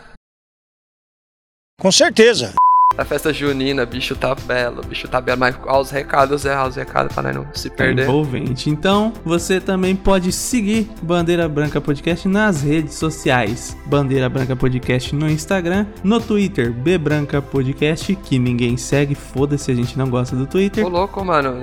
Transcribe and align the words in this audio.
Com 1.81 1.93
certeza. 1.93 2.55
da 2.97 3.05
festa 3.05 3.31
junina, 3.31 3.85
bicho 3.85 4.17
tá 4.17 4.35
belo, 4.35 4.81
bicho 4.83 5.07
tá 5.07 5.21
belo, 5.21 5.39
mas 5.39 5.55
aos 5.67 5.91
recados, 5.91 6.47
é, 6.47 6.55
aos 6.55 6.77
recados 6.77 7.13
pra 7.13 7.23
nós 7.25 7.37
não 7.37 7.47
se 7.55 7.69
Tá 7.69 7.77
perder. 7.77 8.05
envolvente. 8.05 8.71
Então, 8.71 9.13
você 9.23 9.61
também 9.61 9.95
pode 9.95 10.33
seguir 10.33 10.89
Bandeira 11.03 11.47
Branca 11.47 11.79
Podcast 11.79 12.27
nas 12.27 12.63
redes 12.63 12.95
sociais. 12.95 13.77
Bandeira 13.85 14.31
Branca 14.31 14.57
Podcast 14.57 15.15
no 15.15 15.29
Instagram, 15.29 15.85
no 16.03 16.19
Twitter, 16.19 16.73
B 16.73 16.97
Branca 16.97 17.43
Podcast, 17.43 18.17
que 18.17 18.39
ninguém 18.39 18.79
segue, 18.79 19.15
foda-se, 19.15 19.71
a 19.71 19.75
gente 19.75 19.99
não 19.99 20.09
gosta 20.09 20.35
do 20.35 20.47
Twitter. 20.47 20.83
Ô 20.87 20.89
louco, 20.89 21.23
mano, 21.23 21.63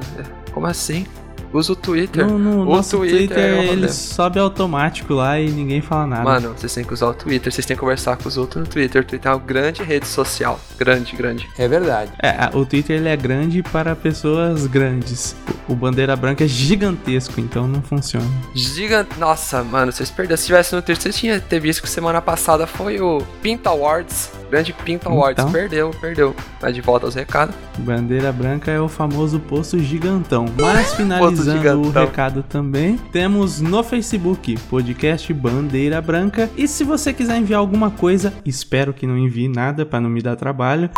como 0.54 0.68
assim? 0.68 1.08
Usa 1.54 1.74
o 1.74 1.76
Twitter. 1.76 2.26
No, 2.26 2.40
no 2.40 2.62
o 2.62 2.66
nosso 2.66 2.98
Twitter, 2.98 3.38
é 3.38 3.66
ele 3.66 3.90
sobe 3.90 4.40
automático 4.40 5.14
lá 5.14 5.40
e 5.40 5.50
ninguém 5.50 5.82
fala 5.82 6.08
nada. 6.08 6.24
Mano, 6.24 6.54
vocês 6.58 6.74
têm 6.74 6.84
que 6.84 6.94
usar 6.94 7.08
o 7.08 7.14
Twitter, 7.14 7.52
vocês 7.52 7.66
têm 7.66 7.76
que 7.76 7.82
conversar 7.82 8.18
com 8.18 8.28
os 8.28 8.38
outros 8.38 8.64
no 8.64 8.70
Twitter. 8.70 9.02
O 9.02 9.06
Twitter 9.06 9.32
é 9.32 9.36
uma 9.36 9.42
grande 9.42 9.84
rede 9.84 10.08
social. 10.08 10.60
Grande, 10.78 11.16
grande. 11.16 11.50
É 11.58 11.68
verdade. 11.68 12.12
É, 12.22 12.50
o 12.54 12.66
Twitter 12.66 12.98
ele 12.98 13.10
é 13.10 13.18
grande 13.18 13.62
para 13.62 13.96
pessoas 13.96 14.66
grandes. 14.66 15.36
O 15.68 15.74
o 15.74 15.76
Bandeira 15.76 16.16
Branca 16.16 16.44
é 16.44 16.48
gigantesco, 16.48 17.40
então 17.40 17.68
não 17.68 17.82
funciona. 17.82 18.26
Gigante. 18.54 19.20
Nossa, 19.20 19.64
mano, 19.64 19.92
vocês 19.92 20.12
perderam. 20.12 20.38
Se 20.38 20.46
tivesse 20.46 20.76
no 20.76 20.82
Twitter, 20.84 21.02
vocês 21.02 21.16
tinham 21.16 21.40
ter 21.40 21.60
visto 21.60 21.82
que 21.82 21.90
semana 21.90 22.22
passada 22.22 22.68
foi 22.68 23.02
o 23.02 23.24
Pinta 23.42 23.72
Awards. 23.72 24.30
Grande 24.52 24.72
Pinta 24.72 25.10
Awards. 25.10 25.42
Então. 25.42 25.52
Perdeu, 25.52 25.90
perdeu. 26.00 26.36
Mas 26.62 26.76
de 26.76 26.82
volta 26.82 27.08
aos 27.08 27.16
recados. 27.16 27.56
Bandeira 27.80 28.32
branca 28.32 28.70
é 28.70 28.80
o 28.80 28.88
famoso 28.88 29.40
poço 29.40 29.80
gigantão. 29.80 30.46
Mas 30.56 30.94
finalizando 30.96 31.43
o 31.52 31.58
gigantão. 31.58 32.06
recado 32.06 32.44
também, 32.44 32.98
temos 33.12 33.60
no 33.60 33.84
Facebook 33.84 34.58
podcast 34.70 35.34
Bandeira 35.34 36.02
Branca. 36.02 36.50
E 36.56 36.68
se 36.68 36.84
você 36.84 37.14
quiser 37.14 37.38
enviar 37.38 37.60
alguma 37.60 37.92
coisa, 37.92 38.34
espero 38.46 38.94
que 38.94 39.08
não 39.08 39.18
envie 39.18 39.48
nada 39.48 39.86
para 39.86 40.02
não 40.02 40.10
me 40.10 40.22
dar 40.22 40.36
trabalho, 40.36 40.90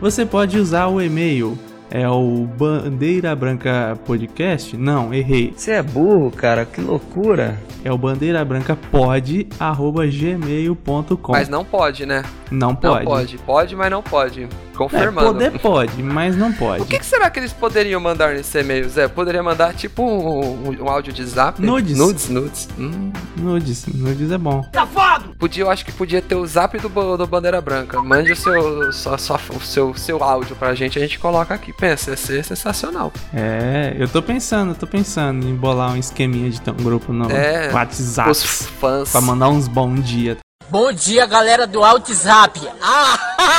você 0.00 0.24
pode 0.24 0.58
usar 0.58 0.86
o 0.86 1.00
e-mail. 1.00 1.58
É 1.94 2.08
o 2.08 2.46
Bandeira 2.58 3.36
Branca 3.36 3.98
Podcast? 4.06 4.74
Não, 4.78 5.12
errei. 5.12 5.52
Você 5.54 5.72
é 5.72 5.82
burro, 5.82 6.30
cara, 6.30 6.64
que 6.64 6.80
loucura. 6.80 7.58
É 7.84 7.92
o 7.92 7.98
bandeira 7.98 8.42
branca 8.44 8.78
pode 8.90 9.46
arroba 9.58 10.06
gmail.com. 10.06 11.32
Mas 11.32 11.48
não 11.48 11.64
pode, 11.64 12.06
né? 12.06 12.22
Não 12.50 12.68
Não 12.68 12.74
pode. 12.76 13.04
pode. 13.04 13.38
Pode, 13.38 13.76
mas 13.76 13.90
não 13.90 14.02
pode. 14.02 14.44
É, 14.44 14.48
Confirmando. 14.76 15.32
poder 15.34 15.58
pode, 15.58 16.02
mas 16.02 16.36
não 16.36 16.52
pode. 16.52 16.82
O 16.82 16.86
que, 16.86 16.98
que 16.98 17.04
será 17.04 17.28
que 17.28 17.38
eles 17.40 17.52
poderiam 17.52 18.00
mandar 18.00 18.34
nesse 18.34 18.58
e-mail, 18.58 18.88
Zé? 18.88 19.06
Poderia 19.08 19.42
mandar 19.42 19.74
tipo 19.74 20.02
um, 20.02 20.68
um- 20.70 20.82
um 20.84 20.88
áudio 20.88 21.12
de 21.12 21.24
zap? 21.26 21.60
Nudes. 21.60 21.98
Nudes, 21.98 22.28
nudes. 22.30 22.68
Hum. 22.78 23.12
Nudes, 23.36 23.86
nudes 23.86 24.30
é 24.30 24.38
bom. 24.38 24.64
Podia, 25.38 25.64
eu 25.64 25.70
acho 25.70 25.84
que 25.84 25.92
podia 25.92 26.22
ter 26.22 26.36
o 26.36 26.46
zap 26.46 26.78
do, 26.78 27.16
do 27.16 27.26
Bandeira 27.26 27.60
Branca. 27.60 28.00
Mande 28.00 28.32
o 28.32 28.36
seu, 28.36 28.92
só, 28.92 29.16
só, 29.18 29.38
o 29.56 29.60
seu, 29.60 29.94
seu 29.94 30.22
áudio 30.22 30.54
pra 30.56 30.72
gente, 30.74 30.98
a 30.98 31.02
gente 31.02 31.18
coloca 31.18 31.52
aqui. 31.54 31.72
Pensa, 31.82 32.12
ia 32.12 32.16
ser 32.16 32.44
sensacional. 32.44 33.12
É, 33.34 33.96
eu 33.98 34.06
tô 34.08 34.22
pensando, 34.22 34.72
tô 34.72 34.86
pensando 34.86 35.48
em 35.48 35.56
bolar 35.56 35.90
um 35.90 35.96
esqueminha 35.96 36.48
de 36.48 36.60
ter 36.60 36.70
um 36.70 36.76
grupo 36.76 37.12
no 37.12 37.28
É, 37.28 37.72
WhatsApp 37.72 38.30
Os 38.30 38.44
fãs. 38.80 39.10
pra 39.10 39.20
mandar 39.20 39.48
uns 39.48 39.66
bom 39.66 39.92
dia. 39.96 40.38
Bom 40.70 40.92
dia, 40.92 41.26
galera 41.26 41.66
do 41.66 41.80
WhatsApp. 41.80 42.60
Ah! 42.80 43.18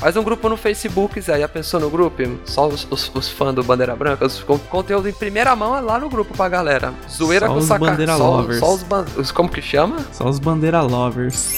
Faz 0.00 0.16
um 0.16 0.22
grupo 0.22 0.48
no 0.48 0.56
Facebook, 0.56 1.20
Zé. 1.20 1.38
Já 1.40 1.48
pensou 1.48 1.78
no 1.80 1.90
grupo? 1.90 2.22
Só 2.46 2.66
os, 2.68 2.86
os, 2.90 3.10
os 3.14 3.28
fãs 3.28 3.54
do 3.54 3.62
Bandeira 3.62 3.94
Branca. 3.94 4.24
Os, 4.26 4.42
com 4.42 4.58
conteúdo 4.58 5.08
em 5.08 5.12
primeira 5.12 5.54
mão 5.54 5.76
é 5.76 5.80
lá 5.80 5.98
no 5.98 6.08
grupo 6.08 6.34
pra 6.34 6.48
galera. 6.48 6.94
Zoeira 7.10 7.46
Só 7.48 7.52
com 7.52 7.58
os 7.58 7.64
saca. 7.66 7.84
Bandeira 7.84 8.16
só, 8.16 8.30
lovers. 8.36 8.60
só 8.60 8.72
os, 8.74 8.82
ban- 8.82 9.06
os. 9.16 9.30
Como 9.30 9.48
que 9.50 9.60
chama? 9.60 9.98
Só 10.12 10.26
os 10.26 10.38
bandeira 10.38 10.80
lovers. 10.80 11.54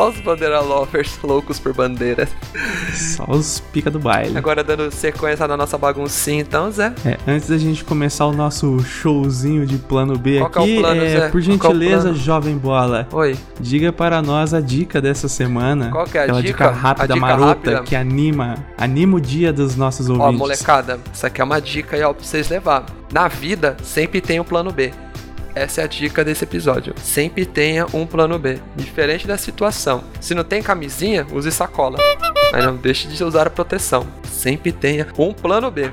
Só 0.00 0.08
os 0.08 0.20
Bandeira 0.20 0.60
Lovers 0.60 1.18
loucos 1.22 1.58
por 1.58 1.74
bandeiras. 1.74 2.30
Só 2.94 3.24
os 3.28 3.60
pica 3.70 3.90
do 3.90 3.98
baile. 3.98 4.34
Agora 4.38 4.64
dando 4.64 4.90
sequência 4.90 5.46
na 5.46 5.58
nossa 5.58 5.76
baguncinha, 5.76 6.40
então, 6.40 6.70
Zé. 6.72 6.94
É, 7.04 7.18
antes 7.28 7.50
da 7.50 7.58
gente 7.58 7.84
começar 7.84 8.24
o 8.24 8.32
nosso 8.32 8.78
showzinho 8.80 9.66
de 9.66 9.76
plano 9.76 10.16
B 10.18 10.38
Qual 10.38 10.50
é 10.54 10.58
o 10.58 10.62
aqui, 10.62 10.78
plano, 10.80 11.02
é, 11.02 11.08
Zé? 11.10 11.28
por 11.28 11.36
é 11.36 11.40
o 11.40 11.42
gentileza, 11.42 12.02
plano? 12.04 12.16
jovem 12.16 12.56
bola, 12.56 13.06
Oi. 13.12 13.36
diga 13.60 13.92
para 13.92 14.22
nós 14.22 14.54
a 14.54 14.60
dica 14.62 15.02
dessa 15.02 15.28
semana. 15.28 15.90
Qual 15.90 16.06
que 16.06 16.16
é 16.16 16.22
a 16.22 16.24
Aquela 16.24 16.42
dica? 16.42 16.70
rápida, 16.70 17.04
A 17.04 17.06
dica 17.06 17.20
marota, 17.20 17.46
rápida? 17.48 17.82
que 17.82 17.94
anima, 17.94 18.54
anima 18.78 19.18
o 19.18 19.20
dia 19.20 19.52
dos 19.52 19.76
nossos 19.76 20.08
Ó, 20.08 20.14
ouvintes. 20.14 20.38
molecada, 20.38 20.98
isso 21.12 21.26
aqui 21.26 21.42
é 21.42 21.44
uma 21.44 21.60
dica 21.60 21.96
aí, 21.96 22.02
ó, 22.02 22.14
pra 22.14 22.24
vocês 22.24 22.48
levar. 22.48 22.86
Na 23.12 23.28
vida, 23.28 23.76
sempre 23.82 24.22
tem 24.22 24.40
um 24.40 24.44
plano 24.44 24.72
B. 24.72 24.92
Essa 25.54 25.82
é 25.82 25.84
a 25.84 25.86
dica 25.86 26.24
desse 26.24 26.44
episódio. 26.44 26.94
Sempre 27.02 27.44
tenha 27.44 27.86
um 27.92 28.06
plano 28.06 28.38
B. 28.38 28.58
Diferente 28.76 29.26
da 29.26 29.36
situação. 29.36 30.04
Se 30.20 30.34
não 30.34 30.44
tem 30.44 30.62
camisinha, 30.62 31.26
use 31.32 31.50
sacola. 31.50 31.98
Mas 32.52 32.64
não 32.64 32.76
deixe 32.76 33.08
de 33.08 33.22
usar 33.22 33.46
a 33.46 33.50
proteção. 33.50 34.06
Sempre 34.24 34.72
tenha 34.72 35.06
um 35.18 35.32
plano 35.32 35.70
B. 35.70 35.90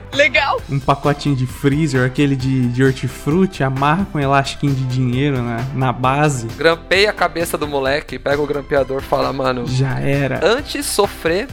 um 0.69 0.79
pacotinho 0.79 1.35
de 1.35 1.45
freezer, 1.45 2.05
aquele 2.05 2.35
de, 2.35 2.67
de 2.69 2.83
hortifruti, 2.83 3.63
amarra 3.63 4.07
com 4.11 4.17
um 4.17 4.21
elastiquinho 4.21 4.73
de 4.73 4.85
dinheiro 4.85 5.41
na, 5.41 5.57
na 5.73 5.91
base, 5.91 6.47
Grampeia 6.57 7.09
a 7.09 7.13
cabeça 7.13 7.57
do 7.57 7.67
moleque, 7.67 8.17
pega 8.17 8.41
o 8.41 8.47
grampeador 8.47 9.01
e 9.01 9.05
fala, 9.05 9.33
mano, 9.33 9.65
já 9.67 9.99
era. 9.99 10.39
antes 10.43 10.85
sofrer 10.85 11.47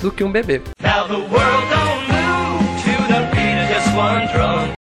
do 0.00 0.10
que 0.10 0.24
um 0.24 0.32
bebê. 0.32 0.60
Now 0.82 1.06
the 1.06 1.14
world 1.14 1.30
don't 1.30 2.08
move 2.10 2.82
to 2.82 3.12
the 3.12 3.20
beat 3.30 3.62
of 3.62 3.72
just 3.72 3.94
one 3.96 4.26
drum. 4.32 4.79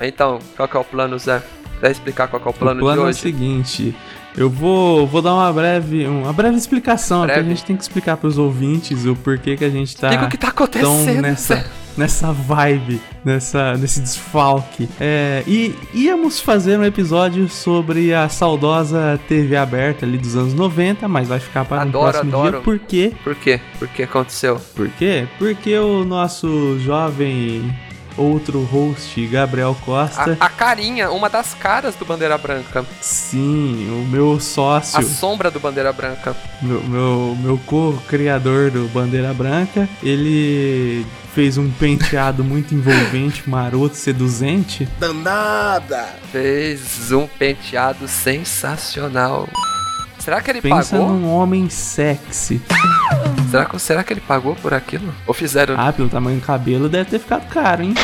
Então, 0.00 0.38
qual 0.56 0.68
que 0.68 0.76
é 0.76 0.80
o 0.80 0.84
plano, 0.84 1.18
Zé? 1.18 1.42
Quer 1.80 1.90
explicar 1.90 2.28
qual 2.28 2.40
que 2.40 2.48
é 2.48 2.50
o 2.50 2.54
plano, 2.54 2.80
o 2.80 2.82
plano 2.84 2.96
de 2.96 3.02
é 3.02 3.06
o 3.06 3.08
hoje? 3.10 3.18
seguinte, 3.20 3.94
eu 4.36 4.48
vou, 4.50 5.06
vou 5.06 5.20
dar 5.22 5.34
uma 5.34 5.52
breve, 5.52 6.06
uma 6.06 6.32
breve 6.32 6.56
explicação, 6.56 7.20
porque 7.20 7.32
a 7.32 7.34
Breve. 7.36 7.48
gente 7.50 7.64
tem 7.64 7.76
que 7.76 7.82
explicar 7.82 8.16
pros 8.16 8.38
ouvintes 8.38 9.04
o 9.06 9.14
porquê 9.16 9.56
que 9.56 9.64
a 9.64 9.70
gente 9.70 9.96
tá 9.96 10.08
Diga 10.08 10.24
o 10.24 10.28
que 10.28 10.38
tá 10.38 10.50
tão 10.50 10.64
acontecendo, 10.64 11.20
nessa, 11.22 11.56
Zé. 11.56 11.66
nessa 11.96 12.32
vibe, 12.32 13.00
nessa, 13.24 13.76
nesse 13.76 14.00
desfalque. 14.00 14.88
É, 14.98 15.42
e 15.46 15.74
íamos 15.92 16.40
fazer 16.40 16.78
um 16.78 16.84
episódio 16.84 17.46
sobre 17.48 18.14
a 18.14 18.26
saudosa 18.28 19.20
TV 19.28 19.54
aberta 19.56 20.04
ali 20.06 20.16
dos 20.16 20.34
anos 20.34 20.54
90, 20.54 21.06
mas 21.08 21.28
vai 21.28 21.40
ficar 21.40 21.64
para 21.66 21.78
o 21.78 21.80
Adoro, 21.82 22.10
próximo 22.12 22.30
adoro. 22.36 22.50
dia. 22.52 22.60
Por 22.60 22.78
quê? 22.78 23.12
Por 23.22 23.34
quê? 23.34 23.60
Por 23.78 23.88
que 23.88 24.02
aconteceu? 24.02 24.58
Por 24.74 24.88
quê? 24.90 25.26
Porque 25.38 25.76
o 25.78 26.04
nosso 26.04 26.78
jovem 26.80 27.70
outro 28.16 28.62
host, 28.62 29.26
Gabriel 29.26 29.76
Costa, 29.84 30.36
A, 30.40 30.46
a 30.46 30.48
carinha, 30.48 31.10
uma 31.10 31.28
das 31.28 31.54
caras 31.54 31.94
do 31.94 32.04
Bandeira 32.04 32.36
Branca. 32.38 32.84
sim, 33.00 33.88
o 33.90 34.06
meu 34.10 34.40
sócio, 34.40 34.98
A 34.98 35.02
sombra 35.02 35.50
do 35.50 35.60
Bandeira 35.60 35.92
Branca. 35.92 36.34
meu, 36.62 36.82
meu, 36.84 37.36
meu 37.40 37.58
co-criador 37.66 38.70
do 38.70 38.88
Bandeira 38.88 39.32
Branca, 39.34 39.88
ele 40.02 41.06
fez 41.34 41.58
um 41.58 41.70
penteado 41.70 42.42
muito 42.44 42.74
envolvente, 42.74 43.48
maroto, 43.48 43.96
seduzente. 43.96 44.88
Fez 46.32 47.12
um 47.12 47.26
penteado 47.26 48.08
sensacional. 48.08 49.48
Será 50.18 50.40
que 50.40 50.50
ele 50.50 50.60
Pensa 50.60 50.96
pagou? 50.96 51.08
num 51.10 51.30
homem 51.30 51.68
sexy. 51.68 52.60
Será, 53.56 53.64
que, 53.64 53.78
será 53.78 54.04
que 54.04 54.12
ele 54.12 54.20
pagou 54.20 54.54
por 54.54 54.74
aquilo? 54.74 55.14
Ou 55.26 55.32
fizeram? 55.32 55.74
Ah, 55.78 55.92
pelo 55.92 56.08
tamanho 56.08 56.38
do 56.38 56.44
cabelo 56.44 56.88
deve 56.88 57.10
ter 57.10 57.18
ficado 57.18 57.48
caro, 57.48 57.82
hein? 57.82 57.94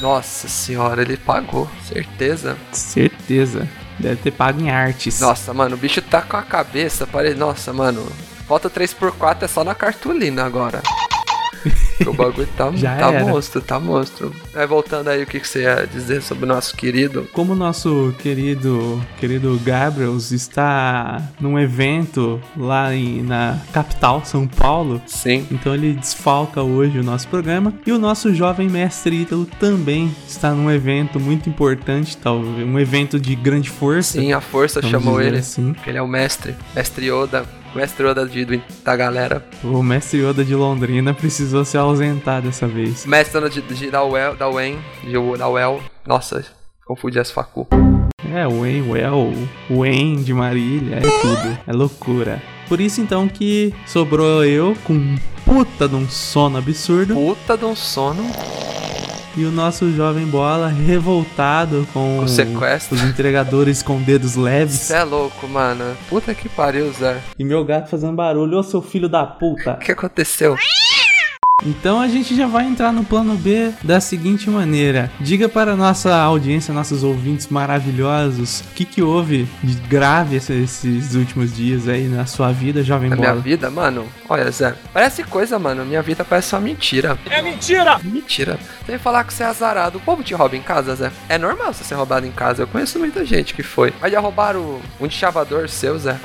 Nossa 0.00 0.46
senhora, 0.46 1.00
ele 1.00 1.16
pagou. 1.16 1.68
Certeza. 1.82 2.56
Certeza. 2.70 3.66
Deve 3.98 4.16
ter 4.16 4.30
pago 4.30 4.60
em 4.60 4.70
artes. 4.70 5.20
Nossa, 5.20 5.54
mano, 5.54 5.74
o 5.74 5.78
bicho 5.78 6.02
tá 6.02 6.20
com 6.20 6.36
a 6.36 6.42
cabeça. 6.42 7.06
Pare... 7.06 7.34
Nossa, 7.34 7.72
mano. 7.72 8.06
Falta 8.46 8.68
3x4 8.68 9.42
é 9.42 9.48
só 9.48 9.64
na 9.64 9.74
cartolina 9.74 10.44
agora. 10.44 10.82
O 12.06 12.12
bagulho 12.12 12.48
tá, 12.56 12.70
Já 12.74 12.96
tá 12.96 13.12
era. 13.12 13.24
monstro, 13.26 13.60
tá 13.60 13.80
monstro. 13.80 14.32
Aí 14.54 14.66
voltando 14.66 15.08
aí, 15.08 15.22
o 15.22 15.26
que, 15.26 15.40
que 15.40 15.48
você 15.48 15.62
ia 15.62 15.86
dizer 15.86 16.22
sobre 16.22 16.44
o 16.44 16.48
nosso 16.48 16.76
querido? 16.76 17.28
Como 17.32 17.52
o 17.52 17.56
nosso 17.56 18.14
querido, 18.18 19.02
querido 19.18 19.58
Gabriels 19.64 20.30
está 20.30 21.22
num 21.40 21.58
evento 21.58 22.40
lá 22.56 22.94
em, 22.94 23.22
na 23.22 23.58
capital, 23.72 24.24
São 24.24 24.46
Paulo, 24.46 25.00
Sim. 25.06 25.46
então 25.50 25.74
ele 25.74 25.94
desfalca 25.94 26.62
hoje 26.62 26.98
o 26.98 27.02
nosso 27.02 27.28
programa. 27.28 27.72
E 27.86 27.92
o 27.92 27.98
nosso 27.98 28.34
jovem 28.34 28.68
mestre 28.68 29.22
Ítalo 29.22 29.46
também 29.58 30.14
está 30.26 30.52
num 30.52 30.70
evento 30.70 31.18
muito 31.18 31.48
importante, 31.48 32.16
talvez 32.16 32.66
um 32.66 32.78
evento 32.78 33.18
de 33.18 33.34
grande 33.34 33.70
força. 33.70 34.20
Sim, 34.20 34.32
a 34.32 34.40
força 34.40 34.80
chamou 34.82 35.20
ele. 35.20 35.38
Assim. 35.38 35.74
Ele 35.86 35.98
é 35.98 36.02
o 36.02 36.08
mestre. 36.08 36.54
Mestre 36.74 37.06
Yoda. 37.10 37.44
Mestre 37.78 38.08
Yoda 38.08 38.26
de, 38.26 38.60
da 38.84 38.96
galera. 38.96 39.40
O 39.62 39.84
mestre 39.84 40.18
Yoda 40.18 40.44
de 40.44 40.52
Londrina 40.52 41.14
precisou 41.14 41.64
se 41.64 41.78
ausentar 41.78 42.42
dessa 42.42 42.66
vez. 42.66 43.06
Mestre 43.06 43.38
Yoda 43.38 43.48
de, 43.48 43.62
de, 43.62 43.88
da 43.88 44.02
Well, 44.02 44.34
da 44.34 44.48
Wen, 44.48 44.80
de, 45.04 45.38
da 45.38 45.48
Well. 45.48 45.80
Nossa, 46.04 46.44
confundi 46.84 47.20
as 47.20 47.30
facu. 47.30 47.68
É, 48.34 48.48
Wayne 48.48 48.82
Well, 48.82 49.32
Wayne 49.70 50.24
de 50.24 50.34
Marília, 50.34 50.96
é 50.96 51.00
tudo. 51.20 51.58
É 51.68 51.72
loucura. 51.72 52.42
Por 52.68 52.80
isso 52.80 53.00
então 53.00 53.28
que 53.28 53.72
sobrou 53.86 54.44
eu 54.44 54.76
com 54.82 55.14
puta 55.44 55.88
de 55.88 55.94
um 55.94 56.08
sono 56.08 56.58
absurdo 56.58 57.14
Puta 57.14 57.56
de 57.56 57.64
um 57.64 57.76
sono. 57.76 58.24
E 59.38 59.44
o 59.44 59.50
nosso 59.52 59.92
jovem 59.92 60.26
bola 60.26 60.68
revoltado 60.68 61.86
com 61.92 62.18
O 62.18 62.28
sequestro. 62.28 62.96
os 62.96 63.02
entregadores 63.02 63.82
com 63.82 64.00
dedos 64.02 64.34
leves 64.34 64.74
Você 64.74 64.94
é 64.94 65.04
louco, 65.04 65.46
mano. 65.48 65.96
Puta 66.08 66.34
que 66.34 66.48
pariu, 66.48 66.92
Zé. 66.92 67.20
e 67.38 67.44
meu 67.44 67.64
gato 67.64 67.88
fazendo 67.88 68.14
barulho, 68.16 68.58
ô 68.58 68.62
seu 68.62 68.82
filho 68.82 69.08
da 69.08 69.24
puta. 69.24 69.74
O 69.74 69.78
que 69.78 69.92
aconteceu? 69.92 70.56
Então 71.66 72.00
a 72.00 72.06
gente 72.06 72.36
já 72.36 72.46
vai 72.46 72.66
entrar 72.66 72.92
no 72.92 73.02
plano 73.02 73.34
B 73.34 73.72
da 73.82 73.98
seguinte 74.00 74.48
maneira. 74.48 75.10
Diga 75.18 75.48
para 75.48 75.72
a 75.72 75.76
nossa 75.76 76.14
audiência, 76.14 76.72
nossos 76.72 77.02
ouvintes 77.02 77.48
maravilhosos, 77.48 78.60
o 78.60 78.74
que, 78.74 78.84
que 78.84 79.02
houve 79.02 79.48
de 79.60 79.74
grave 79.88 80.36
esse- 80.36 80.52
esses 80.52 81.16
últimos 81.16 81.52
dias 81.56 81.88
aí 81.88 82.04
na 82.06 82.26
sua 82.26 82.52
vida, 82.52 82.80
jovem 82.84 83.10
Na 83.10 83.16
minha 83.16 83.34
vida, 83.34 83.68
mano. 83.70 84.06
Olha, 84.28 84.48
Zé. 84.52 84.72
Parece 84.92 85.24
coisa, 85.24 85.58
mano. 85.58 85.84
Minha 85.84 86.00
vida 86.00 86.24
parece 86.24 86.54
uma 86.54 86.60
mentira. 86.60 87.18
É 87.28 87.42
mentira! 87.42 87.98
Mentira. 88.04 88.56
Tem 88.86 88.96
que 88.96 89.02
falar 89.02 89.24
que 89.24 89.34
você 89.34 89.42
é 89.42 89.46
azarado. 89.46 89.98
O 89.98 90.00
povo 90.00 90.22
te 90.22 90.34
rouba 90.34 90.56
em 90.56 90.62
casa, 90.62 90.94
Zé. 90.94 91.10
É 91.28 91.36
normal 91.38 91.74
você 91.74 91.82
ser 91.82 91.96
roubado 91.96 92.24
em 92.24 92.30
casa. 92.30 92.62
Eu 92.62 92.68
conheço 92.68 93.00
muita 93.00 93.24
gente 93.24 93.52
que 93.52 93.64
foi. 93.64 93.92
Mas 94.00 94.12
já 94.12 94.20
roubaram 94.20 94.78
um 95.00 95.10
chavador 95.10 95.68
seu, 95.68 95.98
Zé. 95.98 96.16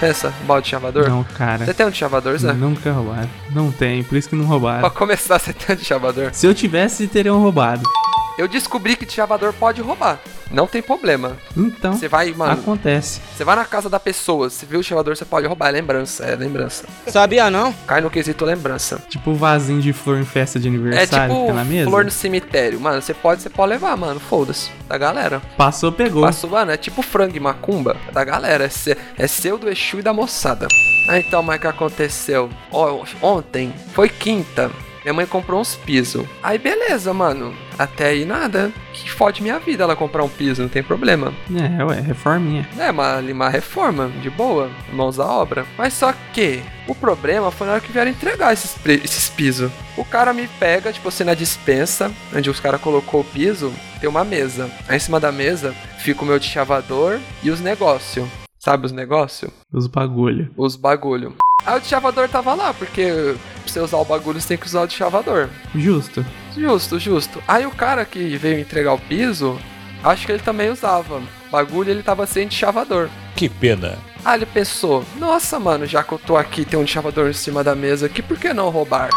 Pensa, 0.00 0.32
um 0.42 0.46
balde 0.46 0.64
de 0.64 0.70
chavador. 0.70 1.08
Não, 1.08 1.22
cara. 1.22 1.64
Você 1.64 1.74
tem 1.74 1.86
um 1.86 1.92
chavador, 1.92 2.36
Zé? 2.38 2.52
Nunca 2.54 2.90
roubaram. 2.90 3.28
Não 3.54 3.70
tem, 3.70 4.02
por 4.02 4.16
isso 4.18 4.28
que 4.28 4.34
não 4.34 4.46
roubaram. 4.46 4.79
Pra 4.80 4.90
começar, 4.90 5.38
você 5.38 5.52
tem 5.52 5.76
chavador. 5.78 6.30
Se 6.32 6.46
eu 6.46 6.54
tivesse, 6.54 7.06
teriam 7.06 7.40
roubado. 7.40 7.82
Eu 8.38 8.48
descobri 8.48 8.96
que 8.96 9.10
chavador 9.10 9.52
pode 9.52 9.82
roubar. 9.82 10.18
Não 10.50 10.66
tem 10.66 10.80
problema. 10.80 11.36
Então, 11.54 11.92
Você 11.92 12.08
vai, 12.08 12.32
mano. 12.32 12.52
acontece. 12.54 13.20
Você 13.36 13.44
vai 13.44 13.54
na 13.54 13.64
casa 13.66 13.88
da 13.90 14.00
pessoa, 14.00 14.48
você 14.48 14.64
viu 14.64 14.80
o 14.80 14.82
chavador, 14.82 15.14
você 15.14 15.24
pode 15.26 15.46
roubar. 15.46 15.68
É 15.68 15.72
lembrança, 15.72 16.24
é 16.24 16.34
lembrança. 16.34 16.86
Sabia 17.06 17.50
não? 17.50 17.72
Cai 17.86 18.00
no 18.00 18.08
quesito 18.10 18.44
lembrança. 18.46 19.00
Tipo 19.10 19.34
vasinho 19.34 19.80
de 19.82 19.92
flor 19.92 20.18
em 20.18 20.24
festa 20.24 20.58
de 20.58 20.68
É 20.68 20.70
aniversário, 20.70 21.34
tipo 21.34 21.40
fica 21.46 21.52
na 21.52 21.64
mesa. 21.64 21.90
flor 21.90 22.04
no 22.04 22.10
cemitério. 22.10 22.80
Mano, 22.80 23.02
você 23.02 23.12
pode, 23.12 23.42
você 23.42 23.50
pode 23.50 23.68
levar, 23.70 23.94
mano. 23.96 24.18
Foda-se. 24.18 24.70
Da 24.88 24.96
galera. 24.96 25.40
Passou, 25.56 25.92
pegou. 25.92 26.22
Passou, 26.22 26.48
mano, 26.50 26.70
é 26.72 26.76
tipo 26.78 27.02
frango 27.02 27.36
e 27.36 27.40
macumba. 27.40 27.96
É 28.08 28.12
da 28.12 28.24
galera. 28.24 28.64
É, 28.64 28.68
se- 28.70 28.96
é 29.18 29.26
seu 29.26 29.58
do 29.58 29.68
Exu 29.68 29.98
e 29.98 30.02
da 30.02 30.14
moçada. 30.14 30.66
Ah, 31.08 31.18
então, 31.18 31.42
mas 31.42 31.58
o 31.58 31.60
que 31.60 31.66
aconteceu? 31.66 32.50
Ó, 32.70 33.04
ontem, 33.22 33.72
foi 33.92 34.08
quinta. 34.08 34.70
Minha 35.02 35.14
mãe 35.14 35.26
comprou 35.26 35.60
uns 35.60 35.76
pisos. 35.76 36.26
Aí, 36.42 36.58
beleza, 36.58 37.12
mano. 37.14 37.54
Até 37.78 38.08
aí 38.08 38.24
nada. 38.24 38.70
Que 38.92 39.10
fode 39.10 39.42
minha 39.42 39.58
vida 39.58 39.84
ela 39.84 39.96
comprar 39.96 40.22
um 40.22 40.28
piso, 40.28 40.60
não 40.60 40.68
tem 40.68 40.82
problema. 40.82 41.32
É, 41.50 41.82
ué, 41.82 42.00
reforminha. 42.00 42.68
É, 42.78 42.90
uma, 42.90 43.18
uma 43.18 43.48
reforma, 43.48 44.08
de 44.20 44.28
boa, 44.28 44.70
mãos 44.92 45.18
à 45.18 45.24
obra. 45.24 45.64
Mas 45.78 45.94
só 45.94 46.12
que 46.34 46.62
o 46.86 46.94
problema 46.94 47.50
foi 47.50 47.66
na 47.66 47.74
hora 47.74 47.80
que 47.80 47.92
vieram 47.92 48.10
entregar 48.10 48.52
esses, 48.52 48.76
esses 48.86 49.28
pisos. 49.30 49.70
O 49.96 50.04
cara 50.04 50.34
me 50.34 50.46
pega, 50.58 50.92
tipo 50.92 51.08
assim, 51.08 51.24
na 51.24 51.34
dispensa, 51.34 52.12
onde 52.34 52.50
os 52.50 52.60
caras 52.60 52.80
colocou 52.80 53.22
o 53.22 53.24
piso, 53.24 53.72
tem 54.00 54.08
uma 54.08 54.24
mesa. 54.24 54.70
Aí 54.86 54.96
em 54.96 55.00
cima 55.00 55.18
da 55.18 55.32
mesa 55.32 55.74
fica 55.98 56.22
o 56.22 56.26
meu 56.26 56.40
chavador 56.40 57.18
e 57.42 57.50
os 57.50 57.60
negócios. 57.60 58.28
Sabe 58.60 58.84
os 58.84 58.92
negócios? 58.92 59.50
Os 59.72 59.86
bagulho. 59.86 60.50
Os 60.54 60.76
bagulho. 60.76 61.34
Aí 61.64 61.78
o 61.78 61.82
chavador 61.82 62.28
tava 62.28 62.52
lá, 62.52 62.74
porque 62.74 63.34
pra 63.62 63.72
você 63.72 63.80
usar 63.80 63.96
o 63.96 64.04
bagulho 64.04 64.38
você 64.38 64.48
tem 64.48 64.58
que 64.58 64.66
usar 64.66 64.82
o 64.82 64.90
chavador. 64.90 65.48
Justo. 65.74 66.24
Justo, 66.54 66.98
justo. 66.98 67.42
Aí 67.48 67.64
o 67.64 67.70
cara 67.70 68.04
que 68.04 68.36
veio 68.36 68.60
entregar 68.60 68.92
o 68.92 68.98
piso, 68.98 69.58
acho 70.04 70.26
que 70.26 70.32
ele 70.32 70.42
também 70.42 70.68
usava. 70.68 71.22
Bagulho 71.50 71.90
ele 71.90 72.02
tava 72.02 72.26
sem 72.26 72.50
chavador. 72.50 73.08
Que 73.34 73.48
pena. 73.48 73.96
Ah, 74.22 74.34
ele 74.34 74.44
pensou, 74.44 75.06
nossa, 75.16 75.58
mano, 75.58 75.86
já 75.86 76.02
que 76.02 76.12
eu 76.12 76.18
tô 76.18 76.36
aqui, 76.36 76.66
tem 76.66 76.78
um 76.78 76.86
chavador 76.86 77.30
em 77.30 77.32
cima 77.32 77.64
da 77.64 77.74
mesa 77.74 78.04
aqui, 78.04 78.20
por 78.20 78.38
que 78.38 78.52
não 78.52 78.68
roubar? 78.68 79.08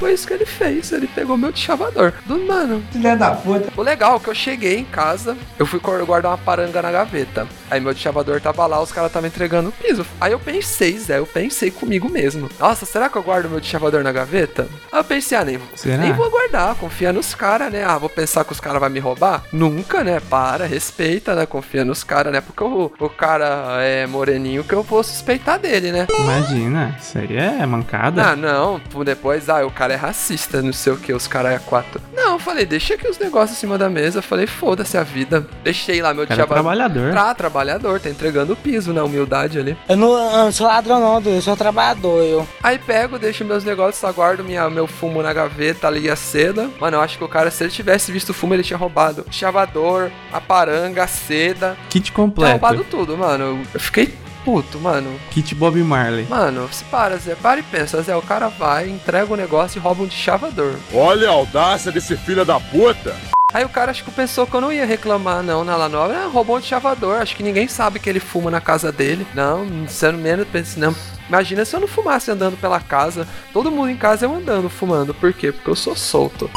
Foi 0.00 0.12
isso 0.12 0.26
que 0.26 0.32
ele 0.32 0.46
fez, 0.46 0.90
ele 0.90 1.06
pegou 1.06 1.36
meu 1.36 1.54
chavador. 1.54 2.12
Do 2.26 2.36
mano. 2.40 2.82
Filha 2.90 3.16
da 3.16 3.32
puta. 3.36 3.72
O 3.76 3.82
legal 3.82 4.16
é 4.16 4.18
que 4.18 4.30
eu 4.30 4.34
cheguei 4.34 4.78
em 4.78 4.84
casa, 4.84 5.36
eu 5.56 5.66
fui 5.66 5.78
guardar 5.78 6.32
uma 6.32 6.38
paranga 6.38 6.82
na 6.82 6.90
gaveta. 6.90 7.46
Aí 7.70 7.80
meu 7.80 7.94
chavador 7.94 8.40
tava 8.40 8.66
lá, 8.66 8.80
os 8.80 8.92
caras 8.92 9.10
estavam 9.10 9.28
entregando 9.28 9.68
o 9.68 9.72
piso. 9.72 10.04
Aí 10.20 10.32
eu 10.32 10.38
pensei, 10.38 10.98
Zé, 10.98 11.18
eu 11.18 11.26
pensei 11.26 11.70
comigo 11.70 12.08
mesmo. 12.08 12.48
Nossa, 12.58 12.86
será 12.86 13.08
que 13.08 13.16
eu 13.16 13.22
guardo 13.22 13.50
meu 13.50 13.62
chavador 13.62 14.02
na 14.02 14.12
gaveta? 14.12 14.66
Aí 14.92 15.00
eu 15.00 15.04
pensei, 15.04 15.36
ah, 15.36 15.44
nem, 15.44 15.58
Será? 15.74 15.98
nem 15.98 16.12
vou 16.12 16.30
guardar, 16.30 16.74
confia 16.76 17.12
nos 17.12 17.34
caras, 17.34 17.72
né? 17.72 17.84
Ah, 17.84 17.98
vou 17.98 18.08
pensar 18.08 18.44
que 18.44 18.52
os 18.52 18.60
caras 18.60 18.80
vão 18.80 18.90
me 18.90 19.00
roubar? 19.00 19.44
Nunca, 19.52 20.02
né? 20.02 20.20
Para, 20.20 20.66
respeita, 20.66 21.34
né? 21.34 21.46
Confia 21.46 21.84
nos 21.84 22.02
caras, 22.04 22.32
né? 22.32 22.40
Porque 22.40 22.62
o, 22.62 22.92
o 22.98 23.08
cara 23.08 23.78
é 23.82 24.06
moreninho 24.06 24.64
que 24.64 24.74
eu 24.74 24.82
vou 24.82 25.02
suspeitar 25.02 25.58
dele, 25.58 25.92
né? 25.92 26.06
Imagina, 26.18 26.96
isso 27.00 27.18
aí 27.18 27.36
é 27.36 27.66
mancada. 27.66 28.22
Ah, 28.22 28.36
não, 28.36 28.80
depois, 29.04 29.48
ah, 29.48 29.64
o 29.64 29.70
cara 29.70 29.94
é 29.94 29.96
racista, 29.96 30.62
não 30.62 30.72
sei 30.72 30.92
o 30.92 30.96
que, 30.96 31.12
os 31.12 31.26
caras 31.26 31.52
é 31.52 31.58
quatro. 31.58 32.00
Não, 32.14 32.32
eu 32.34 32.38
falei, 32.38 32.66
deixa 32.66 32.94
aqui 32.94 33.08
os 33.08 33.18
negócios 33.18 33.56
em 33.56 33.60
cima 33.60 33.78
da 33.78 33.88
mesa. 33.88 34.18
Eu 34.18 34.22
falei, 34.22 34.46
foda-se 34.46 34.96
a 34.96 35.02
vida. 35.02 35.46
Deixei 35.62 36.02
lá 36.02 36.12
meu 36.12 36.24
o 36.24 36.26
cara 36.26 36.40
é 36.40 36.42
chavador. 36.42 36.64
Trabalhador. 37.58 37.78
Tra, 37.78 37.78
trabalhador, 37.78 38.00
tá 38.00 38.08
entregando 38.10 38.52
o 38.52 38.56
piso, 38.56 38.92
né? 38.92 39.02
Humildade 39.02 39.58
ali. 39.58 39.76
Eu 39.88 39.96
não, 39.96 40.12
eu 40.12 40.44
não 40.44 40.52
sou 40.52 40.66
ladrão 40.66 41.00
não, 41.00 41.32
eu 41.32 41.42
sou 41.42 41.56
trabalhador, 41.56 42.22
eu. 42.22 42.46
Aí 42.62 42.78
pego, 42.78 43.18
deixo 43.18 43.44
meus 43.44 43.64
negócios, 43.64 44.02
aguardo 44.04 44.44
minha, 44.44 44.68
meu 44.70 44.86
fumo 44.86 45.22
na 45.22 45.32
gaveta 45.32 45.86
ali, 45.86 46.08
a 46.08 46.16
seda. 46.16 46.70
Mano, 46.80 46.96
eu 46.96 47.00
acho 47.00 47.18
que 47.18 47.24
o 47.24 47.28
cara, 47.28 47.50
se 47.50 47.64
ele 47.64 47.70
tivesse 47.70 48.12
visto 48.12 48.30
o 48.30 48.34
fumo, 48.34 48.54
ele 48.54 48.62
tinha 48.62 48.78
roubado 48.78 49.24
o 49.28 49.32
chavador, 49.32 50.10
a 50.32 50.40
paranga, 50.40 51.04
a 51.04 51.06
seda. 51.06 51.76
Kit 51.90 52.04
Tinha 52.06 52.14
completo. 52.16 52.52
roubado 52.52 52.84
tudo, 52.84 53.16
mano. 53.16 53.62
Eu 53.74 53.80
fiquei 53.80 54.14
puto, 54.44 54.78
mano. 54.78 55.18
Kit 55.30 55.54
Bob 55.54 55.82
Marley. 55.82 56.26
Mano, 56.28 56.68
se 56.72 56.84
para, 56.84 57.16
Zé, 57.16 57.34
para 57.34 57.60
e 57.60 57.62
pensa, 57.62 58.00
Zé, 58.02 58.16
o 58.16 58.22
cara 58.22 58.48
vai, 58.48 58.88
entrega 58.88 59.32
o 59.32 59.36
negócio 59.36 59.78
e 59.78 59.80
rouba 59.82 60.02
um 60.02 60.06
de 60.06 60.14
chavador. 60.16 60.74
Olha 60.94 61.28
a 61.28 61.32
audácia 61.32 61.92
desse 61.92 62.16
filho 62.16 62.44
da 62.44 62.58
puta! 62.58 63.14
Aí 63.54 63.64
o 63.64 63.68
cara 63.70 63.90
acho 63.90 64.04
que 64.04 64.10
pensou 64.10 64.46
que 64.46 64.52
eu 64.54 64.60
não 64.60 64.70
ia 64.70 64.84
reclamar, 64.84 65.42
não, 65.42 65.64
na 65.64 65.74
La 65.74 65.88
Nova. 65.88 66.14
Ah, 66.14 66.26
roubou 66.26 66.58
um 66.58 66.60
chavador. 66.60 67.16
Acho 67.22 67.34
que 67.34 67.42
ninguém 67.42 67.66
sabe 67.66 67.98
que 67.98 68.08
ele 68.10 68.20
fuma 68.20 68.50
na 68.50 68.60
casa 68.60 68.92
dele. 68.92 69.26
Não, 69.34 69.66
sendo 69.88 70.18
menos, 70.18 70.46
pensei, 70.48 70.82
não. 70.82 70.94
Imagina 71.30 71.64
se 71.64 71.74
eu 71.74 71.80
não 71.80 71.88
fumasse 71.88 72.30
andando 72.30 72.58
pela 72.58 72.78
casa. 72.78 73.26
Todo 73.50 73.70
mundo 73.70 73.88
em 73.88 73.96
casa 73.96 74.26
eu 74.26 74.34
andando 74.34 74.68
fumando. 74.68 75.14
Por 75.14 75.32
quê? 75.32 75.50
Porque 75.50 75.70
eu 75.70 75.74
sou 75.74 75.96
solto. 75.96 76.50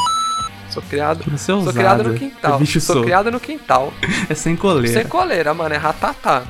Sou 0.69 0.83
criado. 0.83 1.23
Você 1.31 1.53
é 1.53 1.55
Sou 1.55 1.71
criado 1.73 2.03
no 2.03 2.13
É 2.13 2.17
quintal. 2.17 2.59
bicho 2.59 2.81
Sou 2.81 2.95
solto. 2.95 3.05
criado 3.05 3.31
no 3.31 3.39
quintal. 3.39 3.93
É 4.29 4.35
sem 4.35 4.57
coleira. 4.57 4.99
Sem 5.01 5.07
coleira, 5.07 5.53
mano, 5.53 5.73
é 5.73 5.77
ratatá. 5.77 6.43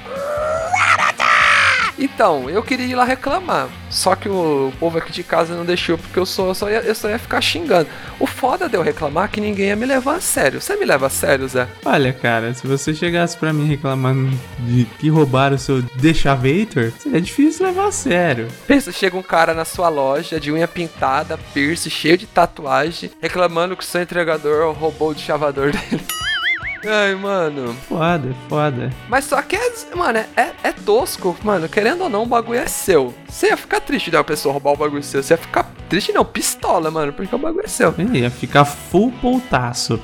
Então, 2.01 2.49
eu 2.49 2.63
queria 2.63 2.87
ir 2.87 2.95
lá 2.95 3.03
reclamar. 3.03 3.69
Só 3.91 4.15
que 4.15 4.27
o 4.27 4.73
povo 4.79 4.97
aqui 4.97 5.11
de 5.11 5.23
casa 5.23 5.55
não 5.55 5.63
deixou, 5.63 5.99
porque 5.99 6.17
eu 6.17 6.25
só, 6.25 6.47
eu 6.47 6.55
só, 6.55 6.69
ia, 6.69 6.79
eu 6.79 6.95
só 6.95 7.07
ia 7.07 7.19
ficar 7.19 7.39
xingando. 7.41 7.87
O 8.19 8.25
foda 8.25 8.67
de 8.67 8.75
eu 8.75 8.81
reclamar 8.81 9.25
é 9.25 9.27
que 9.27 9.39
ninguém 9.39 9.67
ia 9.67 9.75
me 9.75 9.85
levar 9.85 10.15
a 10.15 10.19
sério. 10.21 10.59
Você 10.59 10.75
me 10.75 10.85
leva 10.85 11.05
a 11.05 11.09
sério, 11.09 11.47
Zé? 11.47 11.67
Olha, 11.85 12.11
cara, 12.11 12.53
se 12.55 12.65
você 12.65 12.93
chegasse 12.93 13.37
pra 13.37 13.53
mim 13.53 13.67
reclamando 13.67 14.35
de 14.59 14.85
que 14.97 15.09
roubaram 15.09 15.55
o 15.55 15.59
seu 15.59 15.81
Deixavator, 15.81 16.91
seria 16.97 17.21
difícil 17.21 17.67
levar 17.67 17.87
a 17.87 17.91
sério. 17.91 18.47
Pensa, 18.65 18.91
chega 18.91 19.15
um 19.15 19.21
cara 19.21 19.53
na 19.53 19.65
sua 19.65 19.89
loja 19.89 20.39
de 20.39 20.51
unha 20.51 20.67
pintada, 20.67 21.37
piercing, 21.53 21.89
cheio 21.91 22.17
de 22.17 22.25
tatuagem, 22.25 23.11
reclamando 23.21 23.77
que 23.77 23.83
o 23.83 23.87
seu 23.87 24.01
entregador 24.01 24.73
roubou 24.73 25.09
o 25.11 25.17
chavador 25.17 25.71
dele. 25.71 26.01
Ai, 26.85 27.13
mano. 27.15 27.75
Foda, 27.87 28.29
foda. 28.49 28.89
Mas 29.07 29.25
só 29.25 29.41
que 29.41 29.55
é, 29.55 29.71
mano, 29.95 30.17
é, 30.19 30.27
é, 30.35 30.53
é 30.63 30.71
tosco, 30.71 31.37
mano. 31.43 31.69
Querendo 31.69 32.03
ou 32.03 32.09
não, 32.09 32.23
o 32.23 32.25
bagulho 32.25 32.59
é 32.59 32.67
seu. 32.67 33.13
Você 33.27 33.47
ia 33.47 33.57
ficar 33.57 33.79
triste 33.81 34.09
de 34.09 34.17
uma 34.17 34.23
pessoa 34.23 34.53
roubar 34.53 34.71
o 34.73 34.77
bagulho 34.77 35.03
seu. 35.03 35.21
Você 35.21 35.33
ia 35.33 35.37
ficar 35.37 35.69
triste, 35.87 36.11
não, 36.11 36.25
pistola, 36.25 36.89
mano, 36.89 37.13
porque 37.13 37.33
o 37.35 37.37
bagulho 37.37 37.65
é 37.65 37.67
seu. 37.67 37.93
Ele 37.97 38.19
ia 38.19 38.31
ficar 38.31 38.65
full 38.65 39.11
poltaço. 39.21 39.99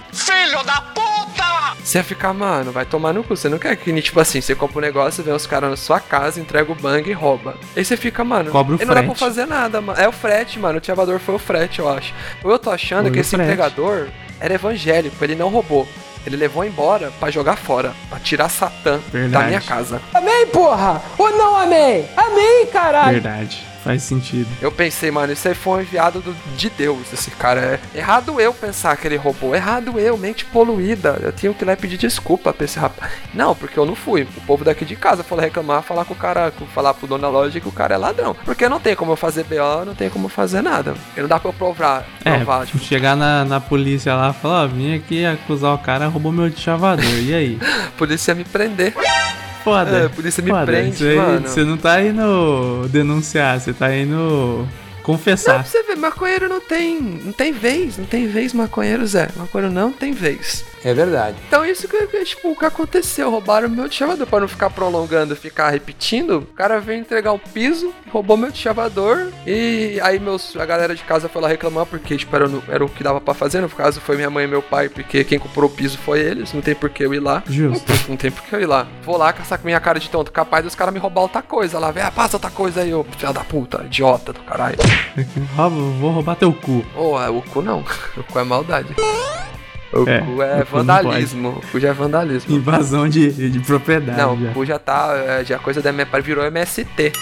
Você 1.84 2.00
ia 2.00 2.04
ficar, 2.04 2.34
mano, 2.34 2.72
vai 2.72 2.86
tomar 2.86 3.14
no 3.14 3.24
cu. 3.24 3.36
Você 3.36 3.48
não 3.48 3.58
quer 3.58 3.76
que, 3.78 4.02
tipo 4.02 4.20
assim, 4.20 4.42
você 4.42 4.54
compra 4.54 4.78
um 4.80 4.82
negócio, 4.82 5.24
vem 5.24 5.34
os 5.34 5.48
caras 5.48 5.70
na 5.70 5.78
sua 5.78 6.00
casa, 6.02 6.40
entrega 6.40 6.70
o 6.72 6.76
bang 6.76 7.10
e 7.10 7.14
rouba. 7.14 7.56
Aí 7.76 7.86
você 7.86 7.96
fica, 7.96 8.24
mano, 8.26 8.52
Cobra 8.52 8.76
o 8.76 8.82
e 8.82 8.86
não 8.86 8.94
dá 8.94 9.02
pra 9.02 9.04
frete. 9.16 9.20
fazer 9.20 9.46
nada, 9.48 9.80
mano. 9.80 10.00
É 10.00 10.08
o 10.08 10.12
frete, 10.12 10.60
mano. 10.60 10.78
O 10.80 10.82
tivador 10.82 11.18
foi 11.20 11.36
o 11.36 11.40
frete, 11.40 11.80
eu 11.80 11.88
acho. 11.90 12.14
Ou 12.44 12.52
eu 12.52 12.60
tô 12.60 12.70
achando 12.70 13.04
Foi 13.04 13.12
que 13.14 13.20
esse 13.20 13.32
frete. 13.36 13.44
entregador 13.54 14.08
era 14.40 14.54
evangélico, 14.54 15.24
ele 15.24 15.36
não 15.36 15.48
roubou. 15.50 15.88
Ele 16.28 16.36
levou 16.36 16.66
embora 16.66 17.10
pra 17.22 17.32
jogar 17.32 17.56
fora, 17.56 17.94
pra 18.10 18.20
tirar 18.20 18.50
Satã 18.50 18.98
da 18.98 19.02
Verdade. 19.10 19.46
minha 19.48 19.62
casa. 19.62 20.02
Amei, 20.14 20.46
porra! 20.48 21.02
Ou 21.18 21.32
não 21.38 21.56
amei? 21.56 22.06
Amei, 22.18 22.66
caralho! 22.66 23.14
Verdade. 23.14 23.66
Faz 23.88 24.04
sentido. 24.04 24.48
Eu 24.62 24.72
pensei, 24.72 25.10
mano, 25.12 25.32
isso 25.34 25.48
aí 25.48 25.54
foi 25.56 25.80
um 25.80 25.82
enviado 25.82 26.20
do- 26.20 26.36
de 26.56 26.70
Deus, 26.70 27.12
esse 27.14 27.32
cara. 27.32 27.80
É 27.94 27.98
errado 28.00 28.40
eu 28.40 28.54
pensar 28.54 28.96
que 28.98 29.08
ele 29.08 29.16
roubou. 29.16 29.56
Errado 29.56 30.00
eu, 30.00 30.18
mente 30.18 30.44
poluída. 30.46 31.18
Eu 31.22 31.32
tinha 31.32 31.54
que 31.54 31.64
lá 31.66 31.76
pedir 31.76 31.98
desculpa 31.98 32.52
pra 32.54 32.66
esse 32.66 32.78
rapaz. 32.78 33.12
Não, 33.34 33.56
porque 33.56 33.78
eu 33.80 33.86
não 33.86 33.96
fui. 33.96 34.24
O 34.38 34.42
povo 34.42 34.64
daqui 34.66 34.84
de 34.86 34.96
casa 34.96 35.24
foi 35.24 35.38
lá 35.38 35.44
reclamar, 35.44 35.82
falar 35.84 36.06
com 36.06 36.14
o 36.14 36.18
cara, 36.18 36.52
com- 36.52 36.66
falar 36.68 36.94
pro 36.94 37.08
dono 37.08 37.22
da 37.22 37.30
loja 37.30 37.60
que 37.60 37.68
o 37.68 37.72
cara 37.72 37.96
é 37.96 37.98
ladrão. 37.98 38.36
Porque 38.46 38.68
não 38.68 38.80
tem 38.80 38.96
como 38.96 39.12
eu 39.14 39.16
fazer 39.16 39.44
BO, 39.46 39.86
não 39.86 39.96
tem 39.96 40.10
como 40.10 40.26
eu 40.26 40.30
fazer 40.30 40.62
nada. 40.62 40.94
E 41.16 41.22
não 41.22 41.28
dá 41.28 41.40
pra 41.40 41.50
eu 41.50 41.54
provar. 41.54 42.06
É, 42.26 42.36
provar 42.38 42.66
tipo, 42.66 42.80
chegar 42.80 43.16
na, 43.16 43.46
na 43.46 43.60
polícia 43.62 44.14
lá 44.16 44.32
e 44.38 44.42
falar, 44.42 44.64
ó, 44.64 44.68
vim 44.68 44.96
aqui 44.96 45.26
acusar 45.26 45.74
o 45.74 45.78
cara, 45.80 46.08
roubou 46.08 46.32
meu 46.32 46.52
chavador. 46.56 47.06
E 47.06 47.34
aí? 47.34 47.60
polícia 47.98 48.36
me 48.36 48.44
prender. 48.44 48.94
Foda. 49.68 49.98
É, 49.98 50.06
a 50.06 50.10
polícia 50.10 50.42
me 50.44 50.50
Foda. 50.52 50.66
prende, 50.66 50.98
Você- 50.98 51.16
mano. 51.16 51.48
Você 51.48 51.64
não 51.64 51.78
tá 51.78 52.02
indo 52.02 52.88
denunciar, 52.90 53.60
você 53.60 53.74
tá 53.74 53.94
indo 53.96 54.16
Não, 54.16 54.68
confessar. 55.04 55.56
pra 55.56 55.64
você 55.64 55.84
ver, 55.84 55.96
maconheiro 55.98 56.48
não 56.50 56.60
tem, 56.62 57.02
não 57.02 57.32
tem 57.34 57.52
vez, 57.52 57.98
não 57.98 58.06
tem 58.06 58.28
vez 58.28 58.54
maconheiro, 58.54 59.06
Zé. 59.06 59.30
Maconheiro 59.36 59.74
não 59.74 59.92
tem 59.92 60.12
vez. 60.14 60.64
É 60.84 60.94
verdade. 60.94 61.36
Então 61.48 61.66
isso 61.66 61.88
que, 61.88 62.08
que, 62.08 62.24
tipo, 62.24 62.52
o 62.52 62.56
que 62.56 62.66
aconteceu, 62.66 63.30
roubaram 63.30 63.70
meu 63.70 63.92
chavador 63.92 64.28
para 64.28 64.42
não 64.42 64.48
ficar 64.48 64.70
prolongando, 64.70 65.36
ficar 65.36 65.70
repetindo. 65.70 66.40
O 66.40 66.46
cara 66.54 66.80
veio 66.80 67.00
entregar 67.00 67.32
o 67.34 67.40
piso, 67.40 67.94
roubou 68.12 68.38
meu 68.38 68.54
chavador 68.54 69.28
e 69.46 70.00
aí 70.02 70.20
meus 70.20 70.56
a 70.56 70.66
galera 70.66 70.96
de 70.96 71.04
casa 71.04 71.28
foi 71.28 71.42
lá 71.42 71.48
reclamar 71.48 71.86
porque 71.86 72.18
tipo 72.18 72.36
era, 72.36 72.46
era 72.68 72.86
o 72.86 72.90
que 72.90 73.04
dava 73.04 73.20
pra 73.20 73.34
fazer, 73.34 73.62
no 73.62 73.70
caso 73.70 74.00
foi 74.00 74.16
minha 74.16 74.30
mãe 74.30 74.46
e 74.46 74.48
meu 74.48 74.62
pai, 74.62 74.90
porque 74.90 75.24
quem 75.24 75.40
comprou 75.40 75.70
o 75.70 75.74
piso 75.74 75.98
foi 75.98 76.20
eles, 76.20 76.54
não 76.54 76.62
tem 76.62 76.76
por 76.76 76.90
que 76.90 77.04
eu 77.04 77.14
ir 77.14 77.20
lá. 77.20 77.44
Justo. 77.48 77.92
Não 78.08 78.16
tem 78.16 78.32
por 78.32 78.44
que 78.44 78.56
eu 78.56 78.62
ir 78.62 78.66
lá. 78.66 78.88
Vou 79.04 79.18
lá 79.18 79.34
caçar 79.34 79.58
com 79.60 79.66
minha 79.66 79.80
cara 79.80 80.00
de 80.00 80.10
tonto, 80.10 80.32
capaz 80.32 80.64
dos 80.64 80.76
caras 80.76 80.94
me 80.94 81.00
roubar 81.00 81.22
outra 81.22 81.42
coisa 81.42 81.80
lá, 81.80 81.92
velho, 81.92 82.08
ah, 82.08 82.12
passa 82.12 82.38
outra 82.38 82.50
coisa 82.52 82.82
aí, 82.82 82.94
ô 82.94 83.04
filha 83.04 83.34
da 83.34 83.44
puta, 83.44 83.84
idiota 83.86 84.34
do 84.34 84.40
caralho. 84.42 84.78
Vou 86.00 86.12
roubar 86.12 86.36
teu 86.36 86.54
cu. 86.54 86.86
Ô, 86.96 87.20
é, 87.20 87.30
o 87.30 87.42
cu 87.42 87.62
não, 87.62 87.80
o 88.16 88.24
cu 88.24 88.40
é 88.40 88.44
maldade. 88.44 88.96
O 89.94 90.08
É, 90.10 90.20
cu 90.20 90.42
é 90.42 90.64
vandalismo, 90.64 91.50
o 91.50 91.62
cu 91.72 91.80
já 91.80 91.90
é 91.90 91.94
vandalismo. 91.94 92.56
Invasão 92.56 93.08
de, 93.08 93.50
de 93.50 93.60
propriedade. 93.60 94.18
Não, 94.18 94.38
já. 94.40 94.50
o 94.50 94.54
cu 94.54 94.66
já 94.66 94.80
tá. 94.80 95.14
é, 95.16 95.46
Já 95.46 95.56
a 95.56 95.60
coisa 95.60 95.82
da 95.82 95.92
minha 95.92 96.06
virou 96.22 96.44
MST. 96.46 97.14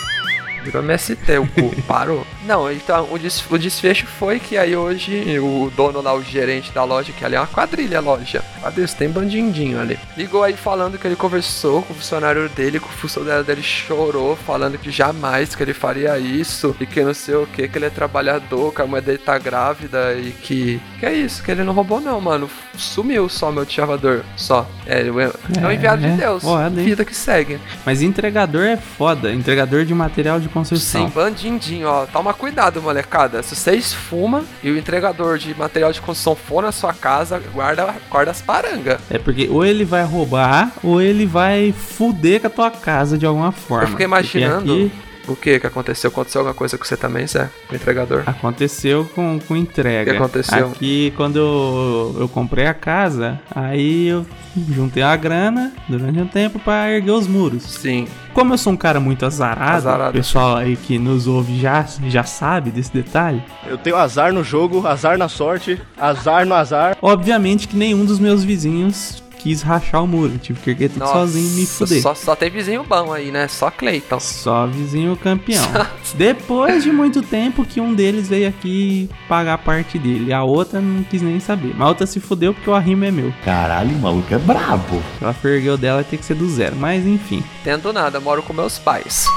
Virou 0.64 0.82
MST, 0.84 1.38
o 1.38 1.48
cu 1.48 1.82
parou. 1.88 2.26
Não, 2.46 2.72
então 2.72 3.08
o, 3.12 3.18
des- 3.18 3.44
o 3.50 3.58
desfecho 3.58 4.06
foi 4.06 4.40
que 4.40 4.58
aí 4.58 4.76
hoje 4.76 5.40
o 5.40 5.72
dono 5.76 6.02
lá, 6.02 6.14
o 6.14 6.22
gerente 6.24 6.72
da 6.72 6.84
loja, 6.84 7.12
que 7.12 7.26
ali 7.26 7.36
é 7.36 7.40
uma 7.40 7.48
quadrilha 7.48 7.98
a 7.98 8.02
loja. 8.02 8.44
Quadrilha, 8.62 8.88
tem 8.90 9.10
bandindinho 9.10 9.80
ali. 9.82 9.98
Ligou 10.16 10.44
aí 10.44 10.54
falando 10.54 10.98
que 10.98 11.08
ele 11.08 11.16
conversou 11.16 11.82
com 11.82 11.94
o 11.94 11.96
funcionário 11.96 12.48
dele, 12.50 12.80
que 12.80 12.86
o 12.86 12.90
funcionário 12.90 13.44
dele 13.44 13.64
chorou, 13.64 14.36
falando 14.36 14.78
que 14.78 14.92
jamais 14.92 15.56
que 15.56 15.64
ele 15.64 15.74
faria 15.74 16.18
isso 16.20 16.76
e 16.80 16.86
que 16.86 17.02
não 17.04 17.14
sei 17.14 17.36
o 17.36 17.48
que, 17.48 17.68
que 17.68 17.78
ele 17.78 17.86
é 17.86 17.90
trabalhador, 17.90 18.74
que 18.74 18.82
a 18.82 18.86
mulher 18.86 19.02
dele 19.02 19.18
tá 19.18 19.38
grávida 19.38 20.14
e 20.14 20.32
que. 20.32 20.80
Que 21.00 21.06
é 21.06 21.14
isso, 21.14 21.44
que 21.44 21.52
ele 21.52 21.64
não 21.64 21.74
roubou, 21.74 22.00
não, 22.00 22.22
mano. 22.22 22.50
Sumiu 22.78 23.28
só 23.30 23.52
meu 23.52 23.66
chavador. 23.68 24.22
Só. 24.36 24.68
É, 24.86 25.00
é, 25.02 25.62
é 25.64 25.68
o 25.68 25.72
enviado 25.72 26.06
É, 26.06 26.10
de 26.12 26.18
Deus. 26.18 26.44
hein? 26.44 26.70
Vida 26.86 27.04
que 27.04 27.16
segue. 27.16 27.60
Mas 27.86 28.02
entregador 28.02 28.64
é 28.64 28.78
foda. 28.78 29.32
Entregador 29.34 29.84
de 29.86 29.94
material 29.94 30.40
de 30.40 30.48
construção. 30.50 31.08
Sim, 31.08 31.14
bandindinho, 31.14 31.88
ó. 31.88 32.06
Toma 32.06 32.34
cuidado, 32.36 32.82
molecada. 32.82 33.42
Se 33.42 33.56
vocês 33.56 33.94
fumam 33.94 34.44
e 34.62 34.70
o 34.70 34.78
entregador 34.78 35.38
de 35.38 35.56
material 35.58 35.92
de 35.92 36.02
construção 36.02 36.36
for 36.36 36.62
na 36.62 36.72
sua 36.72 36.94
casa, 36.94 37.42
guarda, 37.54 37.94
guarda 38.10 38.32
as 38.32 38.42
parangas. 38.42 39.00
É 39.10 39.18
porque 39.18 39.48
ou 39.50 39.66
ele 39.66 39.86
vai 39.86 40.04
roubar 40.04 40.72
ou 40.84 41.02
ele 41.02 41.26
vai 41.26 41.72
fuder 41.72 42.42
com 42.42 42.48
a 42.48 42.50
tua 42.50 42.72
casa 42.72 43.18
de 43.18 43.26
alguma 43.26 43.52
forma. 43.52 43.86
Eu 43.86 43.88
fiquei 43.90 44.08
Porque 44.08 44.38
imaginando 44.38 44.74
aqui 44.74 44.92
o 45.28 45.36
que 45.36 45.60
que 45.60 45.68
aconteceu. 45.68 46.10
Aconteceu 46.10 46.42
alguma 46.42 46.54
coisa 46.56 46.78
com 46.78 46.86
você 46.86 46.96
também, 46.98 47.26
Zé? 47.28 47.50
Com 47.68 47.74
o 47.74 47.76
entregador? 47.76 48.24
aconteceu 48.26 49.06
com, 49.16 49.40
com 49.48 49.56
entrega. 49.56 50.12
O 50.12 50.14
que 50.14 50.20
aconteceu? 50.20 50.68
Aqui, 50.68 51.14
quando 51.16 51.38
eu, 51.38 52.16
eu 52.22 52.28
comprei 52.30 52.66
a 52.68 52.74
casa, 52.74 53.40
aí 53.54 54.08
eu 54.08 54.26
juntei 54.72 55.04
a 55.04 55.16
grana 55.16 55.72
durante 55.88 56.20
um 56.20 56.28
tempo 56.28 56.60
pra 56.60 56.92
erguer 56.92 57.12
os 57.12 57.28
muros. 57.28 57.64
Sim. 57.64 58.08
Como 58.34 58.54
eu 58.54 58.58
sou 58.58 58.74
um 58.74 58.78
cara 58.78 59.00
muito 59.00 59.26
azarado, 59.26 59.76
Azarado. 59.78 60.10
o 60.10 60.14
pessoal 60.14 60.58
aí 60.58 60.76
que 60.76 60.98
nos 61.00 61.26
ouve 61.28 61.60
já, 61.60 61.86
já 62.08 62.24
sabe 62.24 62.70
desse 62.72 62.92
detalhe. 62.94 63.42
Eu 63.66 63.78
tenho 63.78 63.96
azar 63.96 64.34
no 64.34 64.44
jogo, 64.44 64.86
azar 64.86 65.18
na 65.18 65.30
sorte, 65.30 65.82
azar 65.98 66.46
no 66.46 66.54
azar. 66.54 66.98
Obviamente 67.02 67.68
que 67.68 67.76
nenhum 67.78 68.06
dos 68.06 68.20
meus 68.20 68.44
vizinhos 68.44 69.24
quis 69.46 69.62
rachar 69.62 70.04
o 70.04 70.08
muro. 70.08 70.40
Tive 70.40 70.60
que 70.60 70.72
erguer 70.72 70.90
tudo 70.90 71.02
Nossa, 71.02 71.14
sozinho 71.14 71.48
e 71.48 71.52
me 71.52 71.66
fuder. 71.68 72.02
Só, 72.02 72.16
só 72.16 72.36
tem 72.36 72.50
vizinho 72.50 72.84
bom 72.84 73.14
aí, 73.14 73.32
né? 73.32 73.48
Só 73.48 73.70
Cleiton. 73.70 74.20
Só 74.20 74.66
vizinho 74.66 75.16
campeão. 75.16 75.64
Depois 76.16 76.84
de 76.84 76.92
muito 76.92 77.22
tempo 77.22 77.64
que 77.64 77.80
um 77.80 77.94
deles 77.94 78.28
veio 78.28 78.50
aqui 78.50 79.08
pagar 79.30 79.54
a 79.54 79.58
parte 79.60 80.00
dele. 80.00 80.34
A 80.34 80.44
outra 80.44 80.82
não 80.82 81.04
quis 81.04 81.22
nem 81.22 81.40
saber. 81.40 81.76
Mas 81.76 81.82
a 81.82 81.90
outra 81.90 82.08
se 82.08 82.20
fudeu 82.20 82.56
porque 82.56 82.70
o 82.70 82.74
arrimo 82.74 83.06
é 83.06 83.12
meu. 83.12 83.32
Caralho, 83.44 83.96
o 83.96 84.00
maluco 84.00 84.34
é 84.34 84.40
brabo. 84.40 85.00
Ela 85.22 85.34
fergueu 85.34 85.78
dela 85.78 86.04
tem 86.04 86.18
que 86.18 86.26
ser 86.26 86.34
do 86.36 86.50
zero. 86.50 86.76
Mas 86.76 87.06
enfim. 87.06 87.44
Tendo 87.64 87.94
nada, 87.94 88.20
moro 88.20 88.42
com 88.42 88.52
meus 88.52 88.80
pais. 88.80 89.28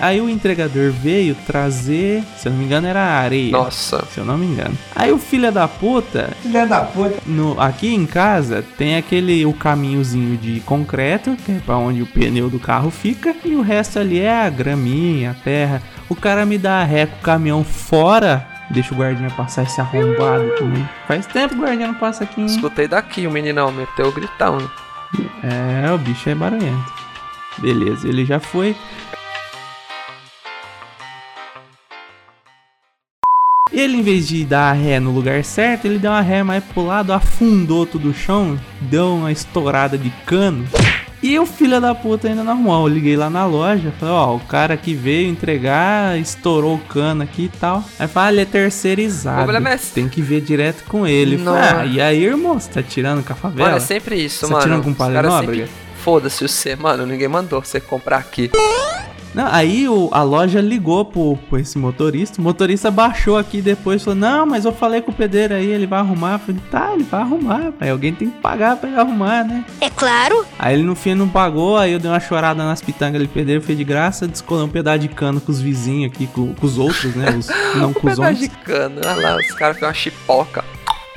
Aí 0.00 0.20
o 0.20 0.28
entregador 0.28 0.90
veio 0.90 1.34
trazer, 1.46 2.22
se 2.36 2.48
eu 2.48 2.52
não 2.52 2.58
me 2.58 2.64
engano, 2.64 2.86
era 2.86 3.00
areia. 3.00 3.52
Nossa. 3.52 4.04
Se 4.12 4.18
eu 4.18 4.24
não 4.24 4.36
me 4.36 4.46
engano. 4.46 4.76
Aí 4.94 5.12
o 5.12 5.18
filho 5.18 5.50
da 5.52 5.66
puta, 5.68 6.30
Filha 6.42 6.66
da 6.66 6.80
puta. 6.80 7.16
no, 7.26 7.58
aqui 7.60 7.94
em 7.94 8.04
casa, 8.04 8.64
tem 8.76 8.96
aquele 8.96 9.46
o 9.46 9.52
caminhozinho 9.52 10.36
de 10.36 10.60
concreto, 10.60 11.36
que 11.44 11.52
é 11.52 11.60
pra 11.64 11.76
onde 11.76 12.02
o 12.02 12.06
pneu 12.06 12.50
do 12.50 12.58
carro 12.58 12.90
fica, 12.90 13.34
e 13.44 13.54
o 13.54 13.62
resto 13.62 13.98
ali 13.98 14.20
é 14.20 14.42
a 14.44 14.50
graminha, 14.50 15.30
a 15.30 15.34
terra. 15.34 15.82
O 16.08 16.14
cara 16.16 16.44
me 16.44 16.58
dá 16.58 16.82
ré 16.84 17.06
com 17.06 17.16
o 17.16 17.22
caminhão 17.22 17.64
fora. 17.64 18.46
Deixa 18.70 18.94
o 18.94 18.98
guardinha 18.98 19.30
passar 19.30 19.62
esse 19.62 19.80
arrombado 19.80 20.50
também. 20.58 20.88
Faz 21.06 21.26
tempo 21.26 21.54
que 21.54 21.60
o 21.60 21.64
guardinha 21.64 21.86
não 21.88 21.94
passa 21.94 22.24
aqui, 22.24 22.40
hein? 22.40 22.46
Escutei 22.46 22.88
daqui, 22.88 23.26
o 23.26 23.30
meninão 23.30 23.70
meteu 23.70 24.08
o 24.08 24.12
gritão. 24.12 24.58
né? 24.58 24.68
É, 25.86 25.92
o 25.92 25.98
bicho 25.98 26.28
é 26.28 26.34
barulhento. 26.34 26.92
Beleza, 27.58 28.08
ele 28.08 28.24
já 28.24 28.40
foi. 28.40 28.74
Ele, 33.74 33.96
em 33.98 34.02
vez 34.02 34.28
de 34.28 34.44
dar 34.44 34.70
a 34.70 34.72
ré 34.72 35.00
no 35.00 35.10
lugar 35.10 35.42
certo, 35.44 35.86
ele 35.86 35.98
deu 35.98 36.10
uma 36.12 36.20
ré 36.20 36.42
mais 36.44 36.62
pro 36.62 36.86
lado, 36.86 37.12
afundou 37.12 37.84
todo 37.84 38.08
o 38.08 38.14
chão, 38.14 38.58
deu 38.80 39.14
uma 39.16 39.32
estourada 39.32 39.98
de 39.98 40.10
cano 40.24 40.64
E 41.20 41.38
o 41.38 41.46
filho 41.46 41.80
da 41.80 41.94
puta 41.94 42.28
ainda 42.28 42.44
não 42.44 42.52
arrumou. 42.52 42.86
Eu 42.86 42.94
liguei 42.94 43.16
lá 43.16 43.28
na 43.30 43.46
loja, 43.46 43.92
falei, 43.98 44.14
ó, 44.14 44.36
o 44.36 44.40
cara 44.40 44.76
que 44.76 44.94
veio 44.94 45.28
entregar, 45.28 46.18
estourou 46.18 46.74
o 46.74 46.78
cano 46.78 47.22
aqui 47.22 47.44
e 47.44 47.48
tal. 47.58 47.82
Aí 47.98 48.06
fala, 48.06 48.26
ah, 48.26 48.32
ele 48.32 48.40
é 48.42 48.44
terceirizado. 48.44 49.40
O 49.40 49.44
problema 49.44 49.70
é 49.70 49.74
esse. 49.74 49.90
Tem 49.92 50.06
que 50.08 50.20
ver 50.20 50.42
direto 50.42 50.84
com 50.84 51.06
ele. 51.06 51.36
Eu 51.36 51.38
falei, 51.40 51.62
Não. 51.72 51.78
ah, 51.80 51.86
e 51.86 51.98
aí, 52.00 52.22
irmão, 52.24 52.60
você 52.60 52.68
tá 52.70 52.82
tirando 52.82 53.24
com 53.24 53.32
a 53.32 53.36
favela? 53.36 53.70
Mano, 53.70 53.78
é 53.78 53.80
sempre 53.80 54.22
isso, 54.22 54.40
Você 54.40 54.46
tá 54.46 54.52
mano. 54.52 54.62
tirando 54.62 54.84
com 54.84 54.90
o 54.90 54.94
Padre 54.94 55.22
Nóbrega? 55.22 55.66
sempre- 55.66 55.84
Foda-se 55.96 56.46
você, 56.46 56.76
mano. 56.76 57.06
Ninguém 57.06 57.26
mandou 57.28 57.62
você 57.64 57.80
comprar 57.80 58.18
aqui. 58.18 58.50
Não, 59.34 59.46
aí 59.50 59.88
o- 59.88 60.08
a 60.12 60.22
loja 60.22 60.60
ligou 60.60 61.04
pro, 61.04 61.36
pro 61.48 61.58
esse 61.58 61.76
motorista. 61.76 62.40
O 62.40 62.44
motorista 62.44 62.90
baixou 62.90 63.36
aqui 63.36 63.60
depois 63.60 64.02
falou: 64.04 64.18
Não, 64.18 64.46
mas 64.46 64.64
eu 64.64 64.72
falei 64.72 65.00
com 65.00 65.10
o 65.10 65.14
pedreiro 65.14 65.54
aí, 65.54 65.66
ele 65.66 65.86
vai 65.86 65.98
arrumar. 65.98 66.34
Eu 66.34 66.38
falei: 66.38 66.60
Tá, 66.70 66.90
ele 66.94 67.02
vai 67.04 67.20
arrumar, 67.20 67.72
pai. 67.72 67.90
Alguém 67.90 68.14
tem 68.14 68.30
que 68.30 68.38
pagar 68.40 68.76
pra 68.76 68.88
ele 68.88 68.98
arrumar, 68.98 69.44
né? 69.44 69.64
É 69.80 69.90
claro. 69.90 70.44
Aí 70.58 70.74
ele 70.74 70.82
no 70.84 70.94
fim 70.94 71.14
não 71.14 71.28
pagou, 71.28 71.76
aí 71.76 71.92
eu 71.92 71.98
dei 71.98 72.10
uma 72.10 72.20
chorada 72.20 72.62
nas 72.64 72.80
pitangas 72.80 73.20
do 73.20 73.28
pedreiro, 73.28 73.60
fez 73.60 73.76
de 73.76 73.84
graça, 73.84 74.28
descolou 74.28 74.64
um 74.66 74.68
pedaço 74.68 75.00
de 75.00 75.08
cano 75.08 75.40
com 75.40 75.50
os 75.50 75.60
vizinhos 75.60 76.12
aqui, 76.12 76.26
com, 76.28 76.54
com 76.54 76.66
os 76.66 76.78
outros, 76.78 77.14
né? 77.16 77.30
Os 77.36 77.48
não 77.76 77.92
com 77.92 78.06
os 78.08 78.14
Pedaço 78.14 78.40
de 78.40 78.48
cano. 78.48 79.00
Olha 79.04 79.30
lá, 79.30 79.36
os 79.36 79.52
caras 79.54 79.76
fez 79.78 79.86
uma 79.88 79.94
chipoca. 79.94 80.64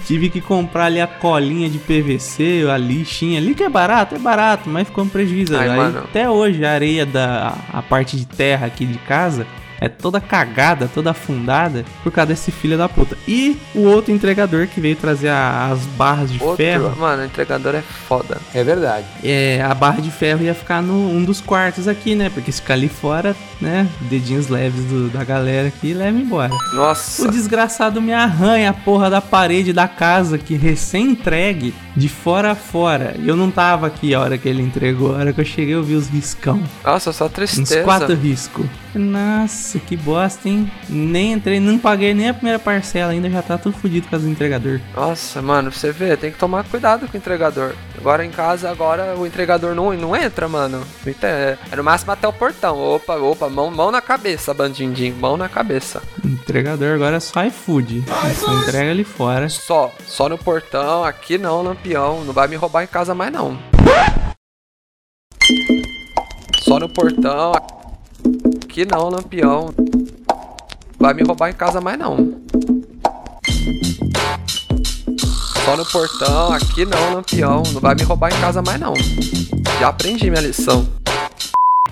Tive 0.08 0.30
que 0.30 0.40
comprar 0.40 0.86
ali 0.86 1.02
a 1.02 1.06
colinha 1.06 1.70
de 1.70 1.78
PVC, 1.80 2.66
a 2.74 2.78
lixinha 2.78 3.40
ali, 3.40 3.54
que 3.54 3.62
é 3.62 3.68
barato, 3.68 4.16
é 4.16 4.18
barato, 4.18 4.70
mas 4.70 4.88
ficou 4.88 5.04
um 5.04 5.10
prejuízo. 5.10 5.54
Ai, 5.58 5.68
Aí, 5.68 5.98
até 5.98 6.30
hoje 6.30 6.64
a 6.64 6.72
areia 6.72 7.06
da 7.06 7.54
a 7.74 7.82
parte 7.82 8.16
de 8.16 8.26
terra 8.26 8.68
aqui 8.68 8.86
de 8.86 8.98
casa 9.00 9.46
é 9.79 9.88
toda 9.88 10.19
cagada, 10.19 10.89
toda 10.93 11.12
afundada 11.12 11.86
por 12.03 12.12
causa 12.12 12.27
desse 12.29 12.51
filho 12.51 12.77
da 12.77 12.88
puta. 12.89 13.17
E 13.27 13.57
o 13.75 13.81
outro 13.84 14.12
entregador 14.12 14.67
que 14.67 14.81
veio 14.81 14.96
trazer 14.96 15.29
a- 15.29 15.69
as 15.72 15.79
barras 15.98 16.31
de 16.31 16.41
Outro, 16.41 16.57
ferro. 16.57 16.96
mano, 16.98 17.22
o 17.24 17.25
entregador 17.25 17.75
é 17.75 17.81
foda. 17.81 18.38
É 18.53 18.63
verdade. 18.63 19.05
É, 19.24 19.62
a 19.67 19.74
barra 19.74 20.01
de 20.01 20.10
ferro 20.12 20.43
ia 20.43 20.53
ficar 20.53 20.81
no 20.81 20.93
um 21.12 21.24
dos 21.24 21.39
quartos 21.41 21.88
aqui, 21.88 22.15
né? 22.15 22.29
Porque 22.29 22.51
se 22.51 22.62
ficar 22.62 22.74
ali 22.74 22.88
fora, 22.89 23.36
né? 23.62 23.88
Dedinhos 24.01 24.48
leves 24.48 24.84
do- 24.86 25.10
da 25.10 25.24
galera 25.24 25.67
aqui 25.67 25.93
leva 25.93 26.17
embora. 26.17 26.51
O 26.74 26.75
Nossa. 26.75 27.27
desgraçado 27.29 28.01
me 28.01 28.13
arranha 28.13 28.69
a 28.69 28.74
porra 28.74 29.10
da 29.10 29.22
parede 29.22 29.74
da 29.74 29.88
casa 29.88 30.38
que 30.38 30.55
recém-entregue 30.55 31.74
de 31.96 32.10
fora 32.10 32.51
a 32.51 32.55
fora. 32.55 33.15
E 33.19 33.27
eu 33.27 33.36
não 33.36 33.50
tava 33.51 33.88
aqui 33.88 34.13
a 34.13 34.19
hora 34.22 34.38
que 34.38 34.48
ele 34.48 34.62
entregou. 34.62 35.15
A 35.15 35.19
hora 35.19 35.34
que 35.34 35.41
eu 35.41 35.46
cheguei 35.46 35.74
eu 35.75 35.84
vi 35.84 35.96
os 35.96 36.07
riscão. 36.07 36.62
Nossa, 36.84 37.12
só 37.13 37.25
Uns 37.25 37.31
tristeza. 37.31 37.84
quatro 37.84 38.15
riscos. 38.15 38.65
Nossa, 38.98 39.80
que 39.80 39.96
bosta, 39.96 40.50
hein? 40.50 40.72
Nem 40.89 41.34
entrei, 41.34 41.60
não 41.60 41.77
paguei 41.77 42.13
nem 42.13 42.30
a 42.30 42.34
primeira 42.34 42.60
parcela 42.60 43.12
ainda, 43.12 43.30
já 43.30 43.42
tá 43.42 43.58
tudo 43.58 43.77
fodido 43.77 44.08
com 44.08 44.16
as 44.16 44.24
entregador. 44.24 44.80
Nossa, 44.96 45.42
mano, 45.42 45.72
você 45.72 45.92
vê, 45.92 46.18
tem 46.18 46.32
que 46.32 46.38
tomar 46.38 46.63
cuidado 46.63 47.08
com 47.08 47.13
o 47.13 47.18
entregador. 47.18 47.74
Agora 47.98 48.25
em 48.25 48.32
casa, 48.32 48.70
agora 48.70 49.16
o 49.18 49.25
entregador 49.25 49.75
não, 49.75 49.94
não 49.94 50.16
entra, 50.16 50.48
mano. 50.48 50.84
Então, 51.06 51.30
É, 51.30 51.58
é 51.72 51.75
no 51.75 51.84
máximo 51.84 52.12
até 52.12 52.27
o 52.27 52.34
portão. 52.34 52.77
Opa, 52.80 53.16
opa, 53.16 53.50
mão, 53.50 53.70
mão 53.70 53.92
na 53.92 54.01
cabeça, 54.01 54.54
bandindim, 54.54 55.12
mão 55.12 55.36
na 55.36 55.50
cabeça. 55.50 56.01
Entregador 56.24 56.96
agora 56.96 57.18
é 57.18 57.20
só 57.20 57.44
iFood. 57.46 58.04
Só 58.36 58.60
entrega 58.60 58.92
ali 58.92 59.04
fora. 59.04 59.50
Só, 59.50 59.94
só 60.06 60.30
no 60.30 60.38
portão, 60.38 61.04
aqui 61.04 61.38
não, 61.38 61.62
lampião. 61.62 62.24
Não 62.24 62.34
vai 62.34 62.48
me 62.48 62.56
roubar 62.56 62.84
em 62.84 62.88
casa 62.88 63.13
mais 63.13 63.32
não. 63.32 63.58
Só 66.60 66.80
no 66.80 66.89
portão, 66.89 67.51
aqui 68.77 68.86
não, 68.86 69.10
lampião. 69.10 69.74
Vai 71.00 71.13
me 71.13 71.24
roubar 71.24 71.50
em 71.50 71.53
casa 71.53 71.81
mais 71.81 71.98
não. 71.98 72.39
Só 75.65 75.75
no 75.75 75.86
portão, 75.86 76.53
aqui 76.53 76.86
não, 76.86 77.15
lampião. 77.15 77.63
Não 77.74 77.81
vai 77.81 77.96
me 77.96 78.03
roubar 78.03 78.31
em 78.31 78.39
casa 78.39 78.62
mais 78.62 78.79
não. 78.79 78.93
Já 79.79 79.89
aprendi 79.89 80.29
minha 80.29 80.41
lição. 80.41 80.88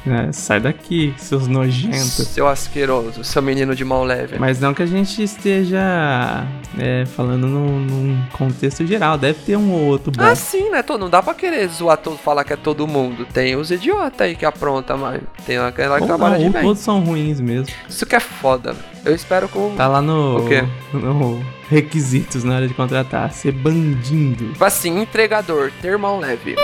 É, 0.08 0.32
sai 0.32 0.60
daqui, 0.60 1.14
seus 1.18 1.48
nojentos. 1.48 2.28
Seu 2.28 2.48
asqueroso, 2.48 3.24
seu 3.24 3.42
menino 3.42 3.76
de 3.76 3.84
mão 3.84 4.04
leve. 4.04 4.38
Mas 4.38 4.60
não 4.60 4.74
que 4.74 4.84
a 4.84 4.86
gente 4.86 5.24
esteja 5.24 6.46
é, 6.78 7.06
falando 7.06 7.48
num, 7.48 7.80
num 7.80 8.24
contexto 8.34 8.86
geral. 8.86 9.18
Deve 9.18 9.40
ter 9.40 9.58
um 9.58 9.72
ou 9.72 9.82
outro 9.86 10.12
bom. 10.12 10.24
Ah, 10.24 10.36
sim, 10.36 10.70
né? 10.70 10.84
Não 11.00 11.10
dá 11.10 11.24
pra 11.24 11.34
querer 11.34 11.68
zoar 11.70 11.98
todo, 11.98 12.18
falar 12.18 12.44
que 12.44 12.54
é 12.54 12.56
todo 12.56 12.88
mundo. 12.88 13.26
Tem 13.34 13.56
os 13.56 13.72
idiotas 13.72 14.22
aí 14.22 14.36
que 14.36 14.46
apronta, 14.46 14.96
mas 14.96 15.22
tem 15.46 15.58
aquela 15.58 16.00
que 16.00 16.06
trabalha 16.06 16.38
de 16.38 16.50
bem. 16.50 16.62
todos 16.62 16.82
são 16.82 17.00
ruins 17.00 17.40
mesmo. 17.40 17.74
Isso 17.90 18.06
que 18.06 18.16
é 18.16 18.20
foda. 18.20 18.76
Eu 19.04 19.14
espero 19.14 19.48
que 19.48 19.58
o. 19.58 19.74
Tá 19.76 19.88
lá 19.88 20.02
no, 20.02 20.38
O 20.38 20.48
quê? 20.48 20.64
no 20.94 21.44
requisitos 21.70 22.44
na 22.44 22.56
hora 22.56 22.68
de 22.68 22.74
contratar. 22.74 23.32
Ser 23.32 23.52
bandido. 23.52 24.52
Tipo 24.54 24.66
assim, 24.66 25.00
entregador, 25.02 25.72
ter 25.82 25.98
mão 25.98 26.20
leve. 26.20 26.56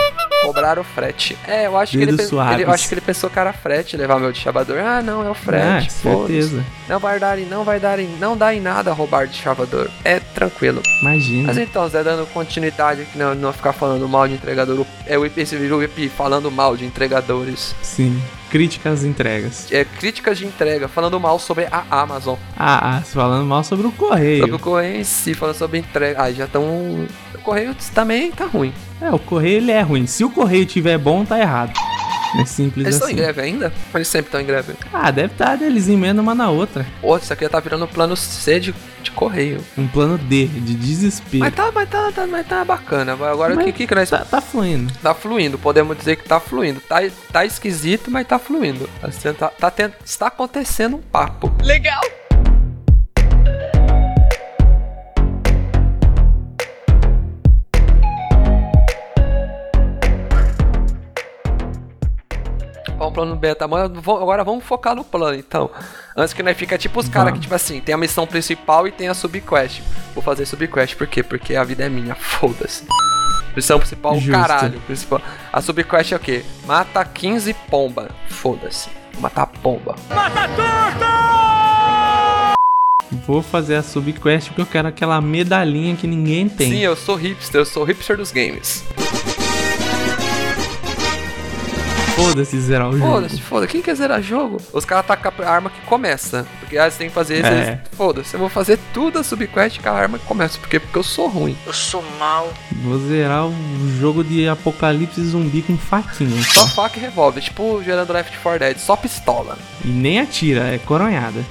Cobrar 0.42 0.78
o 0.78 0.82
frete. 0.84 1.36
É, 1.46 1.66
eu 1.66 1.76
acho, 1.78 1.92
que 1.92 2.02
ele, 2.02 2.10
ele- 2.20 2.64
eu 2.64 2.70
acho 2.72 2.88
que 2.88 2.94
ele 2.94 3.00
pensou 3.00 3.30
que 3.30 3.38
era 3.38 3.52
frete 3.52 3.96
levar 3.96 4.18
meu 4.18 4.34
chavador. 4.34 4.78
Ah, 4.78 5.00
não, 5.00 5.22
é 5.24 5.28
o 5.28 5.32
Ah, 5.32 5.34
frete. 5.34 5.92
foda-se. 5.92 6.32
certeza. 6.42 6.64
Não 6.88 6.98
vai 6.98 7.20
dar 7.20 7.38
em, 7.38 7.44
não 7.46 7.62
vai 7.62 7.78
dar 7.78 7.98
em, 8.00 8.08
não 8.18 8.36
dá 8.36 8.52
em 8.52 8.60
nada 8.60 8.92
roubar 8.92 9.26
de 9.28 9.36
chavador. 9.36 9.88
É 10.04 10.18
tranquilo. 10.18 10.82
Imagina. 11.00 11.46
Mas 11.48 11.58
então, 11.58 11.88
Zé, 11.88 12.02
dando 12.02 12.26
continuidade 12.32 13.02
aqui, 13.02 13.16
não, 13.16 13.34
não 13.36 13.52
ficar 13.52 13.72
falando 13.72 14.08
mal 14.08 14.26
de 14.26 14.34
entregador. 14.34 14.84
É 15.06 15.16
o 15.16 15.24
IP, 15.24 15.40
esse 15.42 15.56
virou 15.56 15.78
o 15.78 15.82
IP 15.84 16.08
falando 16.08 16.50
mal 16.50 16.76
de 16.76 16.84
entregadores. 16.84 17.74
Sim. 17.80 18.20
Críticas 18.52 19.02
entregas. 19.02 19.66
É, 19.72 19.82
críticas 19.82 20.36
de 20.36 20.44
entrega, 20.44 20.86
falando 20.86 21.18
mal 21.18 21.38
sobre 21.38 21.66
a 21.72 21.84
Amazon. 21.90 22.36
Ah, 22.54 22.98
ah, 22.98 23.00
falando 23.00 23.46
mal 23.46 23.64
sobre 23.64 23.86
o 23.86 23.92
correio. 23.92 24.40
Sobre 24.40 24.56
o 24.56 24.58
correio 24.58 25.00
em 25.00 25.04
si, 25.04 25.32
falando 25.32 25.56
sobre 25.56 25.78
entrega. 25.78 26.22
Ah, 26.22 26.30
já 26.30 26.44
estão. 26.44 26.62
O 27.34 27.38
correio 27.42 27.74
também 27.94 28.30
tá 28.30 28.44
ruim. 28.44 28.74
É, 29.00 29.10
o 29.10 29.18
correio 29.18 29.56
ele 29.56 29.70
é 29.72 29.80
ruim. 29.80 30.06
Se 30.06 30.22
o 30.22 30.28
correio 30.28 30.66
tiver 30.66 30.98
bom, 30.98 31.24
tá 31.24 31.40
errado. 31.40 31.72
É 32.38 32.44
simples 32.44 32.84
Eles 32.84 32.96
estão 32.96 33.08
assim. 33.08 33.14
em 33.14 33.22
greve 33.22 33.40
ainda? 33.40 33.72
Ou 33.92 33.98
eles 33.98 34.08
sempre 34.08 34.26
estão 34.26 34.40
em 34.42 34.44
greve? 34.44 34.74
Ah, 34.92 35.10
deve 35.10 35.32
estar, 35.32 35.58
tá, 35.58 35.64
eles 35.64 35.88
emendam 35.88 36.22
uma 36.22 36.34
na 36.34 36.50
outra. 36.50 36.86
Pô, 37.00 37.16
isso 37.16 37.32
aqui 37.32 37.44
já 37.44 37.48
tá 37.48 37.58
virando 37.58 37.88
plano 37.88 38.14
C 38.16 38.60
de, 38.60 38.74
de 39.02 39.10
correio. 39.10 39.62
Um 39.76 39.86
plano 39.86 40.16
D, 40.18 40.46
de 40.46 40.74
desespero. 40.74 41.40
Mas 41.44 41.54
tá, 41.54 41.70
mas 41.72 41.88
tá, 41.88 42.12
tá, 42.12 42.26
mas 42.26 42.46
tá 42.46 42.64
bacana. 42.64 43.12
Agora 43.12 43.52
o 43.52 43.56
Mas 43.56 43.64
que, 43.66 43.72
que, 43.72 43.86
que 43.86 43.94
nós. 43.94 44.08
Tá, 44.08 44.24
tá 44.24 44.40
fluindo. 44.40 44.92
Tá 45.02 45.14
fluindo, 45.14 45.58
podemos 45.58 45.96
dizer 45.96 46.16
que 46.16 46.24
tá 46.28 46.38
fluindo. 46.40 46.80
Tá, 46.80 46.98
tá 47.32 47.44
esquisito, 47.44 48.10
mas 48.10 48.26
tá 48.26 48.38
fluindo. 48.38 48.88
Tá, 49.38 49.48
tá 49.48 49.70
tendo- 49.70 49.94
está 50.04 50.26
acontecendo 50.28 50.96
um 50.96 51.02
papo. 51.02 51.52
Legal! 51.62 52.00
O 63.12 63.14
plano 63.14 63.36
beta, 63.36 63.68
mano, 63.68 64.00
vamos- 64.00 64.22
agora 64.22 64.42
vamos 64.42 64.64
focar 64.64 64.94
no 64.96 65.04
plano, 65.04 65.36
então. 65.38 65.70
Antes 66.16 66.32
que 66.34 66.42
nós 66.42 66.56
fica 66.56 66.76
tipo 66.78 66.98
os 66.98 67.08
caras 67.08 67.32
que, 67.34 67.40
tipo 67.40 67.54
assim, 67.54 67.80
tem 67.80 67.94
a 67.94 67.98
missão 67.98 68.26
principal 68.26 68.88
e 68.88 68.92
tem 68.92 69.08
a 69.08 69.14
subquest. 69.14 69.80
Vou 70.14 70.22
fazer 70.22 70.46
subquest, 70.46 70.96
por 70.96 71.06
quê? 71.06 71.22
Porque 71.22 71.54
a 71.54 71.62
vida 71.62 71.84
é 71.84 71.88
minha, 71.88 72.14
foda-se. 72.18 72.84
Missão 73.54 73.78
principal, 73.78 74.14
Justo. 74.14 74.30
caralho. 74.32 74.80
Principal. 74.80 75.20
A 75.52 75.60
subquest 75.60 76.12
é 76.12 76.16
o 76.16 76.18
quê? 76.18 76.42
Mata 76.66 77.04
15 77.04 77.52
pomba. 77.70 78.08
Foda-se. 78.28 78.88
Vou 79.12 79.20
Matar 79.22 79.46
pomba. 79.46 79.94
Vou 83.26 83.42
fazer 83.42 83.76
a 83.76 83.82
subquest 83.82 84.48
porque 84.48 84.62
eu 84.62 84.66
quero 84.66 84.88
aquela 84.88 85.20
medalhinha 85.20 85.94
que 85.94 86.06
ninguém 86.06 86.48
tem. 86.48 86.70
Sim, 86.70 86.78
eu 86.78 86.96
sou 86.96 87.14
hipster, 87.14 87.60
eu 87.60 87.64
sou 87.66 87.84
hipster 87.84 88.16
dos 88.16 88.32
games. 88.32 88.82
Foda-se 92.22 92.60
zerar 92.60 92.88
o 92.88 92.92
jogo. 92.96 93.10
Foda-se, 93.12 93.40
foda-se. 93.40 93.72
Quem 93.72 93.82
quer 93.82 93.94
zerar 93.96 94.22
jogo? 94.22 94.58
Os 94.72 94.84
caras 94.84 95.04
com 95.06 95.42
a 95.42 95.48
arma 95.48 95.70
que 95.70 95.80
começa. 95.82 96.46
Porque 96.60 96.78
aí 96.78 96.90
você 96.90 96.98
tem 96.98 97.08
que 97.08 97.14
fazer 97.14 97.44
É. 97.44 97.80
Foda-se, 97.96 98.34
eu 98.34 98.40
vou 98.40 98.48
fazer 98.48 98.78
tudo 98.94 99.18
a 99.18 99.24
subquest 99.24 99.80
com 99.80 99.88
a 99.88 99.92
arma 99.92 100.18
que 100.18 100.24
começa. 100.24 100.58
Por 100.58 100.68
quê? 100.68 100.78
Porque 100.78 100.96
eu 100.96 101.02
sou 101.02 101.28
ruim. 101.28 101.56
Eu 101.66 101.72
sou 101.72 102.02
mal. 102.18 102.52
Vou 102.84 102.98
zerar 102.98 103.46
o 103.46 103.54
jogo 104.00 104.22
de 104.22 104.48
apocalipse 104.48 105.20
zumbi 105.24 105.62
com 105.62 105.76
faquinha. 105.76 106.42
Só 106.42 106.66
faca 106.68 106.98
e 106.98 107.02
revólver. 107.02 107.40
Tipo 107.40 107.82
gerando 107.82 108.12
Left 108.12 108.38
4 108.38 108.58
Dead, 108.60 108.78
só 108.78 108.96
pistola. 108.96 109.58
E 109.84 109.88
nem 109.88 110.20
atira, 110.20 110.74
é 110.74 110.78
coronhada. 110.78 111.44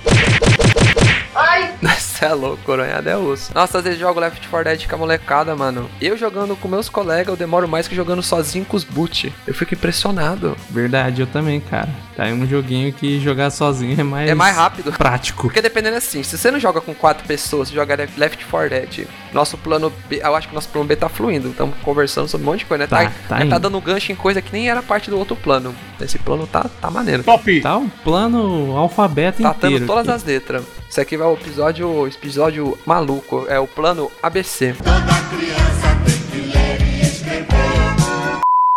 Você 1.82 2.26
é 2.26 2.34
louco, 2.34 2.64
coronhada 2.64 3.10
é 3.10 3.18
osso. 3.18 3.52
Nossa, 3.56 3.80
às 3.80 3.84
vezes 3.84 4.00
jogo 4.00 4.20
Left 4.20 4.48
4 4.48 4.64
Dead 4.70 4.88
com 4.88 4.96
a 4.96 4.98
molecada, 4.98 5.56
mano. 5.56 5.90
Eu 6.00 6.16
jogando 6.18 6.56
com 6.56 6.68
meus 6.68 6.88
colegas, 6.90 7.28
eu 7.30 7.36
demoro 7.36 7.68
mais 7.68 7.88
que 7.88 7.96
jogando 7.96 8.22
sozinho 8.22 8.64
com 8.66 8.78
os 8.78 8.84
boot. 8.84 9.34
Eu 9.48 9.54
fico 9.54 9.74
impressionado. 9.74 10.56
Verdade, 10.70 11.22
eu 11.22 11.28
também, 11.28 11.60
cara. 11.60 11.90
Tá 12.16 12.24
aí 12.26 12.34
um 12.34 12.46
joguinho 12.46 12.94
que 12.94 13.20
jogar 13.20 13.50
sozinho 13.50 14.00
é 14.00 14.04
mais. 14.04 14.30
É 14.30 14.36
mais 14.36 14.56
rápido. 14.56 14.92
Prático. 14.92 15.44
Porque 15.44 15.62
dependendo 15.62 15.98
assim, 15.98 16.22
se 16.22 16.38
você 16.38 16.52
não 16.52 16.60
joga 16.60 16.80
com 16.82 16.94
quatro 16.94 17.26
pessoas, 17.26 17.70
você 17.70 17.76
joga 17.76 17.96
Left 18.18 18.46
4 18.46 18.70
Dead, 18.70 19.08
nosso 19.34 19.58
plano 19.58 19.92
B, 20.08 20.20
eu 20.24 20.36
acho 20.36 20.48
que 20.50 20.54
nosso 20.56 20.70
plano 20.70 20.88
B 20.88 20.96
tá 20.96 21.10
fluindo. 21.10 21.50
Estamos 21.50 21.76
conversando 21.82 22.28
sobre 22.28 22.46
um 22.46 22.52
monte 22.52 22.60
de 22.60 22.66
coisa, 22.66 22.84
né? 22.84 22.88
Tá, 22.88 23.02
Tá, 23.06 23.12
tá 23.30 23.40
né, 23.44 23.46
tá 23.50 23.58
dando 23.58 23.80
gancho 23.82 24.12
em 24.12 24.16
coisa 24.16 24.42
que 24.42 24.52
nem 24.54 24.70
era 24.70 24.84
parte 24.84 25.10
do 25.10 25.18
outro 25.18 25.36
plano. 25.36 25.74
Esse 26.00 26.20
plano 26.20 26.46
tá, 26.46 26.66
tá 26.80 26.92
maneiro. 26.92 27.24
Tá 27.24 27.78
um 27.78 27.90
plano 27.90 28.76
alfabeto 28.78 29.42
Tá 29.42 29.50
inteiro. 29.52 29.80
dando 29.80 29.88
todas 29.88 30.08
aqui. 30.08 30.16
as 30.18 30.24
letras. 30.24 30.81
Isso 30.92 31.00
aqui 31.00 31.16
vai 31.16 31.26
o 31.26 31.36
episódio, 31.36 31.88
o 31.88 32.06
episódio 32.06 32.78
maluco. 32.86 33.46
É 33.48 33.58
o 33.58 33.66
plano 33.66 34.12
ABC. 34.22 34.76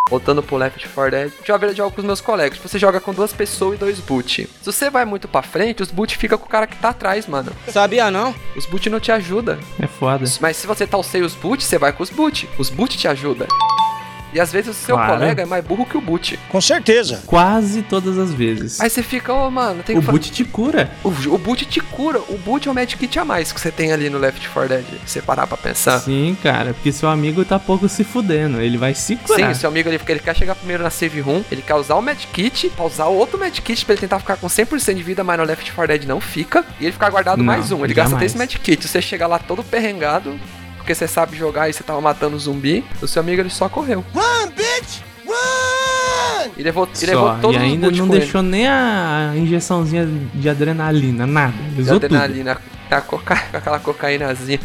voltando 0.09 0.45
pro 0.45 0.57
Left 0.57 0.89
4 0.91 1.11
Dead, 1.11 1.33
já 1.45 1.57
eu 1.57 1.75
jogo 1.75 1.91
com 1.91 2.01
os 2.01 2.07
meus 2.07 2.21
colegas. 2.21 2.57
Você 2.59 2.79
joga 2.79 3.01
com 3.01 3.13
duas 3.13 3.33
pessoas 3.33 3.75
e 3.75 3.79
dois 3.79 3.99
boot. 3.99 4.49
Se 4.63 4.65
você 4.65 4.89
vai 4.89 5.05
muito 5.05 5.27
pra 5.27 5.43
frente, 5.43 5.83
os 5.83 5.91
boot 5.91 6.17
fica 6.17 6.39
com 6.39 6.47
o 6.47 6.49
cara 6.49 6.69
que 6.69 6.77
tá 6.77 6.91
atrás, 6.91 7.27
mano. 7.27 7.51
Sabia 7.67 8.09
não? 8.13 8.33
Os 8.55 8.65
boot 8.65 8.89
não 8.89 9.01
te 9.01 9.11
ajudam. 9.11 9.59
É 9.81 9.89
foda. 9.89 10.25
Mas 10.41 10.57
se 10.57 10.69
você 10.69 10.87
tá 10.87 11.03
sem 11.03 11.23
os 11.23 11.35
boot, 11.35 11.65
você 11.65 11.79
vai 11.79 11.93
com 11.93 12.05
os 12.05 12.11
boot. 12.11 12.49
Os 12.57 12.71
boot 12.71 12.97
te 12.97 13.09
ajudam. 13.09 13.49
E 14.35 14.41
às 14.41 14.51
vezes 14.53 14.71
o 14.71 14.75
seu 14.75 14.97
Claro. 14.97 15.13
colega 15.13 15.43
é 15.43 15.47
mais 15.47 15.65
burro 15.65 15.87
que 15.87 15.97
o 15.97 16.01
boot. 16.01 16.39
Com 16.49 16.61
certeza. 16.61 17.23
Quase 17.25 17.83
todas 17.83 18.19
as 18.19 18.33
vezes. 18.35 18.81
Aí 18.81 18.91
você 18.91 19.03
fica, 19.03 19.33
ô 19.33 19.49
mano, 19.51 19.83
tem 19.85 19.97
O 19.97 20.01
que 20.01 20.07
fa- 20.07 20.13
boot 20.13 20.31
te 20.33 20.45
cura. 20.45 20.91
O, 21.05 21.09
o 21.09 21.39
boot 21.39 21.65
te 21.67 21.81
cura. 21.81 22.19
O 22.29 22.37
boot 22.37 22.67
é 22.67 22.71
o 22.71 22.75
medkit 22.75 23.19
a 23.19 23.25
mais 23.25 23.53
que 23.53 23.61
você 23.61 23.71
tem 23.71 23.93
ali 23.93 24.11
no 24.11 24.19
Left 24.19 24.49
4 24.49 24.69
Dead. 24.69 24.85
Se 25.07 25.13
você 25.15 25.23
parar 25.23 25.47
pra 25.47 25.57
pensar. 25.57 26.01
Sim, 26.01 26.37
cara, 26.43 26.75
porque 26.75 26.91
seu 26.91 27.09
amigo 27.09 27.45
tá 27.45 27.59
pouco 27.59 27.89
se 27.89 28.03
fudendo. 28.03 28.61
Ele 28.61 28.77
vai 28.77 28.93
se 28.95 29.15
Sim, 29.15 29.17
curar. 29.19 29.51
o 29.53 29.55
seu 29.55 29.69
amigo 29.71 29.89
ele, 29.89 30.01
ele 30.09 30.21
quer 30.21 30.35
chegar 30.35 30.55
primeiro 30.57 30.83
na 30.83 30.91
save 30.91 31.21
room, 31.21 31.45
ele 31.51 31.63
quer 31.63 31.75
usar 31.77 31.95
o 31.95 32.03
medkit, 32.03 32.71
pra 32.71 32.85
usar 32.87 33.07
o 33.07 33.15
outro 33.15 33.39
medkit 33.39 33.85
pra 33.85 33.93
ele 33.95 34.01
tentar 34.01 34.19
ficar 34.19 34.37
com 34.37 34.49
100% 34.49 34.95
de 34.97 35.03
vida, 35.05 35.23
mas 35.23 35.39
no 35.39 35.45
Left 35.45 35.71
4 35.73 35.87
Dead 35.89 36.05
não 36.09 36.21
fica, 36.21 36.65
e 36.81 36.85
ele 36.87 36.93
ficar 36.93 37.09
guardado 37.11 37.39
Não, 37.39 37.45
mais 37.45 37.71
um. 37.71 37.85
Ele 37.85 37.95
gasta 37.95 38.11
jamais. 38.11 38.33
três 38.33 38.35
medkits. 38.35 38.91
Você 38.91 39.01
chega 39.01 39.27
lá 39.29 39.39
todo 39.39 39.63
perrengado, 39.63 40.35
porque 40.85 40.95
você 40.95 41.09
sabe 41.09 41.35
jogar 41.35 41.71
e 41.71 41.73
você 41.73 41.83
tava 41.83 41.99
matando 41.99 42.39
zumbi, 42.39 42.85
o 43.01 43.09
seu 43.09 43.21
amigo 43.23 43.41
ele 43.41 43.49
só 43.49 43.71
correu. 43.71 44.05
Run, 44.15 44.51
bitch! 44.51 45.01
Run! 45.27 46.51
E 46.59 46.63
levou, 46.63 46.87
e 47.01 47.07
levou 47.07 47.39
todos 47.41 47.57
e 47.57 47.65
ainda 47.65 47.91
não 47.91 48.07
deixou 48.07 48.43
nem 48.43 48.69
a 48.69 49.33
injeçãozinha 49.35 50.07
de 50.07 50.47
adrenalina, 50.47 51.27
nada. 51.27 51.55
ele. 51.73 51.85
De 51.85 51.91
adrenalina, 51.91 52.59
a 52.91 53.01
coca, 53.01 53.35
com 53.51 53.57
aquela 53.57 53.79
cocaínazinha. 53.79 54.61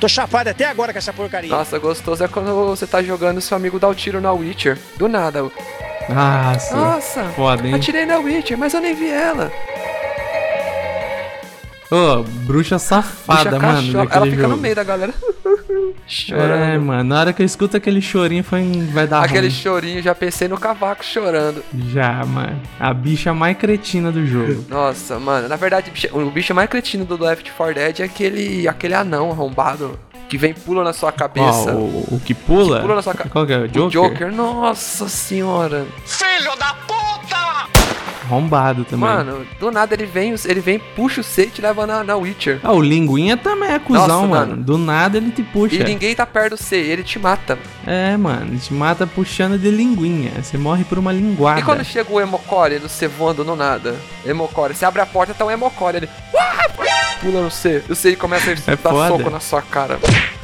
Tô 0.00 0.08
chapado 0.08 0.48
até 0.48 0.64
agora 0.64 0.94
com 0.94 0.98
essa 0.98 1.12
porcaria. 1.12 1.50
Nossa, 1.50 1.78
gostoso 1.78 2.24
é 2.24 2.28
quando 2.28 2.54
você 2.68 2.86
tá 2.86 3.02
jogando 3.02 3.38
e 3.38 3.42
seu 3.42 3.54
amigo 3.54 3.78
dá 3.78 3.86
o 3.86 3.94
tiro 3.94 4.18
na 4.18 4.32
Witcher. 4.32 4.78
Do 4.96 5.08
nada. 5.08 5.42
Nossa, 6.08 6.74
Nossa, 6.74 7.24
foda, 7.36 7.68
hein? 7.68 7.74
atirei 7.74 8.06
na 8.06 8.16
Witcher, 8.18 8.56
mas 8.56 8.72
eu 8.72 8.80
nem 8.80 8.94
vi 8.94 9.10
ela. 9.10 9.52
Ô, 11.94 12.22
bruxa 12.46 12.78
safada, 12.78 13.50
Bicha 13.50 13.60
mano, 13.60 14.00
ela 14.10 14.26
fica 14.26 14.36
jogo. 14.42 14.48
no 14.48 14.56
meio 14.56 14.74
da 14.74 14.84
galera. 14.84 15.12
É, 16.04 16.14
Chorando. 16.14 16.82
mano, 16.84 17.04
na 17.04 17.20
hora 17.20 17.32
que 17.32 17.40
eu 17.42 17.46
escuto 17.46 17.76
aquele 17.76 18.00
chorinho, 18.02 18.42
foi, 18.44 18.62
vai 18.92 19.06
dar 19.06 19.22
Aquele 19.22 19.48
ruim. 19.48 19.50
chorinho, 19.50 20.02
já 20.02 20.14
pensei 20.14 20.46
no 20.46 20.58
cavaco 20.58 21.04
chorando. 21.04 21.62
Já, 21.90 22.24
mano. 22.24 22.60
A 22.78 22.92
bicha 22.92 23.32
mais 23.32 23.56
cretina 23.56 24.10
do 24.12 24.26
jogo. 24.26 24.64
Nossa, 24.68 25.18
mano, 25.18 25.48
na 25.48 25.56
verdade, 25.56 25.90
o 26.12 26.30
bicho- 26.30 26.54
mais 26.54 26.68
cretino 26.68 27.04
do 27.04 27.22
Left 27.22 27.50
4 27.52 27.74
Dead 27.74 28.00
é 28.00 28.04
aquele, 28.04 28.68
aquele 28.68 28.94
anão 28.94 29.30
arrombado 29.30 29.98
que 30.28 30.36
vem 30.36 30.50
e 30.50 30.54
pula 30.54 30.82
na 30.84 30.92
sua 30.92 31.12
cabeça. 31.12 31.72
o, 31.72 32.16
o 32.16 32.20
que 32.24 32.34
pula? 32.34 32.76
Que 32.76 32.82
pula 32.82 32.94
na 32.96 33.02
sua 33.02 33.14
ca- 33.14 33.28
Qual 33.28 33.46
que 33.46 33.52
é? 33.52 33.58
O 33.58 33.68
Joker? 33.68 33.84
O 33.86 33.90
Joker, 33.90 34.32
nossa 34.32 35.08
senhora. 35.08 35.86
Filho 36.04 36.56
da 36.58 36.74
puta! 36.74 36.91
Arrombado 38.24 38.84
também. 38.84 39.08
Mano, 39.08 39.46
do 39.58 39.70
nada 39.70 39.94
ele 39.94 40.06
vem, 40.06 40.34
ele 40.44 40.60
vem, 40.60 40.78
puxa 40.78 41.20
o 41.20 41.24
C 41.24 41.42
e 41.44 41.46
te 41.50 41.60
leva 41.62 41.86
na, 41.86 42.04
na 42.04 42.16
Witcher. 42.16 42.60
Ah, 42.62 42.72
o 42.72 42.80
Linguinha 42.80 43.36
também 43.36 43.70
é 43.70 43.78
cuzão, 43.78 44.06
Nossa, 44.06 44.26
mano. 44.26 44.50
mano. 44.52 44.62
Do 44.62 44.78
nada 44.78 45.18
ele 45.18 45.30
te 45.30 45.42
puxa. 45.42 45.74
E 45.76 45.84
ninguém 45.84 46.14
tá 46.14 46.24
perto 46.24 46.56
do 46.56 46.62
C, 46.62 46.76
ele 46.76 47.02
te 47.02 47.18
mata. 47.18 47.58
É, 47.86 48.16
mano, 48.16 48.46
ele 48.52 48.58
te 48.58 48.72
mata 48.72 49.06
puxando 49.06 49.58
de 49.58 49.70
linguinha. 49.70 50.32
Você 50.42 50.56
morre 50.56 50.84
por 50.84 50.98
uma 50.98 51.12
linguada. 51.12 51.60
E 51.60 51.62
quando 51.62 51.84
chega 51.84 52.12
o 52.12 52.20
Emocore 52.20 52.78
no 52.78 52.88
C 52.88 53.08
voando 53.08 53.44
no 53.44 53.56
nada? 53.56 53.96
Emocore, 54.24 54.74
você 54.74 54.84
abre 54.84 55.00
a 55.00 55.06
porta, 55.06 55.34
tá 55.34 55.44
o 55.44 55.50
Emocore 55.50 55.96
ele. 55.96 56.08
Pula 57.20 57.40
no 57.42 57.50
C. 57.50 57.82
E 57.88 57.92
o 57.92 57.96
C 57.96 58.08
ele 58.08 58.16
começa 58.16 58.50
a 58.50 58.52
É 58.52 58.76
dar 58.76 58.90
foda. 58.90 59.08
soco 59.16 59.30
na 59.30 59.40
sua 59.40 59.62
cara. 59.62 59.98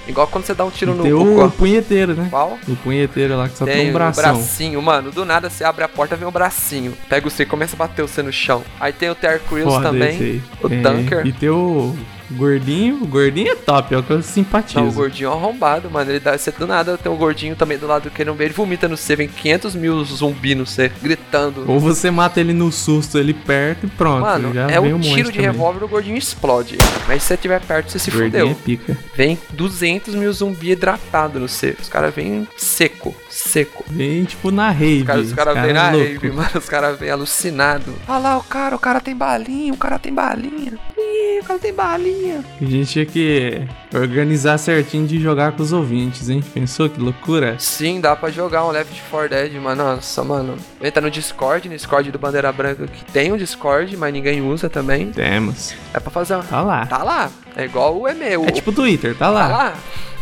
Igual 0.08 0.26
quando 0.26 0.44
você 0.44 0.54
dá 0.54 0.64
um 0.64 0.70
tiro 0.70 0.94
no 0.94 1.02
Tem 1.02 1.12
o 1.12 1.50
punheteiro, 1.50 2.14
né? 2.14 2.26
Qual? 2.30 2.58
O 2.66 2.76
punheteiro 2.76 3.36
lá 3.36 3.48
que 3.48 3.56
só 3.58 3.64
tem, 3.66 3.74
Tem 3.74 3.86
um 3.88 3.90
o 3.90 3.92
bração. 3.92 4.22
bracinho, 4.34 4.80
mano. 4.82 5.10
Do 5.10 5.24
nada 5.24 5.50
você 5.50 5.62
abre 5.64 5.84
a 5.84 5.88
porta 5.88 6.16
vem 6.16 6.26
o 6.26 6.30
bracinho. 6.30 6.94
Pega 7.08 7.28
o 7.28 7.30
C 7.30 7.42
e 7.42 7.46
começa 7.46 7.76
a 7.76 7.78
bater 7.78 8.02
o 8.02 8.08
C 8.08 8.22
no 8.22 8.32
chão. 8.32 8.64
Aí 8.80 8.92
tem 8.92 9.10
o 9.10 9.14
Terry 9.14 9.40
Crews 9.48 9.82
também. 9.82 10.42
O 10.62 10.66
É, 10.72 10.80
Tanker. 10.82 11.26
E 11.26 11.32
tem 11.32 11.50
o 11.50 11.94
gordinho. 12.30 12.98
Gordinho 13.06 13.52
é 13.52 13.54
top, 13.56 13.94
é 13.94 13.98
o 13.98 14.02
que 14.02 14.10
eu 14.10 14.22
simpatizo. 14.22 14.80
Não, 14.80 14.88
o 14.88 14.92
gordinho 14.92 15.30
é 15.30 15.32
arrombado, 15.32 15.90
mano. 15.90 16.10
Ele 16.10 16.20
dá. 16.20 16.36
Você 16.36 16.50
do 16.50 16.66
nada 16.66 16.96
tem 16.98 17.10
o 17.10 17.16
gordinho 17.16 17.54
também 17.56 17.78
do 17.78 17.86
lado 17.86 18.10
que 18.10 18.24
não 18.24 18.34
vê. 18.34 18.44
Ele 18.44 18.54
vomita 18.54 18.88
no 18.88 18.96
C, 18.96 19.16
vem 19.16 19.28
500 19.28 19.74
mil 19.74 20.04
zumbi 20.04 20.54
no 20.54 20.66
C, 20.66 20.90
gritando. 21.02 21.64
Ou 21.70 21.78
você 21.80 22.10
mata 22.10 22.40
ele 22.40 22.52
no 22.52 22.70
susto, 22.72 23.18
ele 23.18 23.34
perto 23.34 23.86
e 23.86 23.90
pronto. 23.90 24.20
Mano, 24.22 24.52
é 24.70 24.80
um 24.80 24.96
um 24.96 25.00
tiro 25.00 25.30
de 25.30 25.36
também. 25.38 25.50
revólver 25.52 25.84
o 25.84 25.88
gordinho 25.88 26.16
explode. 26.16 26.76
Mas 27.06 27.22
se 27.22 27.28
você 27.28 27.34
estiver 27.34 27.60
perto, 27.60 27.90
você 27.90 27.98
se 27.98 28.10
Gordinho 28.10 28.30
fudeu. 28.30 28.50
é 28.50 28.54
pica. 28.64 28.98
Vem 29.14 29.38
200 29.50 30.14
mil 30.14 30.32
zumbi 30.32 30.70
hidratado 30.72 31.38
no 31.38 31.48
C. 31.48 31.76
Os 31.80 31.88
caras 31.88 32.14
vêm 32.14 32.46
seco, 32.56 33.14
seco. 33.28 33.84
Vem 33.88 34.24
tipo 34.24 34.50
na 34.50 34.70
rave. 34.70 35.00
Os 35.02 35.06
caras 35.06 35.26
os 35.26 35.32
cara 35.32 35.54
vêm 35.54 35.72
na 35.72 35.90
louco. 35.90 36.04
rave, 36.06 36.30
mano. 36.30 36.50
Os 36.54 36.68
caras 36.68 36.98
vêm 36.98 37.10
alucinado. 37.10 37.94
Olha 38.08 38.18
lá 38.18 38.38
o 38.38 38.42
cara, 38.42 38.74
o 38.76 38.78
cara 38.78 39.00
tem 39.00 39.14
balinha, 39.16 39.72
o 39.72 39.76
cara 39.76 39.98
tem 39.98 40.12
balinha. 40.12 40.72
Ih, 40.96 41.40
o 41.40 41.44
cara 41.44 41.58
tem 41.58 41.72
balinha. 41.72 42.17
A 42.60 42.64
gente 42.64 42.90
tinha 42.90 43.06
que 43.06 43.62
organizar 43.94 44.58
certinho 44.58 45.06
de 45.06 45.20
jogar 45.20 45.52
com 45.52 45.62
os 45.62 45.72
ouvintes, 45.72 46.28
hein? 46.28 46.42
Pensou 46.54 46.88
que 46.88 47.00
loucura? 47.00 47.56
Sim, 47.58 48.00
dá 48.00 48.14
pra 48.16 48.30
jogar 48.30 48.64
um 48.66 48.70
Left 48.70 49.00
4 49.10 49.28
Dead, 49.28 49.52
mano. 49.54 49.84
Nossa, 49.84 50.24
mano. 50.24 50.56
Entra 50.82 51.00
no 51.00 51.10
Discord, 51.10 51.68
no 51.68 51.74
Discord 51.76 52.10
do 52.10 52.18
Bandeira 52.18 52.50
Branca, 52.52 52.86
que 52.86 53.04
tem 53.12 53.32
um 53.32 53.36
Discord, 53.36 53.96
mas 53.96 54.12
ninguém 54.12 54.40
usa 54.42 54.68
também. 54.68 55.10
Temos. 55.12 55.74
É 55.94 56.00
pra 56.00 56.10
fazer 56.10 56.34
uma... 56.34 56.42
Tá 56.44 56.60
lá. 56.62 56.86
Tá 56.86 57.02
lá. 57.02 57.30
É 57.56 57.64
igual 57.64 57.98
o 58.00 58.08
e-mail. 58.08 58.44
É 58.46 58.50
tipo 58.50 58.72
Twitter, 58.72 59.12
tá 59.14 59.26
Tá 59.26 59.30
lá. 59.30 59.46
lá. 59.48 59.74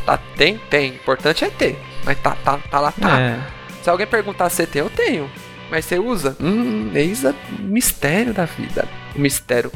Tá, 0.05 0.19
tem, 0.37 0.59
tem. 0.71 0.91
Importante 0.91 1.45
é 1.45 1.51
ter. 1.51 1.79
Mas 2.05 2.19
tá, 2.21 2.37
tá, 2.45 2.59
tá 2.71 2.81
lá, 2.81 2.93
tá. 2.93 3.21
É. 3.21 3.39
Se 3.83 3.91
alguém 3.91 4.07
perguntar 4.07 4.49
se 4.51 4.57
você 4.57 4.67
tem, 4.67 4.83
eu 4.83 4.91
tenho. 4.91 5.29
Mas 5.71 5.85
você 5.85 5.99
usa? 5.99 6.37
Hum, 6.41 6.91
eis 6.95 7.25
o 7.25 7.35
mistério 7.61 8.33
da 8.33 8.45
vida. 8.45 8.87
O 9.17 9.21
mistério. 9.21 9.73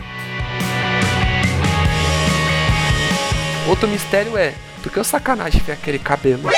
Outro 3.70 3.88
mistério 3.88 4.36
é, 4.36 4.52
por 4.82 4.90
que 4.90 4.98
o 4.98 5.04
sacanagem 5.04 5.60
tem 5.60 5.72
aquele 5.72 5.98
cabelo? 6.00 6.50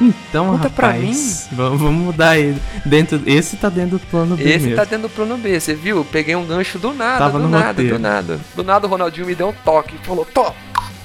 Então, 0.00 0.46
Conta 0.56 0.70
pra 0.70 0.88
rapaz, 0.88 1.46
vamos, 1.52 1.80
vamos 1.80 2.02
mudar 2.06 2.38
ele. 2.38 2.58
Dentro, 2.86 3.20
esse 3.26 3.56
tá 3.56 3.68
dentro 3.68 3.98
do 3.98 4.06
plano 4.06 4.34
B 4.34 4.42
Esse 4.42 4.64
mesmo. 4.64 4.76
tá 4.76 4.84
dentro 4.84 5.08
do 5.08 5.14
plano 5.14 5.36
B, 5.36 5.60
você 5.60 5.74
viu? 5.74 6.04
Peguei 6.10 6.34
um 6.34 6.44
gancho 6.46 6.78
do 6.78 6.92
nada, 6.94 7.18
Tava 7.18 7.38
do 7.38 7.44
no 7.44 7.50
nada, 7.50 7.66
roteiro. 7.68 7.96
do 7.96 7.98
nada. 8.00 8.40
Do 8.56 8.64
nada 8.64 8.86
o 8.86 8.90
Ronaldinho 8.90 9.26
me 9.26 9.34
deu 9.34 9.50
um 9.50 9.52
toque 9.52 9.94
e 10.02 10.06
falou: 10.06 10.24
Tó, 10.24 10.54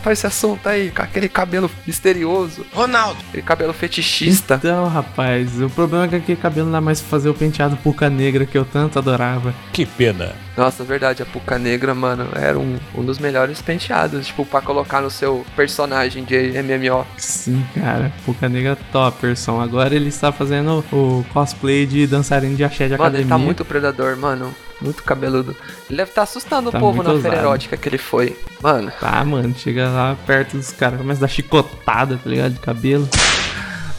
faz 0.05 0.19
esse 0.19 0.27
assunto 0.27 0.69
aí, 0.69 0.91
com 0.91 1.01
aquele 1.01 1.27
cabelo 1.27 1.69
misterioso, 1.87 2.63
Ronaldo, 2.71 3.17
aquele 3.29 3.41
cabelo 3.41 3.73
fetichista. 3.73 4.53
Então, 4.53 4.87
rapaz, 4.87 5.59
o 5.59 5.67
problema 5.67 6.05
é 6.05 6.07
que 6.07 6.15
aquele 6.17 6.37
cabelo 6.39 6.67
não 6.67 6.73
dá 6.73 6.81
mais 6.81 7.01
pra 7.01 7.09
fazer 7.09 7.27
o 7.27 7.33
penteado 7.33 7.75
puca 7.77 8.07
negra 8.07 8.45
que 8.45 8.55
eu 8.55 8.63
tanto 8.63 8.99
adorava. 8.99 9.51
Que 9.73 9.83
pena. 9.83 10.33
Nossa, 10.55 10.83
verdade, 10.85 11.21
a 11.21 11.25
Puca 11.25 11.59
Negra, 11.59 11.93
mano, 11.93 12.29
era 12.33 12.57
um, 12.57 12.77
um 12.95 13.03
dos 13.03 13.19
melhores 13.19 13.61
penteados, 13.61 14.27
tipo, 14.27 14.45
pra 14.45 14.61
colocar 14.61 15.01
no 15.01 15.09
seu 15.11 15.45
personagem 15.53 16.23
de 16.23 16.53
MMO. 16.63 17.05
Sim, 17.17 17.65
cara, 17.75 18.09
puca 18.25 18.47
negra 18.47 18.77
topperson. 18.91 19.59
Agora 19.59 19.93
ele 19.93 20.07
está 20.07 20.31
fazendo 20.31 20.81
o 20.93 21.25
cosplay 21.33 21.85
de 21.85 22.07
dançarino 22.07 22.55
de 22.55 22.63
axé 22.63 22.85
de 22.85 22.91
Mano, 22.91 23.03
academia. 23.03 23.23
ele 23.23 23.29
tá 23.29 23.37
muito 23.37 23.65
predador, 23.65 24.15
mano. 24.15 24.55
Muito 24.85 25.03
cabeludo. 25.03 25.55
Ele 25.89 25.97
deve 25.97 26.11
estar 26.11 26.21
assustando 26.23 26.71
Tá 26.71 26.77
o 26.77 26.81
povo 26.81 26.97
na 27.03 27.09
feira 27.11 27.17
ousado. 27.27 27.35
erótica 27.35 27.75
que 27.77 27.89
ele 27.89 27.97
foi. 27.97 28.37
Mano, 28.61 28.91
Tá, 28.99 29.23
mano, 29.25 29.53
chega 29.57 29.89
lá 29.89 30.15
perto 30.25 30.55
dos 30.57 30.71
caras, 30.71 30.99
começa 30.99 31.19
a 31.19 31.27
dar 31.27 31.27
chicotada, 31.27 32.17
tá 32.23 32.29
ligado? 32.29 32.53
De 32.53 32.59
cabelo. 32.59 33.07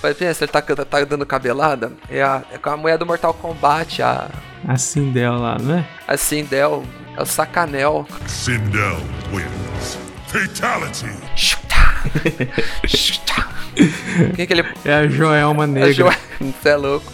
mas 0.02 0.16
pensa, 0.16 0.44
ele 0.44 0.52
tá, 0.52 0.62
tá 0.62 1.04
dando 1.04 1.26
cabelada. 1.26 1.92
É, 2.08 2.22
a, 2.22 2.42
é 2.52 2.58
com 2.58 2.70
a 2.70 2.76
mulher 2.76 2.96
do 2.98 3.04
Mortal 3.06 3.34
Kombat, 3.34 4.02
a, 4.02 4.28
Assim 4.66 5.12
dela 5.12 5.36
lá, 5.38 5.58
não 5.60 5.78
é? 5.78 5.86
a 6.08 6.16
Sindel, 6.16 6.82
é 7.16 7.22
o 7.22 7.26
Sacanel. 7.26 8.06
Sindel 8.26 8.96
wins. 9.32 9.98
Fatality. 10.26 11.06
Quem 14.34 14.46
que 14.46 14.52
ele. 14.52 14.64
É 14.84 14.94
a 14.94 15.08
Joelma 15.08 15.66
Negra. 15.66 15.92
Jo- 15.92 16.10
Você 16.40 16.68
é 16.70 16.76
louco. 16.76 17.12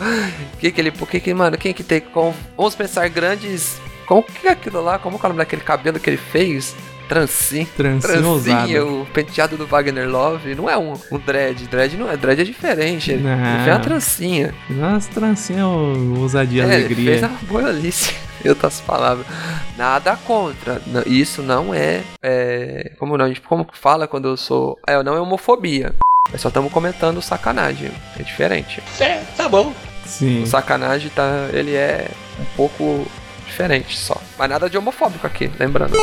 Quem 0.60 0.70
que 0.70 0.80
ele. 0.80 0.90
Por 0.92 1.08
que 1.08 1.20
que, 1.20 1.34
mano, 1.34 1.56
quem 1.58 1.72
que 1.72 1.82
tem. 1.82 2.00
Com, 2.00 2.34
vamos 2.56 2.74
pensar 2.74 3.08
grandes. 3.08 3.80
Como 4.06 4.22
que 4.22 4.46
é 4.46 4.52
aquilo 4.52 4.82
lá? 4.82 4.98
Como 4.98 5.18
que 5.18 5.24
é 5.24 5.26
o 5.26 5.30
nome 5.30 5.38
daquele 5.38 5.62
cabelo 5.62 5.98
que 5.98 6.10
ele 6.10 6.16
fez? 6.16 6.74
Trancinho. 7.12 7.66
Trancinho 7.76 8.28
ousado. 8.28 9.02
o 9.02 9.06
penteado 9.06 9.56
do 9.56 9.66
Wagner 9.66 10.08
Love. 10.08 10.54
Não 10.54 10.68
é 10.68 10.76
um, 10.78 10.94
um 11.10 11.18
dread. 11.18 11.66
Dread 11.68 11.96
não 11.96 12.10
é. 12.10 12.16
Dread 12.16 12.40
é 12.40 12.44
diferente. 12.44 13.10
Ele, 13.12 13.26
ele 13.26 13.36
fez 13.64 13.68
uma 13.68 13.78
trancinha. 13.80 14.54
Umas 14.70 15.06
trancinhas, 15.06 15.66
ousadia, 16.18 16.62
É, 16.62 16.66
ele 16.66 16.74
alegria. 16.86 17.10
fez 17.18 17.22
uma 17.22 17.38
boiolice. 17.42 18.14
Em 18.44 18.48
outras 18.48 18.80
palavras. 18.80 19.24
Nada 19.76 20.16
contra. 20.16 20.80
Isso 21.06 21.42
não 21.42 21.72
é. 21.72 22.02
é 22.22 22.90
como 22.98 23.16
não? 23.16 23.32
Como 23.46 23.64
que 23.64 23.78
fala 23.78 24.08
quando 24.08 24.28
eu 24.28 24.36
sou. 24.36 24.78
É, 24.86 25.00
não 25.02 25.14
é 25.14 25.20
homofobia. 25.20 25.94
Nós 26.30 26.40
só 26.40 26.48
estamos 26.48 26.72
comentando 26.72 27.22
sacanagem. 27.22 27.90
É 28.18 28.22
diferente. 28.22 28.82
É, 28.98 29.22
tá 29.36 29.48
bom. 29.48 29.72
Sim. 30.06 30.42
O 30.42 30.46
sacanagem 30.46 31.08
tá. 31.14 31.48
Ele 31.52 31.74
é 31.74 32.08
um 32.40 32.44
pouco 32.56 33.06
diferente 33.46 33.96
só. 33.96 34.16
Mas 34.36 34.50
nada 34.50 34.68
de 34.68 34.76
homofóbico 34.76 35.24
aqui, 35.26 35.48
lembrando. 35.60 35.96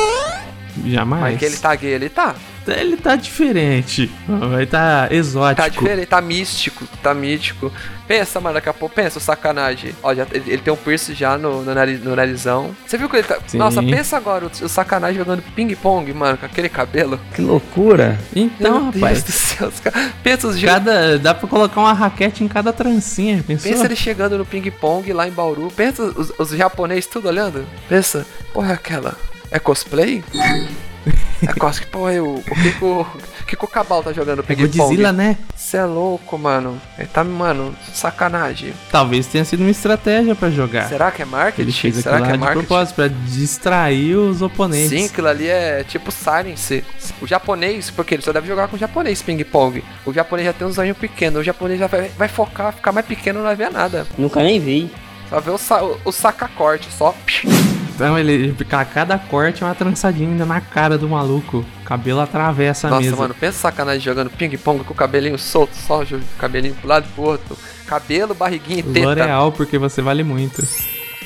Jamais. 0.84 1.22
Mas 1.22 1.38
que 1.38 1.44
ele 1.44 1.56
tá 1.56 1.74
gay, 1.74 1.90
ele 1.92 2.08
tá. 2.08 2.34
Ele 2.66 2.96
tá 2.96 3.16
diferente. 3.16 4.10
Ele 4.54 4.66
tá 4.66 5.08
exótico. 5.10 5.62
Tá 5.62 5.68
diferente, 5.68 6.06
tá 6.06 6.20
místico, 6.20 6.86
tá 7.02 7.12
mítico. 7.14 7.72
Pensa, 8.06 8.38
mano, 8.40 8.54
daqui 8.54 8.68
a 8.68 8.74
pouco, 8.74 8.94
pensa 8.94 9.18
o 9.18 9.20
sacanagem. 9.20 9.94
Ó, 10.02 10.14
já, 10.14 10.26
ele, 10.30 10.44
ele 10.46 10.62
tem 10.62 10.72
um 10.72 10.76
piercing 10.76 11.14
já 11.14 11.38
no, 11.38 11.62
no, 11.64 11.74
nariz, 11.74 12.02
no 12.04 12.14
narizão. 12.14 12.70
Você 12.86 12.98
viu 12.98 13.08
que 13.08 13.16
ele 13.16 13.26
tá. 13.26 13.38
Sim. 13.46 13.56
Nossa, 13.58 13.82
pensa 13.82 14.16
agora 14.16 14.44
o, 14.46 14.64
o 14.64 14.68
sacanagem 14.68 15.16
jogando 15.16 15.42
ping-pong, 15.54 16.12
mano, 16.12 16.36
com 16.36 16.46
aquele 16.46 16.68
cabelo. 16.68 17.18
Que 17.34 17.40
loucura. 17.40 18.18
Então, 18.36 18.82
Meu 18.82 18.92
Deus 18.92 18.94
rapaz. 19.02 19.22
do 19.24 19.32
céu, 19.32 19.68
os 19.68 19.80
caras- 19.80 20.10
pensa 20.22 20.46
os 20.46 20.58
jogos. 20.58 20.74
Cada, 20.74 21.18
dá 21.18 21.34
pra 21.34 21.48
colocar 21.48 21.80
uma 21.80 21.92
raquete 21.94 22.44
em 22.44 22.48
cada 22.48 22.72
trancinha, 22.72 23.42
pensou? 23.44 23.70
Pensa 23.70 23.84
ele 23.86 23.96
chegando 23.96 24.36
no 24.38 24.44
ping-pong 24.44 25.12
lá 25.12 25.26
em 25.26 25.32
Bauru. 25.32 25.72
Pensa 25.74 26.02
os, 26.04 26.30
os 26.38 26.50
japoneses 26.50 27.06
tudo 27.06 27.26
olhando. 27.28 27.66
Pensa, 27.88 28.26
porra, 28.52 28.72
é 28.72 28.74
aquela. 28.74 29.16
É 29.50 29.58
cosplay? 29.58 30.22
É 31.42 31.52
cosplay. 31.54 31.88
Porra, 31.90 32.12
o, 32.22 32.36
o 32.36 32.42
que 32.42 32.72
que 32.72 32.84
o, 32.84 33.06
que 33.46 33.56
que 33.56 33.64
o 33.64 33.68
Cabal 33.68 34.02
tá 34.02 34.12
jogando 34.12 34.40
É 34.40 34.42
ping-pong? 34.42 34.76
Godzilla, 34.78 35.12
né? 35.12 35.36
Você 35.56 35.78
é 35.78 35.84
louco, 35.84 36.38
mano. 36.38 36.80
Ele 36.98 37.08
tá, 37.08 37.24
mano, 37.24 37.74
sacanagem. 37.94 38.74
Talvez 38.92 39.26
tenha 39.26 39.44
sido 39.44 39.60
uma 39.60 39.70
estratégia 39.70 40.34
pra 40.34 40.50
jogar. 40.50 40.88
Será 40.88 41.10
que 41.10 41.22
é 41.22 41.24
marketing? 41.24 41.62
Ele 41.62 41.72
fez 41.72 41.96
Será 41.96 42.16
que 42.16 42.22
lá 42.22 42.28
é 42.28 42.32
de 42.32 42.38
marketing? 42.38 42.66
propósito, 42.66 42.94
pra 42.96 43.08
distrair 43.08 44.14
os 44.16 44.42
oponentes. 44.42 44.90
Sim, 44.90 45.06
aquilo 45.06 45.28
ali 45.28 45.48
é 45.48 45.82
tipo 45.84 46.12
Silence. 46.12 46.84
O 47.22 47.26
japonês, 47.26 47.90
porque 47.90 48.14
ele 48.14 48.22
só 48.22 48.32
deve 48.32 48.46
jogar 48.46 48.68
com 48.68 48.76
o 48.76 48.78
japonês 48.78 49.22
ping-pong. 49.22 49.82
O 50.04 50.12
japonês 50.12 50.46
já 50.46 50.52
tem 50.52 50.66
um 50.66 50.72
zoinho 50.72 50.94
pequeno. 50.94 51.40
O 51.40 51.42
japonês 51.42 51.80
já 51.80 51.86
vai, 51.86 52.08
vai 52.10 52.28
focar, 52.28 52.72
ficar 52.74 52.92
mais 52.92 53.06
pequeno, 53.06 53.38
não 53.38 53.46
vai 53.46 53.56
ver 53.56 53.70
nada. 53.70 54.06
Nunca 54.18 54.42
nem 54.42 54.60
vi. 54.60 54.90
Só 55.30 55.40
vê 55.40 55.50
o, 55.50 55.58
sa 55.58 55.82
o, 55.82 55.98
o 56.04 56.12
saca-corte, 56.12 56.88
só. 56.92 57.14
Então 58.00 58.18
ele 58.18 58.54
fica 58.54 58.82
cada 58.84 59.18
corte 59.18 59.62
é 59.62 59.66
uma 59.66 59.74
trançadinha 59.74 60.28
ainda 60.28 60.46
na 60.46 60.58
cara 60.58 60.96
do 60.96 61.06
maluco. 61.06 61.58
O 61.58 61.84
cabelo 61.84 62.20
atravessa 62.20 62.86
a 62.86 62.90
Nossa, 62.90 63.02
mesa. 63.02 63.16
mano, 63.16 63.34
pensa 63.34 63.58
sacanagem 63.58 64.00
jogando 64.00 64.30
ping-pong 64.30 64.82
com 64.84 64.94
o 64.94 64.96
cabelinho 64.96 65.38
solto, 65.38 65.74
só 65.74 66.02
o 66.02 66.20
cabelinho 66.38 66.74
pro 66.74 66.88
lado 66.88 67.06
e 67.06 67.12
pro 67.12 67.22
outro. 67.24 67.58
Cabelo, 67.86 68.34
barriguinha 68.34 68.80
e 68.80 68.82
teta. 68.82 69.06
L'Oreal, 69.06 69.52
porque 69.52 69.76
você 69.76 70.00
vale 70.00 70.24
muito. 70.24 70.66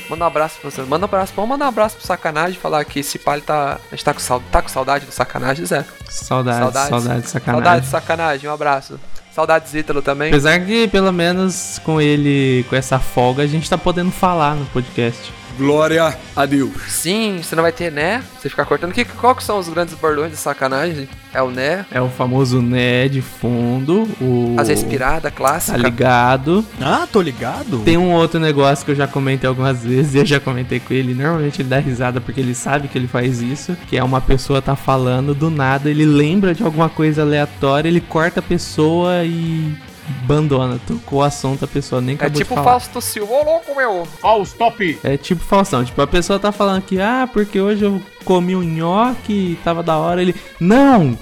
Manda 0.09 0.25
um 0.25 0.27
abraço 0.27 0.59
pra 0.59 0.69
você. 0.69 0.81
Manda 0.81 1.05
um 1.05 1.09
abraço, 1.09 1.31
vamos 1.33 1.49
mandar 1.49 1.65
um 1.65 1.69
abraço 1.69 1.95
pro 1.95 2.05
sacanagem 2.05 2.59
falar 2.59 2.83
que 2.83 2.99
esse 2.99 3.17
pai 3.17 3.39
tá. 3.39 3.79
A 3.91 3.95
gente 3.95 4.03
tá 4.03 4.13
com, 4.13 4.19
sal, 4.19 4.41
tá 4.51 4.61
com 4.61 4.67
saudade 4.67 5.05
do 5.05 5.11
sacanagem, 5.13 5.65
Zé. 5.65 5.85
Saudades, 6.09 6.59
Saudades. 6.59 6.89
saudades, 6.89 7.23
de 7.23 7.29
sacanagem. 7.29 7.63
Saudade 7.63 7.85
de 7.85 7.91
sacanagem, 7.91 8.49
um 8.49 8.53
abraço. 8.53 8.99
Saudades 9.33 9.73
Ítalo 9.73 10.01
também. 10.01 10.29
Apesar 10.29 10.59
que, 10.59 10.87
pelo 10.87 11.11
menos, 11.11 11.79
com 11.83 11.99
ele, 12.01 12.65
com 12.69 12.75
essa 12.75 12.99
folga, 12.99 13.43
a 13.43 13.47
gente 13.47 13.69
tá 13.69 13.77
podendo 13.77 14.11
falar 14.11 14.55
no 14.55 14.65
podcast. 14.67 15.31
Glória 15.57 16.17
a 16.35 16.45
Deus. 16.45 16.73
Sim, 16.87 17.39
você 17.41 17.55
não 17.55 17.63
vai 17.63 17.71
ter 17.71 17.91
né? 17.91 18.23
Você 18.39 18.49
ficar 18.49 18.65
cortando. 18.65 18.91
Que, 18.91 19.05
qual 19.05 19.35
que 19.35 19.43
são 19.43 19.57
os 19.57 19.69
grandes 19.69 19.93
bordões 19.95 20.31
de 20.31 20.37
sacanagem? 20.37 21.07
É 21.33 21.41
o 21.41 21.49
né? 21.49 21.85
É 21.91 22.01
o 22.01 22.09
famoso 22.09 22.61
né 22.61 23.07
de 23.07 23.21
fundo, 23.21 24.07
o... 24.21 24.55
As 24.57 24.69
respiradas 24.69 25.23
Tá 25.23 25.31
clássica. 25.31 25.77
ligado. 25.77 26.65
Ah, 26.81 27.07
tô 27.11 27.21
ligado. 27.21 27.79
Tem 27.79 27.97
um 27.97 28.11
outro 28.13 28.39
negócio 28.39 28.85
que 28.85 28.91
eu 28.91 28.95
já 28.95 29.07
comentei 29.07 29.47
algumas 29.47 29.83
vezes, 29.83 30.13
e 30.15 30.17
eu 30.19 30.25
já 30.25 30.39
comentei 30.39 30.79
com 30.79 30.93
ele. 30.93 31.13
Normalmente 31.13 31.61
ele 31.61 31.69
dá 31.69 31.79
risada 31.79 32.21
porque 32.21 32.39
ele 32.39 32.55
sabe 32.55 32.87
que 32.87 32.97
ele 32.97 33.07
faz 33.07 33.41
isso. 33.41 33.75
Que 33.87 33.97
é 33.97 34.03
uma 34.03 34.21
pessoa 34.21 34.61
tá 34.61 34.75
falando, 34.75 35.33
do 35.33 35.49
nada, 35.49 35.89
ele 35.89 36.05
lembra 36.05 36.53
de 36.53 36.63
alguma 36.63 36.89
coisa 36.89 37.21
aleatória, 37.21 37.87
ele 37.89 38.01
corta 38.01 38.39
a 38.39 38.43
pessoa 38.43 39.23
e 39.23 39.75
abandona. 40.23 40.79
Tocou 40.87 41.19
o 41.19 41.23
assunto, 41.23 41.65
a 41.65 41.67
pessoa 41.67 42.01
nem 42.01 42.13
É 42.13 42.15
acabou 42.15 42.37
tipo 42.37 42.53
de 42.53 42.59
o 42.59 42.63
falar. 42.63 42.79
Fausto 42.79 43.01
Silva. 43.01 43.33
Ô 43.33 43.43
louco, 43.43 43.75
meu! 43.75 44.05
Faustop. 44.05 44.99
É 45.03 45.17
tipo 45.17 45.43
Faustão, 45.43 45.83
tipo, 45.83 46.01
a 46.01 46.07
pessoa 46.07 46.39
tá 46.39 46.51
falando 46.51 46.81
que, 46.81 46.99
ah, 46.99 47.27
porque 47.31 47.59
hoje 47.59 47.83
eu 47.83 48.01
comi 48.23 48.55
um 48.55 48.63
nhoque, 48.63 49.57
tava 49.63 49.83
da 49.83 49.97
hora, 49.97 50.21
ele. 50.21 50.35
Não! 50.59 51.17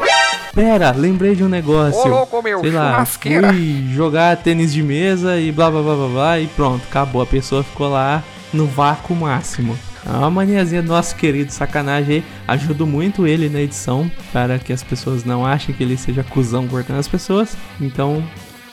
Pera, 0.54 0.92
lembrei 0.92 1.36
de 1.36 1.44
um 1.44 1.50
negócio. 1.50 2.02
Ô 2.02 2.08
louco, 2.08 2.42
meu! 2.42 2.60
Sei 2.60 2.72
lá, 2.72 3.06
fui 3.06 3.86
jogar 3.92 4.38
tênis 4.38 4.72
de 4.72 4.84
mesa 4.84 5.40
e 5.40 5.52
blá 5.52 5.72
blá 5.72 5.82
blá 5.82 5.96
blá 5.96 6.08
blá 6.08 6.40
e 6.40 6.48
pronto, 6.48 6.84
acabou. 6.88 7.22
A 7.22 7.26
pessoa 7.26 7.64
ficou 7.64 7.90
lá 7.90 8.24
no 8.54 8.68
vácuo 8.68 9.16
máximo. 9.16 9.78
É 10.06 10.12
uma 10.12 10.30
maniazinha 10.30 10.82
do 10.84 10.90
nosso 10.90 11.16
querido 11.16 11.52
sacanagem 11.52 12.18
aí. 12.18 12.24
Ajudo 12.48 12.86
muito 12.86 13.26
ele 13.26 13.50
na 13.50 13.62
edição 13.62 14.12
para 14.32 14.60
que 14.60 14.74
as 14.74 14.84
pessoas 14.84 15.24
não 15.24 15.46
achem 15.46 15.74
que 15.74 15.82
ele 15.82 15.98
seja 15.98 16.24
cuzão 16.24 16.68
cortando 16.68 17.00
as 17.00 17.08
pessoas. 17.08 17.56
Então, 17.80 18.22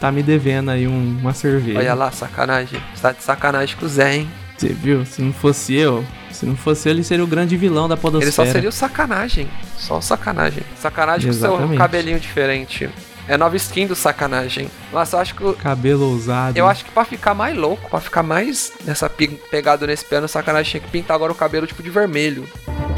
tá 0.01 0.11
me 0.11 0.23
devendo 0.23 0.71
aí 0.71 0.87
um- 0.89 1.19
uma 1.21 1.33
cerveja. 1.35 1.79
Olha 1.79 1.95
lá, 1.95 2.11
sacanagem. 2.11 2.81
Você 2.95 3.03
tá 3.03 3.13
de 3.13 3.23
sacanagem 3.23 3.77
com 3.77 3.87
o 3.87 3.89
Zé, 3.89 4.17
hein? 4.17 4.31
Você 4.57 4.69
viu? 4.69 5.05
Se 5.07 5.23
não 5.23 5.33
fosse 5.33 5.75
eu, 5.75 6.05
se 6.31 6.45
não 6.45 6.57
fosse 6.57 6.89
ele, 6.89 7.03
seria 7.05 7.25
o 7.25 7.27
grande 7.27 7.57
vilão 7.57 7.89
da 7.89 7.97
podosfera. 7.97 8.27
Ele 8.27 8.33
só 8.33 8.45
seria 8.47 8.69
o 8.69 8.73
sacanagem. 8.73 9.49
Só 9.79 9.99
o 9.99 10.03
sacanagem. 10.03 10.63
Sacanagem 10.79 11.29
com 11.29 11.39
seu 11.39 11.51
Exatamente. 11.55 11.79
cabelinho 11.79 12.21
diferente. 12.21 12.91
É 13.29 13.37
nova 13.37 13.55
skin 13.57 13.87
do 13.87 13.95
sacanagem. 13.95 14.69
Nossa, 14.93 15.17
eu 15.17 15.21
acho 15.21 15.35
que. 15.35 15.45
o- 15.45 15.55
Cabelo 15.55 16.11
ousado. 16.11 16.59
Eu 16.59 16.67
acho 16.67 16.85
que 16.85 16.91
pra 16.91 17.05
ficar 17.05 17.33
mais 17.33 17.57
louco, 17.57 17.89
pra 17.89 18.01
ficar 18.01 18.23
mais 18.23 18.73
nessa 18.85 19.09
pegada 19.09 19.87
nesse 19.87 20.05
pé, 20.05 20.19
no 20.21 20.27
sacanagem 20.29 20.71
tinha 20.73 20.81
que 20.81 20.91
pintar 20.91 21.15
agora 21.15 21.31
o 21.31 21.35
cabelo 21.35 21.67
tipo 21.67 21.83
de 21.83 21.91
vermelho. 21.91 22.45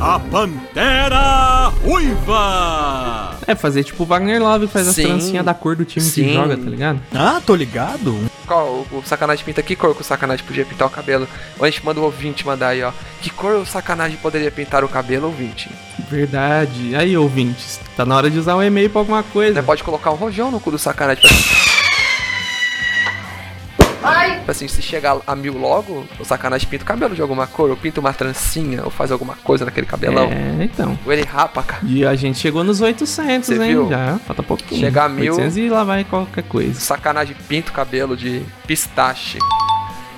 A 0.01 0.19
Pantera 0.19 1.73
Ruiva. 1.85 3.37
É, 3.47 3.55
fazer 3.55 3.85
tipo 3.85 4.03
o 4.03 4.07
Wagner 4.07 4.43
Love 4.43 4.67
faz 4.67 4.89
as 4.89 4.97
trancinhas 4.97 5.45
da 5.45 5.55
cor 5.55 5.77
do 5.77 5.85
time 5.85 6.05
Sim. 6.05 6.25
que 6.25 6.35
joga, 6.35 6.57
tá 6.57 6.71
ligado? 6.71 7.01
Ah, 7.15 7.41
tô 7.45 7.55
ligado. 7.55 8.17
Qual 8.47 8.85
o, 8.91 8.99
o 8.99 9.03
sacanagem 9.05 9.45
pinta? 9.45 9.63
Que 9.63 9.77
cor 9.77 9.95
que 9.95 10.01
o 10.01 10.05
sacanagem 10.05 10.45
podia 10.45 10.65
pintar 10.65 10.89
o 10.89 10.91
cabelo? 10.91 11.29
Ou 11.59 11.65
a 11.65 11.71
gente 11.71 11.85
manda 11.85 12.01
o 12.01 12.05
ouvinte 12.05 12.45
mandar 12.45 12.69
aí, 12.69 12.83
ó. 12.83 12.93
Que 13.21 13.31
cor 13.31 13.55
o 13.57 13.67
sacanagem 13.67 14.19
poderia 14.19 14.51
pintar 14.51 14.85
o 14.85 14.89
cabelo, 14.89 15.27
ouvinte? 15.27 15.71
Verdade. 16.11 16.95
Aí, 16.97 17.17
ouvintes, 17.17 17.81
tá 17.97 18.05
na 18.05 18.17
hora 18.17 18.31
de 18.31 18.39
usar 18.39 18.57
um 18.57 18.63
e-mail 18.63 18.91
pra 18.91 19.01
alguma 19.01 19.23
coisa. 19.23 19.55
Né, 19.55 19.63
pode 19.63 19.83
colocar 19.85 20.11
um 20.11 20.17
rojão 20.17 20.51
no 20.51 20.61
cu 20.61 20.71
do 20.71 20.79
sacanagem. 20.79 21.25
Tipo 24.43 24.51
assim, 24.51 24.67
se 24.67 24.83
chegar 24.83 25.19
a 25.25 25.37
mil 25.37 25.57
logo, 25.57 26.05
o 26.19 26.25
sacanagem 26.25 26.69
pinta 26.69 26.83
o 26.83 26.87
cabelo 26.87 27.15
de 27.15 27.23
alguma 27.23 27.47
cor, 27.47 27.71
ou 27.71 27.77
pinta 27.77 28.01
uma 28.01 28.13
trancinha, 28.13 28.83
ou 28.85 28.91
faz 28.91 29.13
alguma 29.13 29.37
coisa 29.37 29.65
naquele 29.65 29.87
cabelão. 29.87 30.25
É, 30.33 30.65
então. 30.65 30.99
Ou 31.07 31.13
ele 31.13 31.23
rapa, 31.23 31.63
cara. 31.63 31.83
E 31.87 32.05
a 32.05 32.15
gente 32.17 32.39
chegou 32.41 32.65
nos 32.65 32.81
800, 32.81 33.47
Você 33.47 33.55
hein? 33.55 33.69
viu? 33.69 33.89
Já, 33.89 34.19
falta 34.27 34.43
pouquinho. 34.43 34.81
Chegar 34.81 35.05
a 35.05 35.09
mil- 35.09 35.35
800 35.35 35.57
e 35.59 35.69
lá 35.69 35.85
vai 35.85 36.03
qualquer 36.03 36.43
coisa. 36.43 36.75
Sacanagem 36.81 37.37
pinta 37.49 37.71
o 37.71 37.73
cabelo 37.73 38.17
de 38.17 38.43
pistache. 38.67 39.39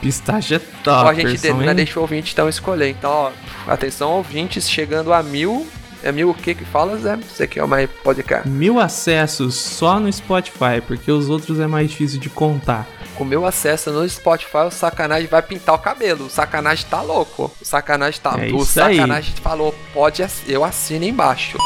Pistache 0.00 0.54
é 0.54 0.56
Ó, 0.56 0.60
top. 0.82 1.10
a 1.10 1.14
gente 1.14 1.46
ainda 1.46 1.70
hein? 1.70 1.74
deixa 1.74 1.98
o 1.98 2.02
ouvinte 2.02 2.32
então 2.32 2.48
escolher. 2.48 2.88
Então, 2.88 3.10
ó, 3.10 3.30
atenção, 3.70 4.10
ouvintes, 4.12 4.68
chegando 4.68 5.12
a 5.12 5.22
mil. 5.22 5.66
É 6.02 6.12
mil 6.12 6.28
o 6.30 6.34
que 6.34 6.54
que 6.54 6.64
fala, 6.66 6.98
Zé? 6.98 7.16
Você 7.16 7.46
que 7.46 7.58
é 7.58 7.64
o 7.64 7.68
mais 7.68 7.88
podcast. 8.02 8.46
Mil 8.48 8.78
acessos 8.78 9.54
só 9.54 9.98
no 9.98 10.12
Spotify, 10.12 10.82
porque 10.86 11.10
os 11.10 11.30
outros 11.30 11.58
é 11.60 11.66
mais 11.66 11.90
difícil 11.90 12.20
de 12.20 12.28
contar. 12.28 12.86
Com 13.16 13.24
meu 13.24 13.46
acesso 13.46 13.90
no 13.90 14.08
Spotify, 14.08 14.66
o 14.66 14.70
sacanagem 14.70 15.28
vai 15.28 15.40
pintar 15.40 15.74
o 15.74 15.78
cabelo. 15.78 16.26
O 16.26 16.30
sacanagem 16.30 16.86
tá 16.90 17.00
louco. 17.00 17.50
O 17.60 17.64
sacanagem 17.64 18.20
tá. 18.20 18.34
É 18.38 18.50
o 18.52 18.62
isso 18.62 18.80
aí. 18.82 18.96
sacanagem 18.96 19.34
falou, 19.36 19.74
pode, 19.92 20.26
eu 20.48 20.64
assino 20.64 21.04
embaixo. 21.04 21.56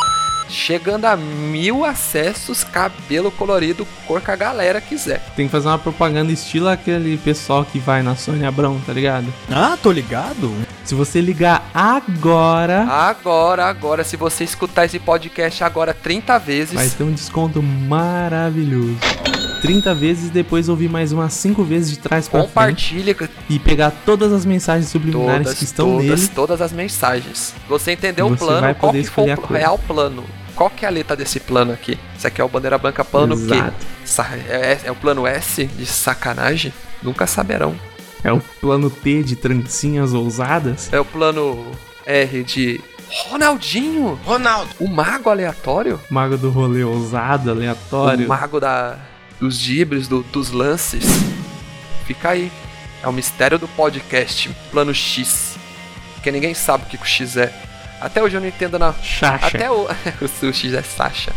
Chegando 0.49 1.05
a 1.05 1.17
mil 1.17 1.85
acessos, 1.85 2.65
cabelo 2.65 3.31
colorido, 3.31 3.87
cor 4.07 4.21
que 4.21 4.31
a 4.31 4.37
galera 4.37 4.81
quiser. 4.81 5.21
Tem 5.37 5.47
que 5.47 5.53
fazer 5.53 5.69
uma 5.69 5.79
propaganda 5.79 6.33
estilo 6.33 6.69
aquele 6.69 7.17
pessoal 7.19 7.65
que 7.65 7.79
vai 7.79 8.03
na 8.03 8.17
Sônia 8.17 8.49
Abrão, 8.49 8.81
tá 8.87 8.93
ligado? 8.93 9.27
Ah, 9.51 9.77
tô 9.83 9.93
ligado. 9.93 10.53
Se 10.85 10.95
você 10.95 11.21
ligar 11.21 11.69
agora, 11.75 12.85
Agora, 12.89 13.67
agora, 13.67 14.03
se 14.05 14.17
você 14.17 14.45
escutar 14.45 14.87
esse 14.87 14.99
podcast 14.99 15.63
agora 15.63 15.93
30 15.93 16.39
vezes, 16.39 16.75
vai 16.75 16.89
ter 16.89 17.05
um 17.05 17.13
desconto 17.13 17.63
maravilhoso. 17.63 18.97
30 19.61 19.93
vezes 19.95 20.31
depois 20.31 20.69
ouvir 20.69 20.89
mais 20.89 21.13
umas 21.13 21.33
5 21.35 21.65
vezes 21.65 21.91
de 21.91 21.99
trás 21.99 22.29
frente 22.29 22.47
compartilha 22.47 23.17
e 23.51 23.59
pegar 23.59 23.91
todas 24.07 24.33
as 24.33 24.47
mensagens 24.47 24.89
subliminares 24.89 25.43
todas, 25.47 25.59
que 25.59 25.65
estão 25.65 25.87
todas, 25.99 26.07
nele. 26.21 26.29
todas 26.29 26.61
as 26.63 26.73
mensagens. 26.73 27.55
Você 27.69 27.93
entendeu 27.93 28.27
o 28.27 28.31
Você 28.31 28.45
plano? 28.45 28.61
vai 28.61 28.75
Qual 28.75 28.93
poder 28.93 29.03
que 29.05 29.11
foi 29.11 29.25
escolher 29.25 29.41
o 29.41 29.45
a 29.45 29.47
cor. 29.49 29.57
real 29.57 29.79
plano? 29.79 30.25
Qual 30.59 30.69
que 30.69 30.85
é 30.85 30.89
a 30.89 30.91
letra 30.91 31.15
desse 31.17 31.39
plano 31.39 31.73
aqui? 31.73 31.97
Isso 32.19 32.27
aqui 32.27 32.41
é 32.41 32.45
o 32.45 32.49
bandeira 32.49 32.77
branca 32.77 33.05
plano? 33.05 33.35
Exato. 33.35 33.87
Sa- 34.05 34.29
É, 34.49 34.73
é- 34.73 34.81
é 34.87 34.91
o 34.91 34.97
plano 34.97 35.25
S 35.27 35.65
de 35.67 35.87
sacanagem? 35.87 36.73
Nunca 37.01 37.27
saberão. 37.29 37.79
É 38.25 38.33
o 38.33 38.41
plano 38.61 38.91
T 38.91 39.23
de 39.23 39.37
trancinhas 39.37 40.13
ousadas. 40.13 40.93
É 40.93 40.99
o 40.99 41.05
plano 41.05 41.65
R 42.05 42.43
de 42.43 42.81
Ronaldinho, 43.29 44.19
Ronaldo. 44.25 44.71
o 44.81 44.89
mago 44.89 45.31
aleatório, 45.31 45.99
Mago 46.11 46.37
do 46.37 46.51
rolê 46.51 46.83
ousado, 46.83 47.51
aleatório. 47.53 48.27
o 48.27 48.29
mago 48.29 48.59
da 48.61 48.99
dos 49.41 49.59
dribles, 49.63 50.09
do- 50.09 50.25
dos 50.25 50.51
lances. 50.51 51.05
Fica 52.05 52.31
aí. 52.31 52.51
É 53.01 53.07
o 53.07 53.13
mistério 53.13 53.59
do 53.61 53.69
podcast, 53.69 54.51
plano 54.73 54.93
X. 54.93 55.57
Porque 56.15 56.33
ninguém 56.33 56.53
sabe 56.53 56.83
o 56.83 56.87
que 56.89 56.99
que 56.99 57.05
o 57.05 57.07
X 57.07 57.37
é. 57.37 57.55
Até 58.01 58.23
hoje 58.23 58.37
eu 58.37 58.41
não 58.41 58.49
entendo 58.49 58.79
na 58.79 58.93
Chacha. 59.03 59.47
Até 59.57 59.71
o. 59.71 59.87
o 60.23 60.53
X 60.53 60.73
é 60.73 60.83
Sasha. 60.83 61.33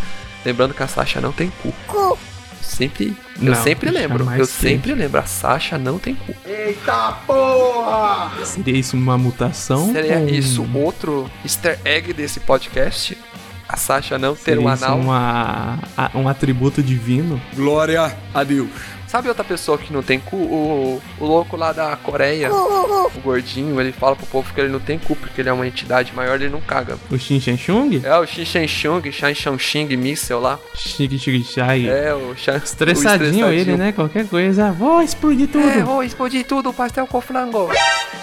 Lembrando 0.45 0.73
que 0.73 0.83
a 0.83 0.87
Sasha 0.87 1.19
não 1.21 1.31
tem 1.31 1.51
cu. 1.61 1.73
Sempre. 2.61 3.15
eu 3.39 3.43
Não, 3.53 3.55
sempre 3.55 3.89
lembro. 3.89 4.31
Eu 4.33 4.45
sempre 4.45 4.93
lembro. 4.93 5.19
A 5.19 5.25
Sasha 5.25 5.77
não 5.77 5.99
tem 5.99 6.15
cu. 6.15 6.33
Seria 8.45 8.77
isso 8.77 8.95
uma 8.95 9.17
mutação? 9.17 9.91
Seria 9.91 10.19
ou- 10.19 10.29
isso 10.29 10.67
outro 10.73 11.29
easter 11.43 11.79
egg 11.85 12.13
desse 12.13 12.39
podcast? 12.39 13.17
A 13.67 13.77
Sasha 13.77 14.17
não 14.17 14.35
ter 14.35 14.55
Seria 14.55 14.61
um 14.61 14.73
isso 14.73 14.83
anal. 14.85 14.99
uma, 14.99 15.79
um 16.13 16.27
atributo 16.27 16.81
divino? 16.83 17.41
Glória 17.55 18.15
a 18.33 18.43
Deus. 18.43 18.69
Sabe 19.11 19.27
outra 19.27 19.43
pessoa 19.43 19.77
que 19.77 19.91
não 19.91 20.01
tem 20.01 20.21
cu? 20.21 20.37
O, 20.37 21.01
o 21.19 21.25
louco 21.25 21.57
lá 21.57 21.73
da 21.73 21.97
Coreia, 21.97 22.49
o 22.49 23.19
gordinho, 23.21 23.77
ele 23.81 23.91
fala 23.91 24.15
pro 24.15 24.25
povo 24.25 24.53
que 24.53 24.61
ele 24.61 24.69
não 24.69 24.79
tem 24.79 24.97
cu 24.97 25.17
porque 25.17 25.41
ele 25.41 25.49
é 25.49 25.53
uma 25.53 25.67
entidade 25.67 26.13
maior, 26.15 26.35
ele 26.35 26.49
não 26.49 26.61
caga. 26.61 26.97
O 27.09 27.17
Shin 27.17 27.41
Shan 27.41 27.57
Chung? 27.57 27.99
É 28.01 28.17
o 28.17 28.25
Xin 28.25 28.45
Shen 28.45 28.65
Chung, 28.69 29.11
Shan 29.11 29.33
Shan 29.33 29.57
Xing 29.57 29.97
Missile 29.97 30.39
lá. 30.39 30.57
Chique 30.73 31.19
Chique 31.19 31.43
Chai. 31.43 31.89
É 31.89 32.13
o 32.13 32.33
Shan... 32.37 32.55
Estressadinho, 32.63 33.47
o 33.47 33.51
ele, 33.51 33.75
né? 33.75 33.91
Qualquer 33.91 34.25
coisa. 34.27 34.71
Vou 34.71 35.01
explodir 35.01 35.49
tudo. 35.49 35.67
É, 35.67 35.83
vou 35.83 36.01
explodir 36.01 36.45
tudo, 36.45 36.71
pastel 36.71 37.05
com 37.05 37.19
flango. 37.19 37.69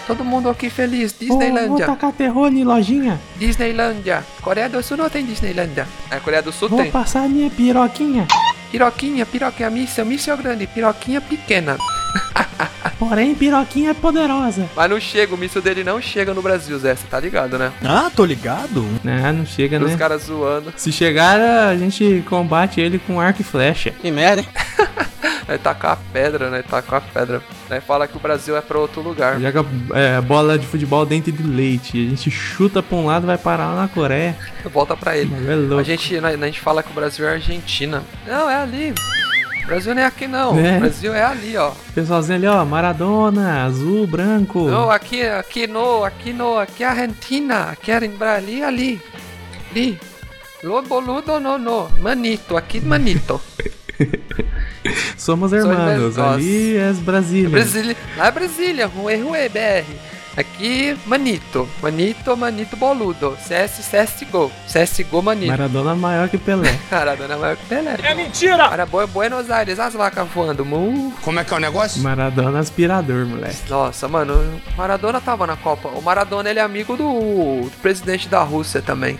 Todo 0.06 0.24
mundo 0.24 0.48
aqui 0.48 0.70
feliz. 0.70 1.12
Vou, 1.12 1.28
vou 1.28 1.38
Disneylândia. 1.38 1.84
tacar 1.84 2.12
terror 2.12 2.48
em 2.50 2.64
lojinha. 2.64 3.20
Disneylândia. 3.36 4.24
Coreia 4.40 4.70
do 4.70 4.82
Sul 4.82 4.96
não 4.96 5.10
tem 5.10 5.26
Disneylândia. 5.26 5.86
É, 6.10 6.18
Coreia 6.18 6.40
do 6.42 6.50
Sul 6.50 6.70
Vou 6.70 6.80
tem. 6.80 6.90
passar 6.90 7.28
minha 7.28 7.50
piroquinha. 7.50 8.26
Piroquinha, 8.70 9.24
piroquinha, 9.24 9.70
míssel, 9.70 10.04
míssel 10.04 10.36
grande, 10.36 10.66
piroquinha 10.66 11.20
pequena. 11.20 11.76
Porém, 12.98 13.34
piroquinha 13.34 13.90
é 13.90 13.94
poderosa. 13.94 14.68
Mas 14.74 14.90
não 14.90 14.98
chega, 15.00 15.34
o 15.34 15.38
míssil 15.38 15.62
dele 15.62 15.84
não 15.84 16.00
chega 16.00 16.34
no 16.34 16.42
Brasil, 16.42 16.78
Zé, 16.78 16.94
você 16.94 17.06
tá 17.06 17.20
ligado, 17.20 17.56
né? 17.58 17.72
Ah, 17.84 18.10
tô 18.14 18.24
ligado. 18.24 18.84
Não, 19.04 19.32
não 19.32 19.46
chega, 19.46 19.78
Os 19.78 19.92
né? 19.92 19.96
caras 19.96 20.24
zoando. 20.24 20.72
Se 20.76 20.90
chegar, 20.90 21.40
a 21.68 21.76
gente 21.76 22.24
combate 22.28 22.80
ele 22.80 22.98
com 22.98 23.20
arco 23.20 23.40
e 23.40 23.44
flecha. 23.44 23.90
Que 23.90 24.10
merda, 24.10 24.42
hein? 24.42 24.48
Aí 25.48 25.56
tacar 25.56 25.92
a 25.92 25.96
pedra, 25.96 26.50
né? 26.50 26.62
Tacar 26.62 26.98
a 26.98 27.00
pedra. 27.00 27.42
Aí 27.70 27.80
fala 27.80 28.06
que 28.06 28.16
o 28.18 28.20
Brasil 28.20 28.54
é 28.54 28.60
pra 28.60 28.78
outro 28.78 29.00
lugar. 29.00 29.40
Joga 29.40 29.64
é, 29.94 30.20
bola 30.20 30.58
de 30.58 30.66
futebol 30.66 31.06
dentro 31.06 31.32
de 31.32 31.42
leite. 31.42 32.06
A 32.06 32.10
gente 32.10 32.30
chuta 32.30 32.82
pra 32.82 32.98
um 32.98 33.06
lado 33.06 33.26
vai 33.26 33.38
parar 33.38 33.72
lá 33.72 33.82
na 33.82 33.88
Coreia. 33.88 34.36
Volta 34.70 34.94
pra 34.94 35.16
ele. 35.16 35.32
É. 35.32 35.80
A 35.80 35.82
gente, 35.82 36.18
a, 36.18 36.28
a 36.28 36.36
gente 36.36 36.60
fala 36.60 36.82
que 36.82 36.90
o 36.90 36.94
Brasil 36.94 37.26
é 37.26 37.32
Argentina. 37.32 38.02
Não, 38.26 38.50
é 38.50 38.56
ali. 38.56 38.92
O 39.64 39.66
Brasil 39.66 39.94
não 39.94 40.02
é 40.02 40.04
aqui 40.04 40.28
não. 40.28 40.58
É. 40.58 40.76
O 40.76 40.80
Brasil 40.80 41.14
é 41.14 41.24
ali, 41.24 41.56
ó. 41.56 41.72
Pessoalzinho 41.94 42.36
ali, 42.36 42.46
ó. 42.46 42.64
Maradona, 42.66 43.64
azul, 43.64 44.06
branco. 44.06 44.68
Não, 44.68 44.90
aqui, 44.90 45.22
aqui 45.22 45.66
no, 45.66 46.04
aqui 46.04 46.32
no, 46.34 46.58
aqui 46.58 46.84
é 46.84 46.88
Argentina. 46.88 47.70
Aqui 47.70 47.90
é 47.90 48.06
Brasil, 48.06 48.66
ali. 48.66 49.00
Ali. 49.70 49.98
Lo 50.62 50.82
boludo 50.82 51.38
no, 51.38 51.56
no. 51.56 51.88
Manito, 52.00 52.56
aqui 52.56 52.80
manito. 52.80 53.40
Somos 55.16 55.52
hermanos. 55.52 56.16
irmãos. 56.16 56.34
Ali 56.34 56.76
é 56.76 56.92
Brasília. 56.92 57.48
Brasília, 57.50 57.96
lá 58.16 58.26
é 58.26 58.30
Brasília, 58.30 58.86
Rue, 58.86 59.16
Rue, 59.16 59.48
BR. 59.48 59.84
Aqui, 60.36 60.96
Manito. 61.04 61.68
Manito, 61.82 62.36
Manito 62.36 62.76
boludo. 62.76 63.36
CS, 63.44 63.80
CSGO. 63.90 64.52
CSGO, 64.72 65.20
Manito. 65.20 65.48
Maradona 65.50 65.96
maior 65.96 66.28
que 66.28 66.38
Pelé. 66.38 66.78
Maradona 66.92 67.34
é 67.34 67.36
maior 67.36 67.56
que 67.56 67.66
Pelé. 67.66 67.96
É 68.04 68.14
mentira! 68.14 68.68
Para 68.68 68.86
Boi- 68.86 69.08
Buenos 69.08 69.50
Aires, 69.50 69.80
as 69.80 69.94
vacas 69.94 70.28
voando. 70.32 70.64
Mu. 70.64 71.12
Como 71.22 71.40
é 71.40 71.44
que 71.44 71.52
é 71.52 71.56
o 71.56 71.60
negócio? 71.60 72.00
Maradona 72.02 72.60
aspirador, 72.60 73.26
moleque. 73.26 73.68
Nossa, 73.68 74.06
mano, 74.06 74.34
o 74.34 74.76
Maradona 74.76 75.20
tava 75.20 75.44
na 75.44 75.56
Copa. 75.56 75.88
O 75.88 76.00
Maradona, 76.00 76.48
ele 76.48 76.60
é 76.60 76.62
amigo 76.62 76.96
do, 76.96 77.62
do 77.64 77.70
presidente 77.82 78.28
da 78.28 78.40
Rússia 78.44 78.80
também. 78.80 79.18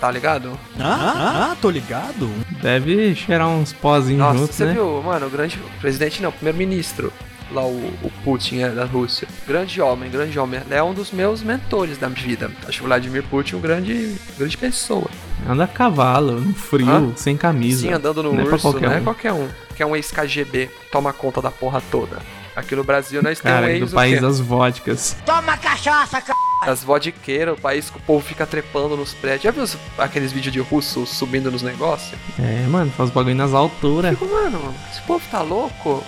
Tá 0.00 0.10
ligado? 0.10 0.58
Ah, 0.78 1.50
ah, 1.52 1.56
tô 1.60 1.70
ligado. 1.70 2.30
Deve 2.62 3.14
cheirar 3.16 3.48
uns 3.48 3.72
pozinhos 3.72 4.20
Nossa, 4.20 4.38
juntos, 4.38 4.54
você 4.56 4.64
né? 4.66 4.72
viu, 4.74 5.02
mano, 5.02 5.26
o 5.26 5.30
grande 5.30 5.58
presidente 5.80 6.22
não, 6.22 6.30
primeiro-ministro. 6.30 7.12
Lá 7.50 7.64
o, 7.64 7.78
o 8.02 8.12
Putin 8.22 8.58
é 8.60 8.68
da 8.68 8.84
Rússia. 8.84 9.26
Grande 9.46 9.80
homem, 9.80 10.10
grande 10.10 10.38
homem. 10.38 10.60
Ele 10.64 10.74
é 10.74 10.82
um 10.82 10.92
dos 10.92 11.10
meus 11.10 11.42
mentores 11.42 11.96
da 11.96 12.06
vida. 12.08 12.50
Acho 12.68 12.82
o 12.82 12.86
Vladimir 12.86 13.22
Putin 13.24 13.56
um 13.56 13.60
grande, 13.60 14.14
grande 14.36 14.56
pessoa. 14.56 15.08
Anda 15.48 15.64
a 15.64 15.66
cavalo, 15.68 16.32
no 16.40 16.52
frio, 16.54 16.86
Hã? 16.88 17.12
sem 17.16 17.36
camisa. 17.38 17.80
Sim, 17.80 17.92
andando 17.94 18.22
no 18.22 18.34
Não 18.34 18.40
é 18.40 18.44
urso, 18.44 18.58
qualquer 18.60 18.88
não 18.88 18.96
é 18.96 19.00
um. 19.00 19.04
qualquer 19.04 19.32
um. 19.32 19.48
Que 19.74 19.82
é 19.82 19.86
um 19.86 19.96
ex-KGB, 19.96 20.68
toma 20.92 21.12
conta 21.12 21.40
da 21.40 21.50
porra 21.50 21.82
toda. 21.90 22.18
Aqui 22.58 22.74
no 22.74 22.82
Brasil 22.82 23.22
nós 23.22 23.38
temos 23.38 23.60
Cara, 23.60 23.70
ex 23.72 23.80
do 23.80 23.92
o 23.92 23.94
país 23.94 24.20
das 24.20 24.40
vodkas. 24.40 25.16
Toma 25.24 25.56
cachaça, 25.56 26.20
c... 26.20 26.32
As 26.62 26.82
vodqueiras, 26.82 27.56
o 27.56 27.60
país 27.60 27.88
que 27.88 27.98
o 27.98 28.00
povo 28.00 28.20
fica 28.26 28.44
trepando 28.44 28.96
nos 28.96 29.14
prédios. 29.14 29.42
Já 29.44 29.50
viu 29.52 29.62
os- 29.62 29.76
aqueles 29.96 30.32
vídeos 30.32 30.52
de 30.52 30.58
russo 30.58 31.06
subindo 31.06 31.52
nos 31.52 31.62
negócios? 31.62 32.18
É, 32.36 32.66
mano, 32.66 32.90
faz 32.96 33.10
bagulho 33.10 33.36
nas 33.36 33.54
alturas. 33.54 34.10
Fico, 34.10 34.26
mano, 34.28 34.74
esse 34.90 35.00
povo 35.02 35.24
tá 35.30 35.40
louco? 35.40 36.02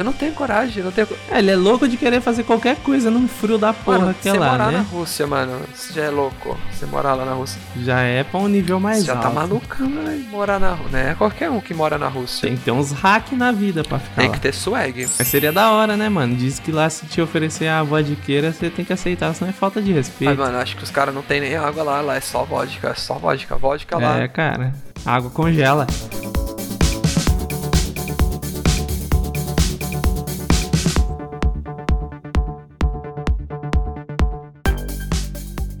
Eu 0.00 0.04
não 0.04 0.14
tenho 0.14 0.32
coragem, 0.32 0.78
eu 0.78 0.84
não 0.86 0.92
tenho. 0.92 1.06
É, 1.30 1.40
ele 1.40 1.50
é 1.50 1.56
louco 1.56 1.86
de 1.86 1.98
querer 1.98 2.22
fazer 2.22 2.42
qualquer 2.42 2.76
coisa 2.76 3.10
num 3.10 3.28
frio 3.28 3.58
da 3.58 3.74
porra 3.74 3.98
Mano, 3.98 4.14
que 4.14 4.26
é 4.30 4.32
você 4.32 4.38
lá, 4.38 4.52
morar 4.52 4.72
na 4.72 4.78
né? 4.78 4.86
Rússia, 4.90 5.26
mano, 5.26 5.60
você 5.74 5.92
já 5.92 6.04
é 6.04 6.08
louco. 6.08 6.56
Você 6.72 6.86
morar 6.86 7.12
lá 7.14 7.26
na 7.26 7.34
Rússia. 7.34 7.60
Já 7.82 8.00
é 8.00 8.24
pra 8.24 8.40
um 8.40 8.48
nível 8.48 8.80
mais 8.80 9.00
Você 9.00 9.04
já 9.08 9.12
alto. 9.12 9.22
tá 9.24 9.28
malucão, 9.30 9.90
né? 9.90 10.24
Morar 10.30 10.58
na 10.58 10.70
Rússia. 10.70 10.90
Não 10.90 11.10
é 11.10 11.14
qualquer 11.14 11.50
um 11.50 11.60
que 11.60 11.74
mora 11.74 11.98
na 11.98 12.08
Rússia. 12.08 12.48
Tem 12.48 12.56
que 12.56 12.64
ter 12.64 12.70
uns 12.70 12.92
hack 12.92 13.32
na 13.32 13.52
vida 13.52 13.84
pra 13.84 13.98
ficar 13.98 14.22
Tem 14.22 14.28
lá. 14.28 14.34
que 14.34 14.40
ter 14.40 14.54
swag. 14.54 15.06
Mas 15.18 15.28
seria 15.28 15.52
da 15.52 15.70
hora, 15.70 15.98
né, 15.98 16.08
mano? 16.08 16.34
Diz 16.34 16.58
que 16.58 16.72
lá 16.72 16.88
se 16.88 17.04
te 17.04 17.20
oferecer 17.20 17.68
a 17.68 17.82
vodqueira, 17.82 18.54
você 18.54 18.70
tem 18.70 18.82
que 18.86 18.94
aceitar, 18.94 19.34
senão 19.34 19.50
é 19.50 19.52
falta 19.52 19.82
de 19.82 19.88
Mas, 19.92 20.06
respeito. 20.08 20.38
mano, 20.38 20.56
acho 20.56 20.76
que 20.78 20.82
os 20.82 20.90
caras 20.90 21.14
não 21.14 21.20
tem 21.20 21.42
nem 21.42 21.56
água 21.56 21.82
lá, 21.82 22.00
lá 22.00 22.16
é 22.16 22.20
só 22.22 22.42
vodka, 22.42 22.88
é 22.88 22.94
só 22.94 23.16
vodka, 23.18 23.54
vodka 23.58 23.98
lá. 23.98 24.18
é, 24.18 24.28
cara. 24.28 24.72
Água 25.04 25.28
congela. 25.30 25.86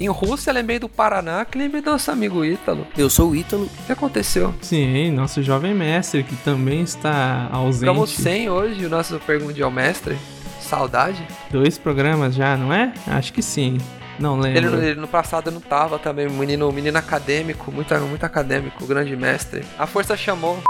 Em 0.00 0.08
Rússia, 0.08 0.50
lembrei 0.50 0.78
do 0.78 0.88
Paraná, 0.88 1.44
que 1.44 1.58
lembrei 1.58 1.82
do 1.82 1.90
nosso 1.90 2.10
amigo 2.10 2.42
Ítalo. 2.42 2.86
Eu 2.96 3.10
sou 3.10 3.32
o 3.32 3.36
Ítalo. 3.36 3.64
O 3.66 3.86
que 3.86 3.92
aconteceu? 3.92 4.54
Sim, 4.62 5.10
nosso 5.10 5.42
jovem 5.42 5.74
mestre, 5.74 6.22
que 6.22 6.34
também 6.36 6.80
está 6.80 7.50
ausente. 7.52 7.80
Ficamos 7.80 8.08
sem 8.10 8.48
hoje 8.48 8.86
o 8.86 8.88
nosso 8.88 9.20
Pergunte 9.26 9.62
ao 9.62 9.70
Mestre. 9.70 10.16
Saudade. 10.58 11.22
Dois 11.50 11.76
programas 11.76 12.34
já, 12.34 12.56
não 12.56 12.72
é? 12.72 12.94
Acho 13.08 13.30
que 13.30 13.42
sim. 13.42 13.76
Não 14.18 14.42
Ele, 14.42 14.60
lembro. 14.60 14.82
ele 14.82 15.00
no 15.00 15.06
passado 15.06 15.50
não 15.50 15.60
tava 15.60 15.98
também, 15.98 16.30
menino, 16.30 16.72
menino 16.72 16.96
acadêmico, 16.96 17.70
muito, 17.70 17.94
muito 18.00 18.24
acadêmico, 18.24 18.86
grande 18.86 19.14
mestre. 19.14 19.62
A 19.78 19.86
força 19.86 20.16
chamou. 20.16 20.62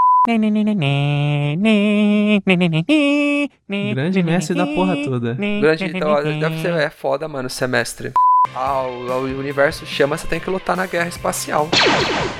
Grande 3.94 4.22
mestre 4.24 4.56
da 4.56 4.66
porra 4.66 4.96
toda. 5.04 5.34
Grande, 5.34 5.84
então, 5.84 6.10
ó, 6.10 6.20
deve 6.20 6.60
ser, 6.60 6.72
é 6.74 6.90
foda, 6.90 7.28
mano, 7.28 7.48
semestre. 7.48 8.12
Ah, 8.54 8.82
o, 8.82 9.06
o 9.06 9.38
universo 9.38 9.86
chama, 9.86 10.16
você 10.16 10.26
tem 10.26 10.40
que 10.40 10.50
lutar 10.50 10.76
na 10.76 10.86
guerra 10.86 11.08
espacial. 11.08 11.68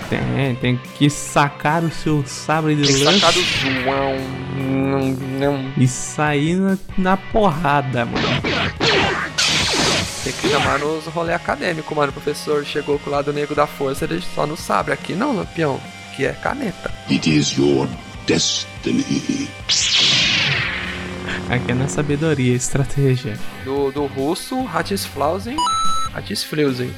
Tem, 0.08 0.54
tem 0.56 0.80
que 0.98 1.08
sacar 1.08 1.84
o 1.84 1.90
seu 1.90 2.24
sabre 2.26 2.74
de 2.74 2.82
luz 2.82 3.20
sacar 3.20 3.32
do 3.32 3.42
João. 3.42 4.16
Não, 4.56 5.08
não. 5.38 5.72
e 5.76 5.86
sair 5.86 6.56
na, 6.56 6.78
na 6.98 7.16
porrada, 7.16 8.04
mano. 8.04 8.26
Tem 10.24 10.32
que 10.32 10.48
chamar 10.48 10.78
nos 10.80 11.06
rolê 11.06 11.32
acadêmico, 11.32 11.94
mano. 11.94 12.10
O 12.10 12.12
professor 12.12 12.64
chegou 12.64 12.98
com 12.98 13.08
o 13.08 13.12
lado 13.12 13.32
negro 13.32 13.54
da 13.54 13.66
força, 13.66 14.04
ele 14.04 14.20
só 14.34 14.46
não 14.46 14.56
sabe. 14.56 14.90
Aqui 14.92 15.14
não, 15.14 15.36
lampião. 15.36 15.80
Que 16.16 16.26
é 16.26 16.32
caneta. 16.32 16.92
It 17.08 17.30
is 17.30 17.56
your 17.56 17.88
destiny. 18.26 19.48
Aqui 21.48 21.72
é 21.72 21.74
na 21.74 21.88
sabedoria, 21.88 22.54
estratégia. 22.54 23.36
Do, 23.64 23.90
do 23.90 24.06
russo, 24.06 24.62
Ratisflausen. 24.62 25.56
Ratisflausen. 26.12 26.92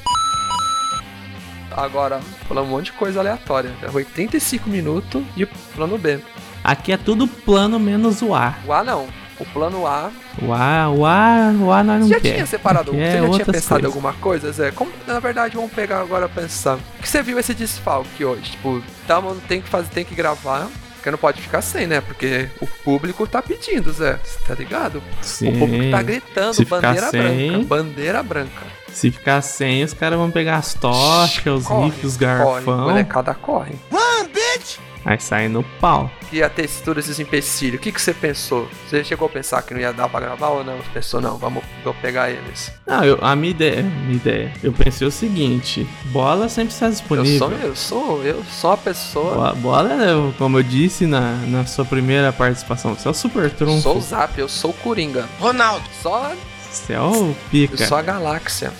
Agora, 1.75 2.19
falando 2.47 2.65
um 2.67 2.69
monte 2.69 2.85
de 2.85 2.91
coisa 2.93 3.19
aleatória. 3.19 3.71
É 3.81 3.89
85 3.89 4.69
minutos 4.69 5.23
de 5.35 5.45
plano 5.73 5.97
B. 5.97 6.19
Aqui 6.63 6.91
é 6.91 6.97
tudo 6.97 7.27
plano 7.27 7.79
menos 7.79 8.21
o 8.21 8.35
A. 8.35 8.55
O 8.65 8.71
A 8.71 8.83
não. 8.83 9.07
O 9.39 9.45
plano 9.45 9.87
A. 9.87 10.11
O 10.39 10.53
A, 10.53 10.89
o 10.91 11.05
A, 11.05 11.51
o 11.59 11.71
A 11.71 11.83
nós 11.83 11.99
não 11.99 12.07
Você 12.07 12.13
já 12.13 12.19
quer. 12.19 12.33
tinha 12.33 12.45
separado? 12.45 12.91
Você 12.91 12.99
é 12.99 13.21
já 13.21 13.29
tinha 13.29 13.45
pensado 13.45 13.81
em 13.81 13.85
alguma 13.87 14.13
coisa, 14.13 14.51
Zé? 14.51 14.69
Como, 14.71 14.91
na 15.07 15.19
verdade, 15.19 15.55
vamos 15.55 15.71
pegar 15.71 15.99
agora 16.01 16.29
pensar. 16.29 16.75
O 16.75 17.01
que 17.01 17.09
você 17.09 17.23
viu 17.23 17.39
esse 17.39 17.55
desfalque 17.55 18.23
hoje? 18.23 18.51
Tipo, 18.51 18.83
tamo, 19.07 19.35
tem 19.47 19.59
que 19.59 19.67
fazer, 19.67 19.89
tem 19.89 20.05
que 20.05 20.13
gravar. 20.13 20.69
Porque 21.03 21.11
não 21.11 21.17
pode 21.17 21.41
ficar 21.41 21.61
sem, 21.61 21.85
né? 21.85 21.99
Porque 21.99 22.47
o 22.61 22.65
público 22.65 23.27
tá 23.27 23.41
pedindo, 23.41 23.91
Zé. 23.91 24.17
Você 24.23 24.39
tá 24.47 24.55
ligado? 24.55 25.03
Sim. 25.21 25.49
O 25.49 25.59
público 25.59 25.91
tá 25.91 26.01
gritando, 26.01 26.53
Se 26.53 26.63
ficar 26.63 26.79
bandeira 26.81 27.09
sem- 27.09 27.21
branca. 27.51 27.65
Bandeira 27.67 28.23
branca. 28.23 28.61
Se 28.87 29.11
ficar 29.11 29.41
sem, 29.41 29.83
os 29.83 29.93
caras 29.93 30.17
vão 30.17 30.31
pegar 30.31 30.55
as 30.55 30.73
tochas, 30.73 31.45
os 31.61 31.67
Corre, 31.67 31.85
rifles, 31.87 32.13
os 32.13 32.17
corre, 32.17 32.25
garfão. 32.25 32.77
molecada 32.85 33.33
corre. 33.33 33.75
Run, 33.91 34.27
bitch! 34.27 34.77
Aí 35.05 35.19
sai 35.19 35.47
no 35.49 35.63
pau. 35.81 36.09
que 36.29 36.37
ia 36.37 36.49
ter 36.49 36.69
todos 36.83 37.03
esses 37.05 37.19
empecilhos. 37.19 37.77
O 37.79 37.81
que, 37.83 37.91
que 37.91 38.01
você 38.01 38.13
pensou? 38.13 38.69
Você 38.87 39.03
chegou 39.03 39.25
a 39.27 39.29
pensar 39.29 39.61
que 39.61 39.73
não 39.73 39.81
ia 39.81 39.91
dar 39.91 40.07
pra 40.07 40.19
gravar 40.21 40.47
ou 40.49 40.63
não? 40.63 40.77
Você 40.77 40.89
pensou, 40.93 41.19
não, 41.19 41.37
vamos 41.37 41.63
vou 41.83 41.93
pegar 41.95 42.29
eles. 42.29 42.71
Não, 42.87 43.03
eu, 43.03 43.17
a 43.21 43.35
minha 43.35 43.51
ideia, 43.51 43.81
minha 43.83 44.15
ideia, 44.15 44.53
eu 44.63 44.71
pensei 44.71 45.05
o 45.05 45.11
seguinte: 45.11 45.87
bola 46.05 46.47
sempre 46.47 46.73
está 46.73 46.85
Eu 46.85 46.91
disponível. 46.91 47.37
sou, 47.39 47.51
eu 47.51 47.75
sou, 47.75 48.23
eu 48.23 48.43
sou 48.45 48.69
uma 48.71 48.77
pessoa. 48.77 49.33
Bola, 49.35 49.53
bola, 49.55 49.95
né, 49.95 50.33
como 50.37 50.57
eu 50.59 50.63
disse 50.63 51.05
na, 51.05 51.35
na 51.47 51.65
sua 51.65 51.83
primeira 51.85 52.31
participação, 52.31 52.95
você 52.95 53.07
é 53.07 53.11
o 53.11 53.13
super 53.13 53.43
Eu 53.45 53.49
trunfo. 53.51 53.81
sou 53.81 53.97
o 53.97 54.01
Zap, 54.01 54.39
eu 54.39 54.47
sou 54.47 54.71
o 54.71 54.73
Coringa. 54.73 55.27
Ronaldo. 55.39 55.83
Só, 56.01 56.31
Você 56.71 56.93
é 56.93 56.99
o 57.01 57.13
eu 57.13 57.35
pica. 57.51 57.85
sou 57.87 57.97
a 57.97 58.01
galáxia. 58.01 58.71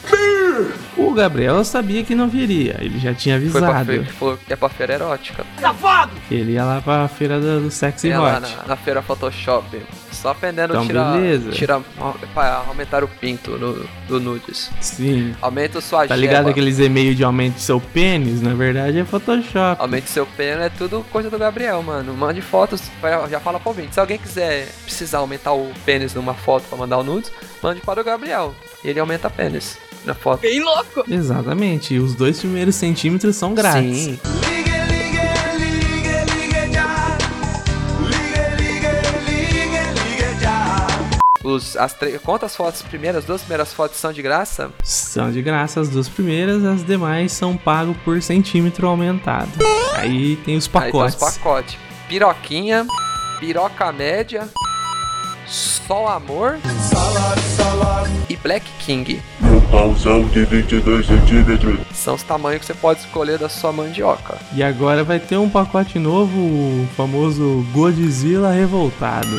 O 0.98 1.14
Gabriel 1.14 1.64
sabia 1.64 2.04
que 2.04 2.14
não 2.16 2.28
viria, 2.30 2.78
ele 2.80 3.00
já 3.00 3.14
tinha 3.14 3.40
Foi 3.40 3.50
pra 3.62 3.70
avisado 3.70 3.86
feira, 3.86 4.06
falou 4.06 4.38
que 4.38 4.54
é 4.54 4.56
pra 4.56 4.70
feira 4.70 4.94
erótica. 4.94 5.46
que 6.28 6.36
ele 6.36 6.54
ia 6.54 6.64
lá 6.64 6.82
pra 6.82 7.08
feira 7.08 7.40
do, 7.40 7.62
do 7.62 7.72
sexy 7.72 8.08
Ia 8.08 8.20
lá 8.20 8.38
hot. 8.38 8.42
na, 8.58 8.64
na 8.68 8.76
feira 8.76 9.02
Photoshop. 9.02 9.82
Só 10.12 10.30
aprendendo 10.30 10.72
Então, 10.72 10.84
a 10.84 10.86
tirar, 10.86 11.14
beleza. 11.18 11.52
tirar. 11.52 11.82
Pra 12.34 12.64
aumentar 12.68 13.04
o 13.04 13.08
pinto 13.08 13.52
no, 13.58 13.86
do 14.08 14.20
nudes. 14.20 14.70
Sim. 14.80 15.36
Aumenta 15.42 15.82
sua 15.82 16.00
Tá 16.08 16.16
gema. 16.16 16.18
ligado 16.18 16.50
aqueles 16.50 16.80
e-mails 16.80 17.18
de 17.18 17.24
aumento 17.24 17.56
do 17.56 17.60
seu 17.60 17.80
pênis? 17.82 18.42
Na 18.42 18.54
verdade 18.54 19.00
é 19.00 19.04
Photoshop. 19.06 19.82
Aumente 19.82 20.10
seu 20.10 20.26
pênis 20.26 20.66
é 20.66 20.70
tudo 20.70 21.04
coisa 21.12 21.30
do 21.30 21.38
Gabriel, 21.38 21.82
mano. 21.84 22.14
Mande 22.14 22.42
fotos, 22.42 22.82
já 23.30 23.40
fala 23.40 23.60
pro 23.60 23.70
ouvinte. 23.70 23.94
Se 23.96 24.00
alguém 24.00 24.18
quiser 24.18 24.68
precisar 24.84 25.18
aumentar 25.18 25.52
o 25.54 25.72
pênis 25.86 26.14
numa 26.14 26.34
foto 26.34 26.64
pra 26.70 26.78
mandar 26.78 26.98
o 27.00 27.04
nudes, 27.04 27.32
mande 27.62 27.82
para 27.82 28.00
o 28.00 28.04
Gabriel. 28.04 28.54
Ele 28.84 29.00
aumenta 29.00 29.30
pênis 29.30 29.78
na 30.06 30.14
foto. 30.14 30.42
Bem 30.42 30.60
louco. 30.62 31.04
Exatamente, 31.10 31.98
os 31.98 32.16
dois 32.16 32.40
primeiros 32.40 32.76
centímetros 32.76 33.36
são 33.36 33.54
grátis. 33.54 33.98
Sim. 33.98 34.20
Os, 41.44 41.76
as 41.76 41.94
Quantas 42.24 42.56
fotos 42.56 42.82
primeiras? 42.82 43.20
As 43.20 43.26
duas 43.26 43.42
primeiras 43.42 43.74
fotos 43.74 43.98
são 43.98 44.14
de 44.14 44.22
graça? 44.22 44.72
São 44.82 45.30
de 45.30 45.42
graça 45.42 45.82
as 45.82 45.90
duas 45.90 46.08
primeiras, 46.08 46.64
as 46.64 46.86
demais 46.86 47.34
são 47.34 47.58
pagos 47.58 47.98
por 48.06 48.22
centímetro 48.22 48.88
aumentado. 48.88 49.52
Aí 49.96 50.38
tem 50.38 50.56
os 50.56 50.70
Aí 50.74 50.92
tem 50.92 51.02
os 51.02 51.16
pacotes. 51.16 51.16
pacotes. 51.38 51.78
Piroquinha, 52.08 52.88
piroca 53.40 53.92
média, 53.92 54.48
só 55.48 56.08
amor 56.08 56.60
e 58.30 58.36
Black 58.38 58.66
King. 58.80 59.22
Meu 59.40 59.62
pauzão 59.64 60.26
de 60.26 60.46
22 60.46 61.06
centímetros. 61.06 61.80
São 61.94 62.16
os 62.16 62.24
tamanhos 62.24 62.62
que 62.62 62.68
você 62.68 62.74
pode 62.74 63.02
escolher 63.02 63.38
da 63.38 63.50
sua 63.50 63.72
mandioca. 63.72 64.38
E 64.54 64.64
agora 64.64 65.04
vai 65.04 65.20
ter 65.20 65.38
um 65.38 65.50
pacote 65.50 66.00
novo, 66.00 66.40
o 66.40 66.88
famoso 66.96 67.66
Godzilla 67.74 68.52
revoltado. 68.52 69.28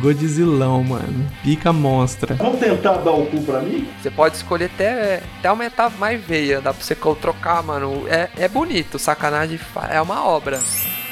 Godzillão, 0.00 0.82
mano. 0.82 1.26
Pica 1.42 1.72
monstra. 1.72 2.34
Vamos 2.34 2.58
tentar 2.58 2.98
dar 2.98 3.12
o 3.12 3.26
cu 3.26 3.40
pra 3.42 3.60
mim? 3.60 3.88
Você 4.00 4.10
pode 4.10 4.36
escolher 4.36 4.66
até, 4.66 5.22
até 5.38 5.48
aumentar 5.48 5.90
mais 5.90 6.20
veia, 6.22 6.60
dá 6.60 6.72
pra 6.74 6.84
você 6.84 6.94
trocar, 6.94 7.62
mano. 7.62 8.04
É, 8.08 8.28
é 8.36 8.48
bonito, 8.48 8.98
sacanagem 8.98 9.58
é 9.90 10.00
uma 10.00 10.24
obra. 10.24 10.58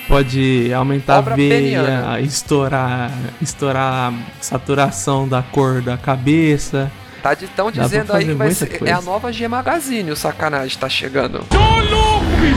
Pode 0.07 0.73
aumentar 0.73 1.15
a 1.15 1.19
Obra 1.21 1.37
veia, 1.37 1.83
peniana. 1.83 2.21
estourar, 2.21 3.11
estourar 3.41 4.13
a 4.13 4.43
saturação 4.43 5.27
da 5.27 5.43
cor 5.43 5.81
da 5.81 5.97
cabeça. 5.97 6.91
Tá 7.23 7.33
de, 7.33 7.47
tão 7.47 7.71
dizendo 7.71 8.13
aí 8.13 8.27
que 8.27 8.35
vai 8.35 8.51
ser, 8.53 8.67
coisa. 8.79 8.93
é 8.93 8.95
a 8.95 9.01
nova 9.01 9.33
G 9.33 9.49
Magazine, 9.49 10.11
o 10.11 10.17
sacanagem 10.17 10.79
tá 10.79 10.91
chegando. 10.91 11.43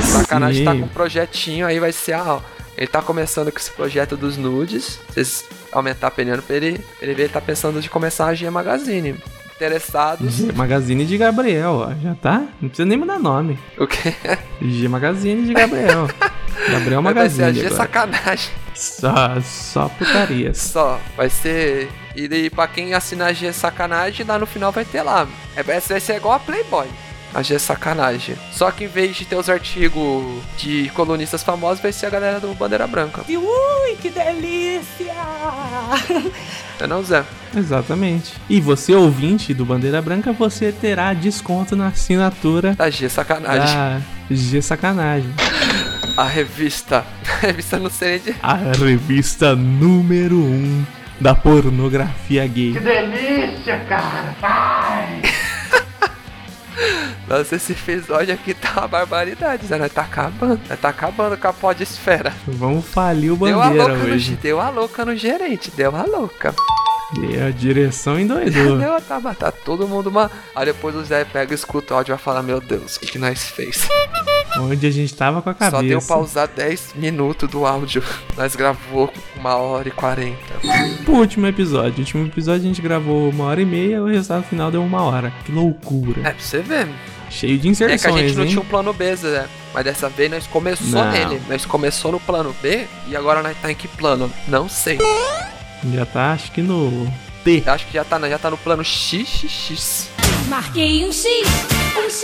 Sacanagem 0.01 0.65
tá 0.65 0.73
Sim. 0.73 0.79
com 0.81 0.85
um 0.85 0.89
projetinho, 0.89 1.65
aí 1.65 1.79
vai 1.79 1.93
ser, 1.93 2.13
ah, 2.13 2.33
ó, 2.35 2.41
ele 2.77 2.87
tá 2.87 3.01
começando 3.01 3.49
com 3.49 3.57
esse 3.57 3.71
projeto 3.71 4.17
dos 4.17 4.35
nudes. 4.35 4.99
Vocês 5.09 5.45
aumentar 5.71 6.07
a 6.07 6.11
peniano 6.11 6.41
pra 6.43 6.55
ele, 6.57 6.81
ele 7.01 7.13
vê, 7.13 7.23
ele 7.23 7.29
tá 7.33 7.39
pensando 7.39 7.79
de 7.81 7.89
começar 7.89 8.27
a 8.27 8.33
G 8.33 8.49
Magazine. 8.49 9.15
Interessados, 9.55 10.33
G 10.35 10.51
Magazine 10.51 11.03
de 11.05 11.17
Gabriel, 11.17 11.87
ó. 11.89 11.93
Já 12.03 12.13
tá? 12.13 12.43
Não 12.61 12.69
precisa 12.69 12.85
nem 12.85 12.97
mudar 12.97 13.17
nome. 13.17 13.57
o 13.77 13.87
que? 13.87 14.13
G 14.61 14.87
Magazine 14.87 15.47
de 15.47 15.53
Gabriel. 15.53 16.07
Gabriel 16.69 17.01
Vai 17.01 17.13
ser 17.29 17.43
a 17.43 17.45
Magazine. 17.45 17.53
G 17.53 17.65
agora. 17.67 17.75
sacanagem. 17.75 18.49
Só, 18.73 19.41
só 19.41 19.89
putarias. 19.89 20.57
Só, 20.71 20.99
vai 21.15 21.29
ser. 21.29 21.89
E 22.15 22.27
daí, 22.27 22.49
pra 22.49 22.67
quem 22.67 22.93
assinar 22.93 23.29
a 23.29 23.33
G 23.33 23.51
Sacanagem, 23.51 24.25
lá 24.25 24.37
no 24.37 24.45
final 24.45 24.71
vai 24.71 24.85
ter 24.85 25.01
lá. 25.01 25.27
É, 25.55 25.63
vai 25.63 25.79
ser 25.81 25.93
vai 25.93 25.99
ser 25.99 26.15
igual 26.17 26.35
a 26.35 26.39
Playboy. 26.39 26.87
A 27.33 27.41
G 27.41 27.57
Sacanagem. 27.59 28.35
Só 28.51 28.69
que 28.71 28.85
em 28.85 28.87
vez 28.87 29.15
de 29.15 29.25
ter 29.25 29.35
os 29.35 29.49
artigos 29.49 30.43
de 30.57 30.89
colunistas 30.95 31.43
famosos, 31.43 31.81
vai 31.81 31.91
ser 31.91 32.05
a 32.05 32.09
galera 32.09 32.39
do 32.39 32.53
Bandeira 32.53 32.87
Branca. 32.87 33.23
Ui, 33.27 33.95
que 34.01 34.09
delícia. 34.09 35.13
Não 36.79 36.85
é 36.85 36.87
não, 36.87 37.03
Zé? 37.03 37.23
Exatamente. 37.55 38.33
E 38.49 38.61
você, 38.61 38.93
ouvinte 38.93 39.53
do 39.53 39.65
Bandeira 39.65 40.01
Branca, 40.01 40.31
você 40.31 40.71
terá 40.71 41.13
desconto 41.13 41.75
na 41.75 41.87
assinatura 41.87 42.73
Da 42.75 42.89
G 42.89 43.09
Sacanagem. 43.09 43.65
da 43.75 44.01
G 44.29 44.61
Sacanagem. 44.61 45.33
A 46.17 46.23
revista. 46.23 47.05
A 47.29 47.45
revista 47.45 47.77
não 47.77 47.91
sei 47.91 48.17
de. 48.17 48.35
A 48.41 48.55
revista 48.55 49.55
número 49.55 50.35
1 50.35 50.39
um 50.39 50.85
da 51.21 51.35
pornografia 51.35 52.45
gay. 52.47 52.73
delícia, 52.73 53.79
cara! 53.87 54.35
Ai. 54.41 55.21
Nossa, 57.29 57.55
esse 57.55 57.73
episódio 57.73 58.33
aqui 58.33 58.55
tá 58.55 58.79
uma 58.79 58.87
barbaridade, 58.87 59.67
Zé. 59.67 59.77
Nós 59.77 59.93
tá 59.93 60.01
acabando. 60.01 60.59
Nós 60.67 60.79
tá 60.79 60.89
acabando 60.89 61.37
com 61.37 61.47
a 61.49 61.53
podesfera. 61.53 62.33
Vamos 62.47 62.85
falir 62.87 63.31
o 63.31 63.37
Deu 63.37 63.61
a, 63.61 63.65
Bandeira 63.65 63.87
louca 63.87 64.03
no, 64.07 64.13
hoje. 64.15 64.35
deu 64.41 64.59
a 64.59 64.69
louca 64.69 65.05
no 65.05 65.15
gerente. 65.15 65.69
Deu 65.69 65.95
a 65.95 66.03
louca. 66.03 66.55
E 67.21 67.39
a 67.39 67.51
direção 67.51 68.19
endoidou. 68.19 68.77
Deu, 68.79 68.99
tá, 69.01 69.21
tá 69.35 69.51
todo 69.51 69.87
mundo 69.87 70.07
uma. 70.07 70.31
Aí 70.55 70.65
depois 70.65 70.95
o 70.95 71.03
Zé 71.03 71.23
pega, 71.25 71.53
escuta 71.53 71.93
o 71.93 71.97
áudio 71.97 72.13
e 72.13 72.15
vai 72.15 72.23
falar: 72.23 72.41
Meu 72.41 72.59
Deus, 72.59 72.95
o 72.95 72.99
que, 72.99 73.05
que 73.05 73.19
nós 73.19 73.43
fez? 73.43 73.87
Onde 74.59 74.87
a 74.87 74.91
gente 74.91 75.13
tava 75.15 75.41
com 75.41 75.49
a 75.49 75.53
cabeça. 75.53 75.77
Só 75.77 75.87
deu 75.87 76.01
pra 76.01 76.17
usar 76.17 76.47
10 76.47 76.93
minutos 76.95 77.49
do 77.49 77.65
áudio. 77.65 78.03
Nós 78.35 78.55
gravou 78.55 79.11
uma 79.35 79.55
hora 79.55 79.87
e 79.87 79.91
40. 79.91 80.37
Pro 81.05 81.15
último 81.15 81.47
episódio. 81.47 81.95
O 81.97 81.99
último 81.99 82.25
episódio 82.25 82.61
a 82.63 82.67
gente 82.67 82.81
gravou 82.81 83.29
uma 83.29 83.45
hora 83.45 83.61
e 83.61 83.65
meia, 83.65 84.01
o 84.01 84.07
resultado 84.07 84.43
final 84.43 84.71
deu 84.71 84.83
uma 84.83 85.01
hora. 85.03 85.31
Que 85.45 85.51
loucura. 85.51 86.21
É 86.21 86.31
pra 86.31 86.39
você 86.39 86.59
ver. 86.59 86.87
Cheio 87.29 87.57
de 87.57 87.67
É 87.67 87.71
inserções, 87.71 88.01
que 88.01 88.07
a 88.07 88.11
gente 88.27 88.35
não 88.35 88.43
hein? 88.43 88.49
tinha 88.49 88.61
um 88.61 88.65
plano 88.65 88.93
B, 88.93 89.15
Zé. 89.15 89.45
Mas 89.73 89.83
dessa 89.83 90.07
vez 90.09 90.31
nós 90.31 90.47
começou 90.47 90.87
Não. 91.03 91.11
nele. 91.11 91.41
Nós 91.49 91.65
começou 91.65 92.11
no 92.11 92.19
plano 92.21 92.55
B 92.61 92.87
e 93.07 93.15
agora 93.15 93.43
nós 93.43 93.55
tá 93.61 93.69
em 93.71 93.75
que 93.75 93.87
plano? 93.87 94.31
Não 94.47 94.67
sei. 94.69 94.97
Já 95.93 96.05
tá, 96.05 96.31
acho 96.31 96.51
que 96.53 96.61
no 96.61 97.11
T. 97.43 97.63
Acho 97.65 97.85
que 97.87 97.93
já 97.93 98.03
tá, 98.05 98.17
já 98.29 98.39
tá 98.39 98.49
no 98.49 98.57
plano 98.57 98.83
XXX. 98.83 100.09
Marquei 100.49 101.05
um 101.05 101.11
X, 101.11 101.25
um 101.97 102.09
X, 102.09 102.23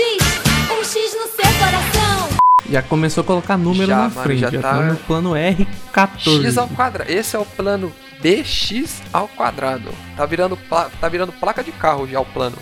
um 0.72 0.84
X 0.84 1.14
no 1.16 1.28
seu 1.28 1.54
coração. 1.60 2.30
Já 2.70 2.82
começou 2.82 3.22
a 3.22 3.26
colocar 3.26 3.58
número 3.58 3.88
Já, 3.88 3.96
na 3.96 4.02
mano, 4.10 4.22
frente. 4.22 4.40
já 4.40 4.50
Já, 4.50 4.62
tá- 4.62 4.70
tá 4.78 4.82
no 4.84 4.96
plano 4.98 5.32
R14. 5.32 6.44
X 6.46 6.58
ao 6.58 6.68
quadrado. 6.70 7.12
Esse 7.12 7.36
é 7.36 7.40
o 7.40 7.46
plano 7.46 7.94
BX 8.22 9.02
ao 9.12 9.28
quadrado. 9.28 9.90
Tá 10.16 10.26
virando, 10.26 10.56
pla- 10.56 10.90
tá 11.02 11.10
virando 11.10 11.32
placa 11.34 11.64
de 11.64 11.72
carro 11.74 12.08
já 12.08 12.20
o 12.22 12.26
plano. 12.26 12.58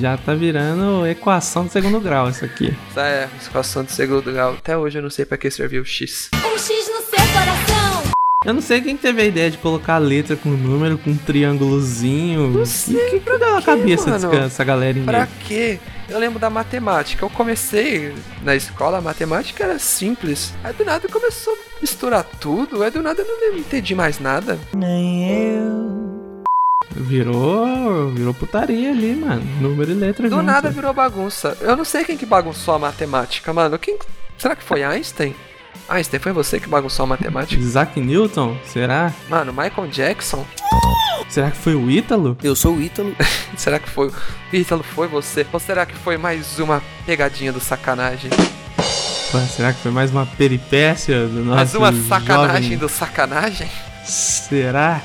Já 0.00 0.16
tá 0.18 0.34
virando 0.34 1.06
equação 1.06 1.64
de 1.66 1.72
segundo 1.72 2.00
grau 2.00 2.28
isso 2.28 2.44
aqui. 2.44 2.76
É 2.96 3.28
situação 3.40 3.82
de 3.84 3.92
segundo 3.92 4.30
grau. 4.32 4.52
Até 4.54 4.76
hoje 4.76 4.98
eu 4.98 5.02
não 5.02 5.10
sei 5.10 5.24
pra 5.24 5.38
que 5.38 5.50
serviu 5.50 5.82
o 5.82 5.86
X. 5.86 6.28
Um 6.34 6.58
X 6.58 6.68
no 6.88 7.00
seu 7.02 7.26
coração. 7.32 7.85
Eu 8.46 8.54
não 8.54 8.60
sei 8.60 8.80
quem 8.80 8.96
teve 8.96 9.20
a 9.20 9.24
ideia 9.24 9.50
de 9.50 9.58
colocar 9.58 9.96
a 9.96 9.98
letra 9.98 10.36
com 10.36 10.48
número, 10.50 10.96
com 10.98 11.10
um 11.10 11.16
triângulozinho. 11.16 12.48
Não 12.48 12.62
O 12.62 12.66
sei 12.66 12.96
que, 13.10 13.18
que 13.20 13.38
deu 13.38 13.38
na 13.54 13.60
cabeça 13.60 14.08
mano. 14.10 14.30
dessa 14.30 14.44
essa 14.44 14.64
galera 14.64 15.00
Pra 15.04 15.26
quê? 15.46 15.80
Eu 16.08 16.16
lembro 16.20 16.38
da 16.38 16.48
matemática. 16.48 17.24
Eu 17.24 17.28
comecei 17.30 18.14
na 18.44 18.54
escola, 18.54 18.98
a 18.98 19.00
matemática 19.00 19.64
era 19.64 19.78
simples. 19.80 20.54
Aí 20.62 20.72
do 20.72 20.84
nada 20.84 21.08
começou 21.08 21.52
a 21.54 21.80
misturar 21.80 22.22
tudo. 22.40 22.84
Aí 22.84 22.90
do 22.92 23.02
nada 23.02 23.20
eu 23.20 23.50
não 23.52 23.58
entendi 23.58 23.96
mais 23.96 24.20
nada. 24.20 24.56
Virou. 26.94 28.10
Virou 28.12 28.32
putaria 28.32 28.90
ali, 28.90 29.16
mano. 29.16 29.42
Número 29.60 29.90
e 29.90 29.94
letra 29.94 30.28
Do 30.28 30.36
junto. 30.36 30.46
nada 30.46 30.70
virou 30.70 30.94
bagunça. 30.94 31.56
Eu 31.60 31.76
não 31.76 31.84
sei 31.84 32.04
quem 32.04 32.16
que 32.16 32.24
bagunçou 32.24 32.74
a 32.74 32.78
matemática, 32.78 33.52
mano. 33.52 33.76
Quem... 33.78 33.98
Será 34.38 34.54
que 34.54 34.62
foi 34.62 34.84
Einstein? 34.84 35.34
Einstein, 35.88 36.18
foi 36.20 36.32
você 36.32 36.58
que 36.58 36.68
bagunçou 36.68 37.04
a 37.04 37.06
matemática? 37.06 37.60
Isaac 37.60 38.00
Newton? 38.00 38.56
Será? 38.64 39.12
Mano, 39.28 39.52
Michael 39.52 39.88
Jackson? 39.88 40.44
Será 41.28 41.50
que 41.50 41.56
foi 41.56 41.74
o 41.74 41.90
Ítalo? 41.90 42.36
Eu 42.42 42.56
sou 42.56 42.74
o 42.74 42.82
Ítalo. 42.82 43.14
Será 43.56 43.78
que 43.78 43.88
foi. 43.88 44.10
Ítalo, 44.52 44.82
foi 44.82 45.08
você? 45.08 45.46
Ou 45.52 45.60
será 45.60 45.86
que 45.86 45.94
foi 45.94 46.16
mais 46.16 46.58
uma 46.58 46.82
pegadinha 47.04 47.52
do 47.52 47.60
sacanagem? 47.60 48.30
Pô, 49.32 49.38
será 49.40 49.72
que 49.72 49.80
foi 49.80 49.90
mais 49.90 50.10
uma 50.10 50.24
peripécia 50.26 51.26
do 51.26 51.44
nosso 51.44 51.56
mais 51.56 51.74
uma 51.74 51.92
sacanagem 52.08 52.62
jovem? 52.62 52.78
do 52.78 52.88
sacanagem? 52.88 53.68
Será? 54.04 55.02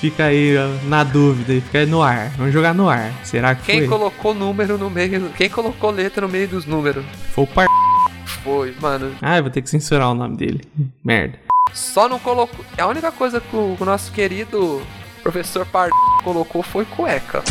Fica 0.00 0.26
aí 0.26 0.54
na 0.84 1.02
dúvida, 1.02 1.60
fica 1.60 1.78
aí 1.78 1.86
no 1.86 2.02
ar. 2.02 2.30
Vamos 2.36 2.52
jogar 2.52 2.72
no 2.72 2.88
ar. 2.88 3.12
Será 3.24 3.54
que 3.56 3.64
Quem 3.64 3.80
foi? 3.80 3.88
colocou 3.88 4.32
número 4.32 4.78
no 4.78 4.88
meio. 4.88 5.30
Quem 5.30 5.50
colocou 5.50 5.90
letra 5.90 6.24
no 6.24 6.32
meio 6.32 6.46
dos 6.46 6.64
números? 6.64 7.04
Foi 7.32 7.44
o 7.44 7.46
par... 7.48 7.66
Foi, 8.44 8.72
mano. 8.80 9.16
Ah, 9.20 9.38
eu 9.38 9.42
vou 9.42 9.50
ter 9.50 9.60
que 9.60 9.68
censurar 9.68 10.10
o 10.10 10.14
nome 10.14 10.36
dele. 10.36 10.62
Merda. 11.04 11.40
Só 11.72 12.08
não 12.08 12.18
colocou. 12.20 12.64
A 12.78 12.86
única 12.86 13.10
coisa 13.10 13.40
que 13.40 13.56
o, 13.56 13.76
nosso 13.80 14.12
querido 14.12 14.80
professor 15.22 15.66
Par 15.66 15.90
colocou 16.22 16.62
foi 16.62 16.84
cueca. 16.84 17.42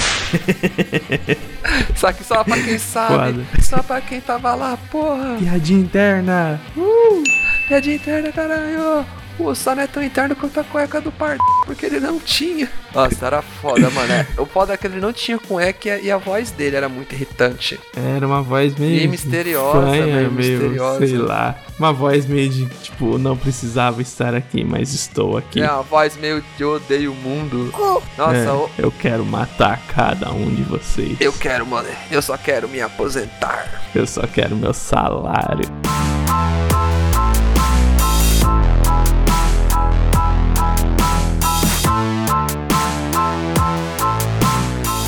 só 1.95 2.13
que 2.13 2.23
só 2.23 2.45
pra 2.45 2.55
quem 2.55 2.77
sabe. 2.77 3.13
Foda. 3.13 3.45
Só 3.61 3.83
pra 3.83 3.99
quem 3.99 4.21
tava 4.21 4.55
lá, 4.55 4.77
porra. 4.89 5.35
Piadinha 5.37 5.81
interna. 5.81 6.61
Uh, 6.77 7.23
piadinha 7.67 7.95
interna, 7.95 8.31
caralho. 8.31 9.05
O 9.39 9.53
só 9.53 9.75
não 9.75 9.83
é 9.83 9.87
tão 9.87 10.03
interno 10.03 10.35
quanto 10.35 10.59
a 10.59 10.63
cueca 10.63 10.99
do 10.99 11.11
par, 11.11 11.37
porque 11.65 11.85
ele 11.85 11.99
não 11.99 12.19
tinha. 12.19 12.69
Nossa, 12.93 13.27
era 13.27 13.41
foda, 13.41 13.89
mano. 13.91 14.11
É, 14.11 14.25
O 14.37 14.45
foda 14.47 14.73
é 14.73 14.77
que 14.77 14.87
ele 14.87 14.99
não 14.99 15.13
tinha 15.13 15.37
cueca 15.37 15.87
e 15.87 15.91
a, 15.91 15.99
e 15.99 16.11
a 16.11 16.17
voz 16.17 16.49
dele 16.49 16.75
era 16.75 16.89
muito 16.89 17.13
irritante. 17.13 17.79
Era 17.95 18.25
uma 18.25 18.41
voz 18.41 18.75
meio. 18.75 19.01
E 19.03 19.07
misteriosa, 19.07 19.79
fanha, 19.87 20.05
meio 20.05 20.31
meio, 20.31 20.59
misteriosa. 20.59 21.05
Sei 21.07 21.17
lá. 21.17 21.55
Uma 21.77 21.93
voz 21.93 22.25
meio 22.25 22.49
de, 22.49 22.65
tipo, 22.81 23.19
não 23.19 23.37
precisava 23.37 24.01
estar 24.01 24.33
aqui, 24.33 24.63
mas 24.63 24.91
estou 24.93 25.37
aqui. 25.37 25.61
É 25.61 25.71
uma 25.71 25.83
voz 25.83 26.17
meio 26.17 26.43
de 26.57 26.63
odeio 26.65 27.11
o 27.11 27.15
mundo. 27.15 27.71
Nossa, 28.17 28.35
É, 28.35 28.51
o- 28.51 28.69
eu 28.79 28.91
quero 28.91 29.23
matar 29.23 29.79
cada 29.87 30.31
um 30.31 30.49
de 30.49 30.63
vocês. 30.63 31.15
eu 31.21 31.31
quero, 31.31 31.65
mano. 31.67 31.87
Eu 32.09 32.23
só 32.23 32.35
quero 32.37 32.67
me 32.67 32.81
aposentar. 32.81 33.83
Eu 33.93 34.07
só 34.07 34.21
quero 34.25 34.55
meu 34.55 34.73
salário. 34.73 35.67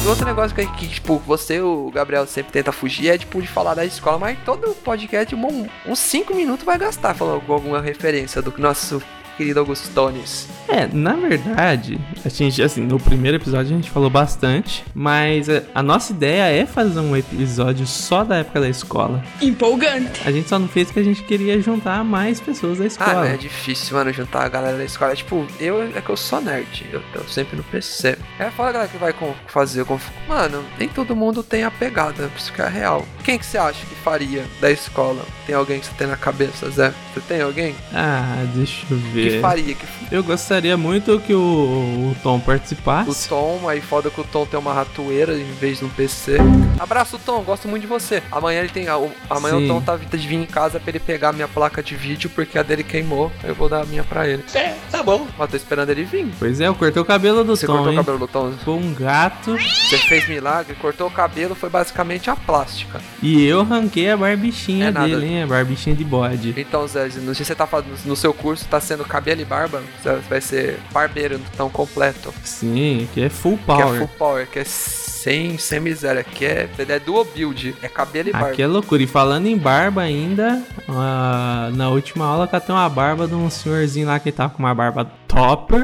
Outro 0.10 0.26
negócio 0.26 0.56
que, 0.56 0.66
que, 0.66 0.88
tipo, 0.88 1.20
você, 1.20 1.62
o 1.62 1.92
Gabriel, 1.94 2.26
sempre 2.26 2.52
tenta 2.52 2.72
fugir 2.72 3.10
é, 3.10 3.18
tipo, 3.18 3.40
de 3.40 3.48
falar 3.48 3.76
da 3.76 3.86
escola, 3.86 4.18
mas 4.18 4.40
todo 4.44 4.74
podcast, 4.76 5.36
um- 5.36 5.68
uns 5.86 6.00
5 6.00 6.34
minutos 6.34 6.66
vai 6.66 6.80
gastar 6.80 7.14
falando 7.14 7.42
com 7.42 7.54
alguma 7.54 7.80
referência 7.80 8.42
do 8.42 8.52
nosso 8.58 9.00
querido 9.40 9.62
Augustones. 9.62 10.48
É, 10.68 10.86
na 10.92 11.14
verdade, 11.14 11.98
a 12.26 12.28
gente, 12.30 12.62
assim, 12.62 12.82
no 12.82 13.00
primeiro 13.00 13.38
episódio 13.38 13.72
a 13.72 13.76
gente 13.76 13.90
falou 13.90 14.10
bastante, 14.10 14.84
mas 14.94 15.50
a, 15.50 15.64
a 15.74 15.82
nossa 15.82 16.12
ideia 16.12 16.44
é 16.62 16.66
fazer 16.66 17.00
um 17.00 17.16
episódio 17.16 17.88
só 17.88 18.26
da 18.26 18.36
época 18.40 18.60
da 18.60 18.68
escola. 18.68 19.24
Empolgante. 19.42 20.22
A 20.26 20.32
gente 20.32 20.50
só 20.50 20.60
não 20.60 20.68
fez 20.68 20.88
porque 20.88 21.00
a 21.00 21.04
gente 21.04 21.24
queria 21.24 21.60
juntar 21.62 22.04
mais 22.04 22.42
pessoas 22.42 22.78
da 22.80 22.84
Ah, 22.84 22.88
escola. 22.88 23.28
é 23.30 23.38
difícil, 23.38 23.96
mano, 23.96 24.12
juntar 24.12 24.44
a 24.44 24.50
galera 24.50 24.78
da 24.78 24.84
escola. 24.84 25.16
Tipo, 25.16 25.48
eu 25.58 25.82
é 25.84 26.02
que 26.02 26.10
eu 26.10 26.18
sou 26.18 26.42
nerd, 26.42 26.86
eu 26.92 27.02
tô 27.14 27.24
sempre 27.24 27.56
no 27.56 27.64
PC. 27.64 28.18
É 28.38 28.50
fora 28.50 28.70
a 28.70 28.74
galera 28.74 28.92
que 28.92 28.98
vai 28.98 29.14
com- 29.14 29.34
fazer 29.48 29.86
com. 29.86 29.98
Mano, 30.28 30.62
nem 30.78 30.90
todo 30.90 31.16
mundo 31.16 31.42
tem 31.42 31.64
a 31.64 31.72
pegada, 31.72 32.30
isso 32.38 32.52
que 32.52 32.62
é 32.62 32.68
real. 32.68 33.06
Quem 33.24 33.40
que 33.40 33.46
você 33.46 33.58
acha 33.58 33.86
que 33.86 33.96
faria 33.96 34.44
da 34.60 34.70
escola? 34.70 35.24
Tem 35.48 35.56
alguém 35.56 35.80
que 35.80 35.86
você 35.88 35.94
tem 35.98 36.08
na 36.08 36.18
cabeça, 36.18 36.70
Zé? 36.70 36.94
Você 37.14 37.22
tem 37.22 37.42
alguém? 37.42 37.74
Ah, 37.94 38.44
deixa 38.54 38.86
eu 38.92 38.98
ver. 38.98 39.29
Que 39.32 39.40
faria? 39.42 39.76
Que 39.76 39.86
Eu 40.12 40.24
gostaria 40.24 40.76
muito 40.78 41.20
que 41.20 41.34
o, 41.34 41.40
o 41.40 42.16
Tom 42.24 42.38
O 42.38 42.42
participasse. 42.42 43.28
Tom, 43.30 43.68
aí 43.68 43.82
foda 43.82 44.10
que 44.10 44.20
o 44.20 44.24
Tom 44.24 44.46
tem 44.46 44.60
uma 44.60 44.74
ratoeira 44.74 45.34
em 45.38 45.52
vez 45.54 45.80
de 45.80 45.86
um 45.86 45.90
PC. 45.90 46.38
Abraço, 46.80 47.20
Tom, 47.26 47.42
gosto 47.42 47.68
muito 47.68 47.82
de 47.84 47.88
você. 47.88 48.22
Amanhã 48.32 48.60
ele 48.60 48.70
tem. 48.70 48.88
a- 48.88 48.98
o- 48.98 49.12
Amanhã 49.30 49.58
Sim. 49.58 49.66
o 49.66 49.68
Tom 49.68 49.82
tá 49.82 49.98
de 49.98 50.28
vir 50.28 50.36
em 50.38 50.46
casa 50.46 50.80
pra 50.80 50.90
ele 50.92 51.00
pegar 51.00 51.30
a 51.30 51.34
minha 51.34 51.48
placa 51.48 51.82
de 51.84 51.96
vídeo, 51.96 52.30
porque 52.34 52.58
a 52.58 52.64
dele 52.64 52.84
queimou. 52.84 53.32
Eu 53.44 53.54
vou 53.56 53.68
dar 53.70 53.82
a 53.82 53.86
minha 53.86 54.04
pra 54.04 54.28
ele. 54.28 54.44
É, 54.54 54.76
tá 54.92 55.04
bom. 55.04 55.28
Mas 55.38 55.50
tô 55.50 55.58
esperando 55.58 55.90
ele 55.90 56.04
vir. 56.04 56.28
Pois 56.40 56.60
é, 56.62 56.68
eu 56.68 56.76
cortei 56.76 57.02
o 57.02 57.06
cabelo 57.06 57.44
do 57.44 57.56
Você 57.56 57.66
Tom, 57.68 57.74
cortou 57.74 57.92
hein? 57.92 58.00
o 58.00 58.02
cabelo 58.02 58.18
do 58.20 58.28
Tom? 58.28 58.52
Ficou 58.52 58.78
um 58.80 58.94
gato 58.94 59.56
Você 59.58 59.98
fez 59.98 60.28
milagre, 60.28 60.76
cortou 60.76 61.08
o 61.08 61.12
cabelo, 61.12 61.56
foi 61.56 61.70
basicamente 61.70 62.30
a 62.30 62.36
plástica. 62.36 63.02
e 63.22 63.44
eu 63.46 63.64
ranquei 63.64 64.10
a 64.10 64.18
barbichinha 64.18 64.88
É 64.88 64.92
nada. 64.92 65.08
dele, 65.08 65.26
hein? 65.28 65.44
A 65.44 65.48
barbichinha 65.48 65.96
de 65.96 66.04
bode. 66.04 66.54
Então, 66.58 66.88
Zé, 66.88 67.04
não 67.22 67.34
sei 67.34 67.36
se 67.36 67.46
você 67.46 67.56
tá 67.56 67.68
fazendo 67.68 67.96
no 68.06 68.16
seu 68.16 68.34
curso, 68.34 68.66
tá 68.66 68.80
sendo 68.80 69.04
cabelo 69.20 69.42
e 69.42 69.46
barba, 69.46 69.84
você 70.02 70.16
vai 70.30 70.40
ser 70.42 70.80
barbeiro 70.94 71.40
tão 71.58 71.70
completo. 71.70 72.34
Sim, 72.44 73.08
que 73.14 73.22
é 73.22 73.30
full 73.30 73.58
Que 73.58 73.72
é 73.72 73.76
power. 73.76 73.98
full 74.00 74.08
power, 74.18 74.48
que 74.48 74.60
é 74.60 74.64
sem, 74.64 75.58
sem 75.58 75.82
miséria, 75.82 76.24
que 76.24 76.46
é, 76.46 76.70
é 76.78 77.00
dual 77.00 77.26
build, 77.26 77.76
é 77.82 77.90
cabelo 77.90 78.30
e 78.30 78.32
barba. 78.32 78.50
Aqui 78.52 78.62
é 78.62 78.68
loucura. 78.68 79.04
E 79.04 79.08
falando 79.08 79.48
em 79.48 79.58
barba 79.58 80.02
ainda, 80.02 80.64
ah, 80.88 81.70
na 81.74 81.90
última 81.90 82.26
aula 82.26 82.48
catei 82.48 82.74
uma 82.74 82.88
barba 82.88 83.28
de 83.28 83.36
um 83.36 83.50
senhorzinho 83.50 84.08
lá 84.08 84.18
que 84.20 84.32
tava 84.32 84.54
com 84.54 84.60
uma 84.60 84.74
barba 84.74 85.12
topper. 85.30 85.84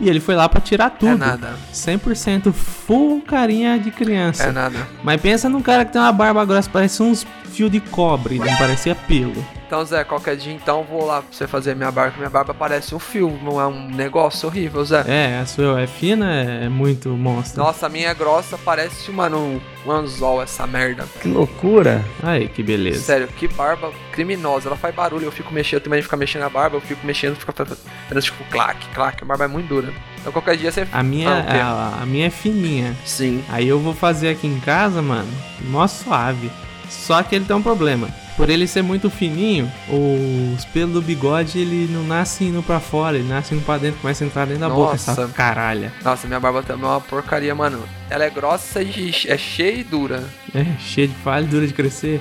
E 0.00 0.08
ele 0.08 0.20
foi 0.20 0.34
lá 0.34 0.48
pra 0.48 0.60
tirar 0.60 0.90
tudo. 0.90 1.12
É 1.12 1.16
nada, 1.16 1.54
100% 1.72 2.52
full 2.52 3.22
carinha 3.22 3.78
de 3.78 3.90
criança. 3.90 4.44
é 4.44 4.52
nada. 4.52 4.86
Mas 5.02 5.20
pensa 5.20 5.48
num 5.48 5.62
cara 5.62 5.84
que 5.84 5.92
tem 5.92 6.00
uma 6.00 6.12
barba 6.12 6.44
grossa, 6.44 6.68
parece 6.70 7.02
uns 7.02 7.26
fios 7.52 7.70
de 7.70 7.80
cobre, 7.80 8.38
não 8.38 8.56
parecia 8.56 8.94
pelo. 8.94 9.44
Então, 9.66 9.84
Zé, 9.84 10.02
qualquer 10.02 10.36
dia 10.36 10.52
então 10.52 10.82
vou 10.82 11.06
lá 11.06 11.22
pra 11.22 11.30
você 11.30 11.46
fazer 11.46 11.76
minha 11.76 11.92
barba, 11.92 12.16
minha 12.16 12.28
barba 12.30 12.52
parece 12.52 12.92
um 12.92 12.98
fio, 12.98 13.38
não 13.40 13.60
é 13.60 13.66
um 13.68 13.88
negócio 13.88 14.48
horrível, 14.48 14.84
Zé. 14.84 15.04
É, 15.06 15.38
a 15.38 15.46
sua 15.46 15.80
é 15.80 15.86
fina, 15.86 16.28
é 16.32 16.68
muito 16.68 17.10
monstro. 17.10 17.62
Nossa, 17.62 17.86
a 17.86 17.88
minha 17.88 18.08
é 18.08 18.14
grossa, 18.14 18.58
parece 18.58 19.12
mano, 19.12 19.62
um, 19.86 19.90
anzol 19.92 20.42
essa 20.42 20.66
merda. 20.66 21.06
que 21.20 21.28
loucura. 21.28 22.04
Aí, 22.22 22.48
que 22.48 22.62
beleza. 22.62 23.00
Sério, 23.00 23.28
que 23.28 23.48
barba 23.48 23.92
criminosa. 24.12 24.68
Ela 24.68 24.76
faz 24.76 24.94
barulho, 24.94 25.24
eu 25.24 25.32
fico 25.32 25.52
mexendo, 25.52 25.74
eu 25.78 25.84
também 25.84 26.02
fico 26.02 26.16
mexendo 26.16 26.42
a 26.42 26.48
barba, 26.48 26.76
eu 26.76 26.80
fico 26.80 27.06
mexendo, 27.06 27.36
fica 27.36 27.52
fazendo 27.52 28.22
tipo 28.22 28.44
clac, 28.50 28.86
clac. 28.94 29.22
A 29.22 29.26
barba 29.26 29.44
é 29.44 29.48
muito 29.48 29.68
dura. 29.68 29.92
Então 30.20 30.32
qualquer 30.32 30.56
dia 30.56 30.70
você. 30.70 30.86
A 30.92 31.02
minha, 31.02 31.30
Ah, 31.38 31.42
quê? 31.42 31.58
a, 31.58 31.98
a 32.02 32.06
minha 32.06 32.26
é 32.26 32.30
fininha. 32.30 32.94
Sim. 33.04 33.42
Aí 33.48 33.66
eu 33.68 33.78
vou 33.80 33.94
fazer 33.94 34.28
aqui 34.30 34.46
em 34.46 34.60
casa, 34.60 35.00
mano, 35.00 35.28
mó 35.62 35.86
suave. 35.86 36.50
Só 36.88 37.22
que 37.22 37.36
ele 37.36 37.44
tem 37.44 37.54
um 37.56 37.62
problema. 37.62 38.08
Por 38.40 38.48
ele 38.48 38.66
ser 38.66 38.80
muito 38.80 39.10
fininho, 39.10 39.70
os 39.86 40.64
pelos 40.64 40.94
do 40.94 41.02
bigode 41.02 41.58
ele 41.58 41.86
não 41.92 42.02
nasce 42.02 42.44
indo 42.44 42.62
pra 42.62 42.80
fora, 42.80 43.18
ele 43.18 43.28
nasce 43.28 43.54
indo 43.54 43.62
pra 43.62 43.76
dentro, 43.76 44.00
começa 44.00 44.24
a 44.24 44.26
entrar 44.26 44.46
dentro 44.46 44.62
da 44.62 44.70
boca, 44.70 44.92
Nossa. 44.92 45.10
essa 45.10 45.28
caralha. 45.28 45.92
Nossa, 46.02 46.26
minha 46.26 46.40
barba 46.40 46.62
também 46.62 46.86
é 46.86 46.88
uma 46.88 47.02
porcaria, 47.02 47.54
mano. 47.54 47.86
Ela 48.08 48.24
é 48.24 48.30
grossa 48.30 48.80
e 48.80 49.12
é 49.26 49.36
cheia 49.36 49.80
e 49.80 49.84
dura. 49.84 50.24
É, 50.54 50.64
cheio 50.78 51.08
de 51.08 51.14
falha, 51.16 51.46
dura 51.46 51.66
de 51.66 51.74
crescer. 51.74 52.18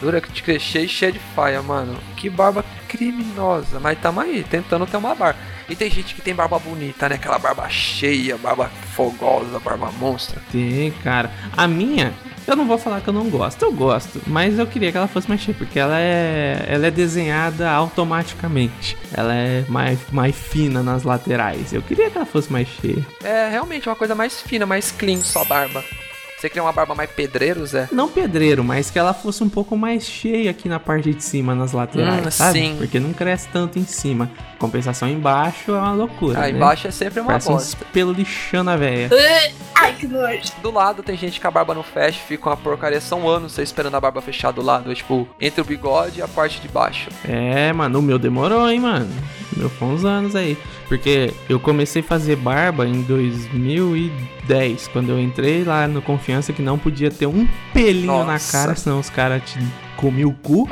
Dura 0.00 0.22
de 0.22 0.42
crescer 0.42 0.84
e 0.84 0.88
cheia 0.88 1.12
de 1.12 1.20
faia, 1.36 1.60
mano. 1.60 1.98
Que 2.16 2.30
barba 2.30 2.64
criminosa. 2.88 3.78
Mas 3.78 3.98
tamo 4.00 4.18
aí, 4.18 4.42
tentando 4.42 4.86
ter 4.86 4.96
uma 4.96 5.14
barba. 5.14 5.38
E 5.70 5.76
tem 5.76 5.88
gente 5.88 6.16
que 6.16 6.20
tem 6.20 6.34
barba 6.34 6.58
bonita, 6.58 7.08
né? 7.08 7.14
Aquela 7.14 7.38
barba 7.38 7.68
cheia, 7.68 8.36
barba 8.36 8.68
fogosa, 8.94 9.58
barba 9.60 9.90
monstra. 10.00 10.42
Tem, 10.50 10.90
cara. 11.04 11.30
A 11.56 11.68
minha, 11.68 12.12
eu 12.44 12.56
não 12.56 12.66
vou 12.66 12.76
falar 12.76 13.00
que 13.00 13.08
eu 13.08 13.12
não 13.14 13.30
gosto, 13.30 13.62
eu 13.64 13.72
gosto, 13.72 14.20
mas 14.26 14.58
eu 14.58 14.66
queria 14.66 14.90
que 14.90 14.98
ela 14.98 15.06
fosse 15.06 15.28
mais 15.28 15.40
cheia, 15.40 15.56
porque 15.56 15.78
ela 15.78 15.96
é, 15.98 16.64
ela 16.68 16.88
é 16.88 16.90
desenhada 16.90 17.70
automaticamente. 17.70 18.96
Ela 19.14 19.32
é 19.32 19.64
mais, 19.68 19.98
mais 20.10 20.34
fina 20.36 20.82
nas 20.82 21.04
laterais. 21.04 21.72
Eu 21.72 21.82
queria 21.82 22.10
que 22.10 22.16
ela 22.16 22.26
fosse 22.26 22.52
mais 22.52 22.66
cheia. 22.66 23.06
É 23.22 23.48
realmente 23.48 23.88
uma 23.88 23.94
coisa 23.96 24.14
mais 24.14 24.40
fina, 24.42 24.66
mais 24.66 24.90
clean, 24.90 25.20
só 25.20 25.44
barba. 25.44 25.84
Você 26.36 26.48
queria 26.48 26.62
uma 26.62 26.72
barba 26.72 26.94
mais 26.94 27.10
pedreiro, 27.10 27.64
Zé? 27.66 27.86
Não 27.92 28.08
pedreiro, 28.08 28.64
mas 28.64 28.90
que 28.90 28.98
ela 28.98 29.12
fosse 29.12 29.44
um 29.44 29.48
pouco 29.48 29.76
mais 29.76 30.04
cheia 30.06 30.50
aqui 30.50 30.68
na 30.70 30.80
parte 30.80 31.12
de 31.12 31.22
cima, 31.22 31.54
nas 31.54 31.72
laterais, 31.72 32.26
Hum, 32.26 32.30
sabe? 32.30 32.58
sim. 32.58 32.76
Porque 32.78 32.98
não 32.98 33.12
cresce 33.12 33.46
tanto 33.52 33.78
em 33.78 33.84
cima. 33.84 34.30
Compensação 34.60 35.08
embaixo 35.08 35.70
é 35.70 35.78
uma 35.78 35.92
loucura. 35.92 36.38
Aí 36.38 36.52
né? 36.52 36.58
embaixo 36.58 36.86
é 36.86 36.90
sempre 36.90 37.18
uma 37.18 37.28
Parece 37.28 37.48
bosta. 37.48 37.84
pelo 37.94 38.12
lixando 38.12 38.68
a 38.68 38.76
véia. 38.76 39.08
Ai, 39.74 39.94
que 39.94 40.06
nojo. 40.06 40.42
Do 40.62 40.70
lado 40.70 41.02
tem 41.02 41.16
gente 41.16 41.40
que 41.40 41.46
a 41.46 41.50
barba 41.50 41.74
não 41.74 41.82
fecha, 41.82 42.20
fica 42.28 42.50
uma 42.50 42.56
porcaria. 42.58 43.00
São 43.00 43.26
anos 43.26 43.52
você 43.52 43.62
esperando 43.62 43.94
a 43.94 44.00
barba 44.00 44.20
fechar 44.20 44.50
do 44.50 44.60
lado. 44.60 44.92
É 44.92 44.94
tipo, 44.94 45.26
entre 45.40 45.62
o 45.62 45.64
bigode 45.64 46.18
e 46.18 46.22
a 46.22 46.28
parte 46.28 46.60
de 46.60 46.68
baixo. 46.68 47.08
É, 47.26 47.72
mano, 47.72 48.00
o 48.00 48.02
meu 48.02 48.18
demorou, 48.18 48.68
hein, 48.70 48.80
mano. 48.80 49.08
O 49.56 49.58
meu 49.60 49.70
foi 49.70 49.88
uns 49.88 50.04
anos 50.04 50.36
aí. 50.36 50.58
Porque 50.88 51.32
eu 51.48 51.58
comecei 51.58 52.02
a 52.02 52.04
fazer 52.04 52.36
barba 52.36 52.86
em 52.86 53.00
2010, 53.00 54.88
quando 54.88 55.08
eu 55.08 55.18
entrei 55.18 55.64
lá 55.64 55.88
no 55.88 56.02
Confiança 56.02 56.52
que 56.52 56.60
não 56.60 56.78
podia 56.78 57.10
ter 57.10 57.26
um 57.26 57.48
pelinho 57.72 58.24
na 58.26 58.32
Nossa. 58.32 58.52
cara, 58.52 58.76
senão 58.76 59.00
os 59.00 59.08
caras 59.08 59.42
te 59.50 59.58
comiam 60.00 60.30
o 60.30 60.34
cu. 60.34 60.68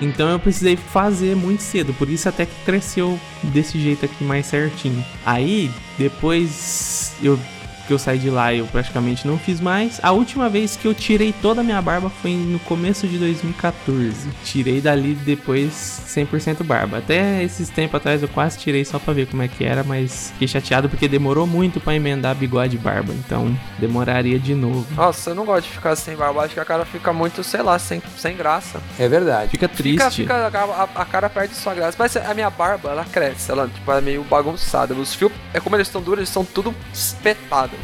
Então 0.00 0.28
eu 0.30 0.38
precisei 0.38 0.76
fazer 0.76 1.34
muito 1.34 1.62
cedo, 1.62 1.92
por 1.94 2.08
isso 2.08 2.28
até 2.28 2.46
que 2.46 2.54
cresceu 2.64 3.18
desse 3.42 3.78
jeito 3.80 4.04
aqui 4.04 4.22
mais 4.24 4.46
certinho. 4.46 5.04
Aí, 5.24 5.70
depois 5.98 7.14
eu 7.22 7.38
que 7.86 7.92
eu 7.92 7.98
saí 7.98 8.18
de 8.18 8.30
lá, 8.30 8.52
eu 8.52 8.66
praticamente 8.66 9.26
não 9.26 9.38
fiz 9.38 9.60
mais. 9.60 10.00
A 10.02 10.12
última 10.12 10.48
vez 10.48 10.76
que 10.76 10.86
eu 10.86 10.94
tirei 10.94 11.32
toda 11.40 11.60
a 11.60 11.64
minha 11.64 11.80
barba 11.80 12.10
foi 12.10 12.32
no 12.32 12.58
começo 12.60 13.06
de 13.06 13.18
2014. 13.18 14.28
Tirei 14.44 14.80
dali 14.80 15.14
depois 15.14 16.02
100% 16.08 16.62
barba. 16.64 16.98
Até 16.98 17.42
esses 17.42 17.68
tempos 17.68 17.96
atrás 17.96 18.22
eu 18.22 18.28
quase 18.28 18.58
tirei 18.58 18.84
só 18.84 18.98
pra 18.98 19.12
ver 19.12 19.26
como 19.26 19.42
é 19.42 19.48
que 19.48 19.64
era, 19.64 19.84
mas 19.84 20.30
fiquei 20.32 20.48
chateado 20.48 20.88
porque 20.88 21.08
demorou 21.08 21.46
muito 21.46 21.80
pra 21.80 21.94
emendar 21.94 22.34
bigode 22.34 22.76
e 22.76 22.78
barba. 22.78 23.12
Então 23.12 23.56
demoraria 23.78 24.38
de 24.38 24.54
novo. 24.54 24.86
Nossa, 24.94 25.30
eu 25.30 25.34
não 25.34 25.44
gosto 25.44 25.66
de 25.66 25.72
ficar 25.72 25.94
sem 25.96 26.16
barba. 26.16 26.42
Acho 26.42 26.54
que 26.54 26.60
a 26.60 26.64
cara 26.64 26.84
fica 26.84 27.12
muito, 27.12 27.42
sei 27.44 27.62
lá, 27.62 27.78
sem, 27.78 28.02
sem 28.16 28.36
graça. 28.36 28.80
É 28.98 29.08
verdade. 29.08 29.50
Fica 29.50 29.68
triste. 29.68 30.22
Fica, 30.22 30.50
fica 30.50 30.58
a, 30.58 31.02
a, 31.02 31.04
cara 31.04 31.28
perde 31.28 31.54
sua 31.54 31.74
graça. 31.74 31.96
Mas 31.98 32.16
a 32.16 32.34
minha 32.34 32.50
barba, 32.50 32.90
ela 32.90 33.04
cresce. 33.04 33.50
Ela 33.50 33.68
tipo, 33.68 33.90
é 33.92 34.00
meio 34.00 34.24
bagunçada. 34.24 34.94
Os 34.94 35.14
fios, 35.14 35.32
é 35.52 35.60
como 35.60 35.76
eles 35.76 35.88
estão 35.88 36.00
duros, 36.00 36.20
eles 36.20 36.28
são 36.28 36.44
tudo 36.44 36.74
espetados. 36.92 37.75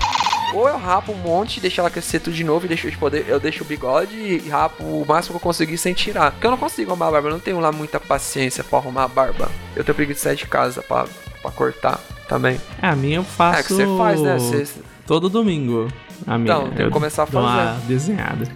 Ou 0.54 0.68
eu 0.68 0.76
rapo 0.78 1.12
um 1.12 1.16
monte, 1.16 1.60
deixo 1.60 1.80
ela 1.80 1.90
crescer 1.90 2.20
tudo 2.20 2.34
de 2.34 2.44
novo 2.44 2.66
e 2.66 2.68
deixo, 2.68 2.90
tipo, 2.90 3.08
eu 3.08 3.40
deixo 3.40 3.64
o 3.64 3.66
bigode 3.66 4.16
e 4.16 4.48
rapo 4.48 4.82
o 4.82 5.04
máximo 5.06 5.38
que 5.38 5.44
eu 5.44 5.48
conseguir 5.48 5.78
sem 5.78 5.94
tirar. 5.94 6.32
Porque 6.32 6.46
eu 6.46 6.50
não 6.50 6.58
consigo 6.58 6.90
arrumar 6.90 7.08
a 7.08 7.10
barba, 7.12 7.28
eu 7.28 7.32
não 7.32 7.40
tenho 7.40 7.60
lá 7.60 7.72
muita 7.72 7.98
paciência 7.98 8.62
pra 8.62 8.78
arrumar 8.78 9.04
a 9.04 9.08
barba. 9.08 9.48
Eu 9.74 9.84
tenho 9.84 9.94
preguiça 9.94 10.18
de 10.18 10.22
sair 10.24 10.36
de 10.36 10.46
casa 10.46 10.82
pra, 10.82 11.06
pra 11.40 11.50
cortar 11.50 11.98
também. 12.28 12.60
É, 12.80 12.88
a 12.88 12.96
minha 12.96 13.16
eu 13.16 13.24
faço. 13.24 13.60
É 13.60 13.62
que 13.62 13.72
você 13.72 13.86
faz, 13.98 14.20
né? 14.20 14.38
Todo 15.06 15.28
domingo. 15.28 15.88
A 16.26 16.38
minha. 16.38 16.54
Então, 16.54 16.70
tem 16.70 16.86
que 16.86 16.92
começar 16.92 17.24
a 17.24 17.26
fazer. 17.26 17.38
Uma 17.46 17.80
desenhada. 17.86 18.46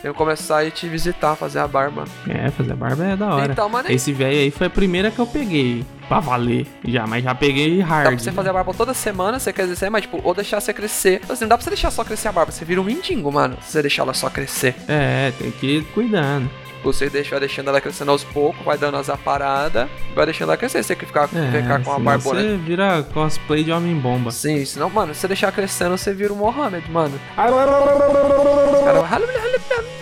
Tenho 0.00 0.14
que 0.14 0.18
começar 0.18 0.58
a 0.58 0.64
ir 0.64 0.70
te 0.70 0.88
visitar, 0.88 1.34
fazer 1.34 1.58
a 1.58 1.66
barba. 1.66 2.04
É, 2.28 2.50
fazer 2.50 2.72
a 2.72 2.76
barba 2.76 3.04
é 3.04 3.16
da 3.16 3.34
hora. 3.34 3.52
Então, 3.52 3.68
mano, 3.68 3.90
Esse 3.90 4.12
velho 4.12 4.38
aí 4.38 4.50
foi 4.50 4.68
a 4.68 4.70
primeira 4.70 5.10
que 5.10 5.18
eu 5.18 5.26
peguei. 5.26 5.84
Pra 6.08 6.20
valer. 6.20 6.66
Já, 6.84 7.06
mas 7.06 7.22
já 7.22 7.34
peguei 7.34 7.80
hard. 7.80 8.04
Dá 8.04 8.10
pra 8.10 8.18
você 8.18 8.32
fazer 8.32 8.48
a 8.48 8.52
barba 8.52 8.72
toda 8.72 8.94
semana, 8.94 9.38
você 9.38 9.52
quer 9.52 9.66
dizer, 9.66 9.90
mas 9.90 10.02
tipo, 10.02 10.20
ou 10.24 10.34
deixar 10.34 10.60
você 10.60 10.72
crescer. 10.72 11.20
Assim, 11.28 11.44
não 11.44 11.50
dá 11.50 11.56
pra 11.58 11.64
você 11.64 11.70
deixar 11.70 11.90
só 11.90 12.02
crescer 12.02 12.28
a 12.28 12.32
barba, 12.32 12.50
você 12.50 12.64
vira 12.64 12.80
um 12.80 12.84
mendigo, 12.84 13.30
mano. 13.30 13.56
Se 13.60 13.72
você 13.72 13.82
deixar 13.82 14.02
ela 14.02 14.14
só 14.14 14.30
crescer. 14.30 14.74
É, 14.88 15.32
tem 15.38 15.50
que 15.50 15.66
ir 15.66 15.84
cuidando. 15.92 16.50
Você 16.82 17.10
deixa, 17.10 17.30
vai 17.30 17.40
deixando 17.40 17.68
ela 17.68 17.80
crescendo 17.80 18.10
aos 18.12 18.22
poucos, 18.22 18.64
vai 18.64 18.78
dando 18.78 18.96
as 18.96 19.10
aparadas, 19.10 19.88
vai 20.14 20.24
deixando 20.24 20.48
ela 20.50 20.56
crescer. 20.56 20.82
Você 20.82 20.94
tem 20.94 20.96
que 20.96 21.06
ficar, 21.06 21.24
é, 21.24 21.60
ficar 21.62 21.82
com 21.82 21.92
a 21.92 21.98
barbona. 21.98 22.40
Você 22.40 22.56
vira 22.56 23.02
cosplay 23.12 23.64
de 23.64 23.72
homem-bomba. 23.72 24.30
Sim, 24.30 24.64
senão, 24.64 24.88
mano, 24.88 25.12
se 25.12 25.20
você 25.20 25.28
deixar 25.28 25.50
crescendo, 25.52 25.98
você 25.98 26.14
vira 26.14 26.32
o 26.32 26.36
Mohamed, 26.36 26.88
mano. 26.90 27.20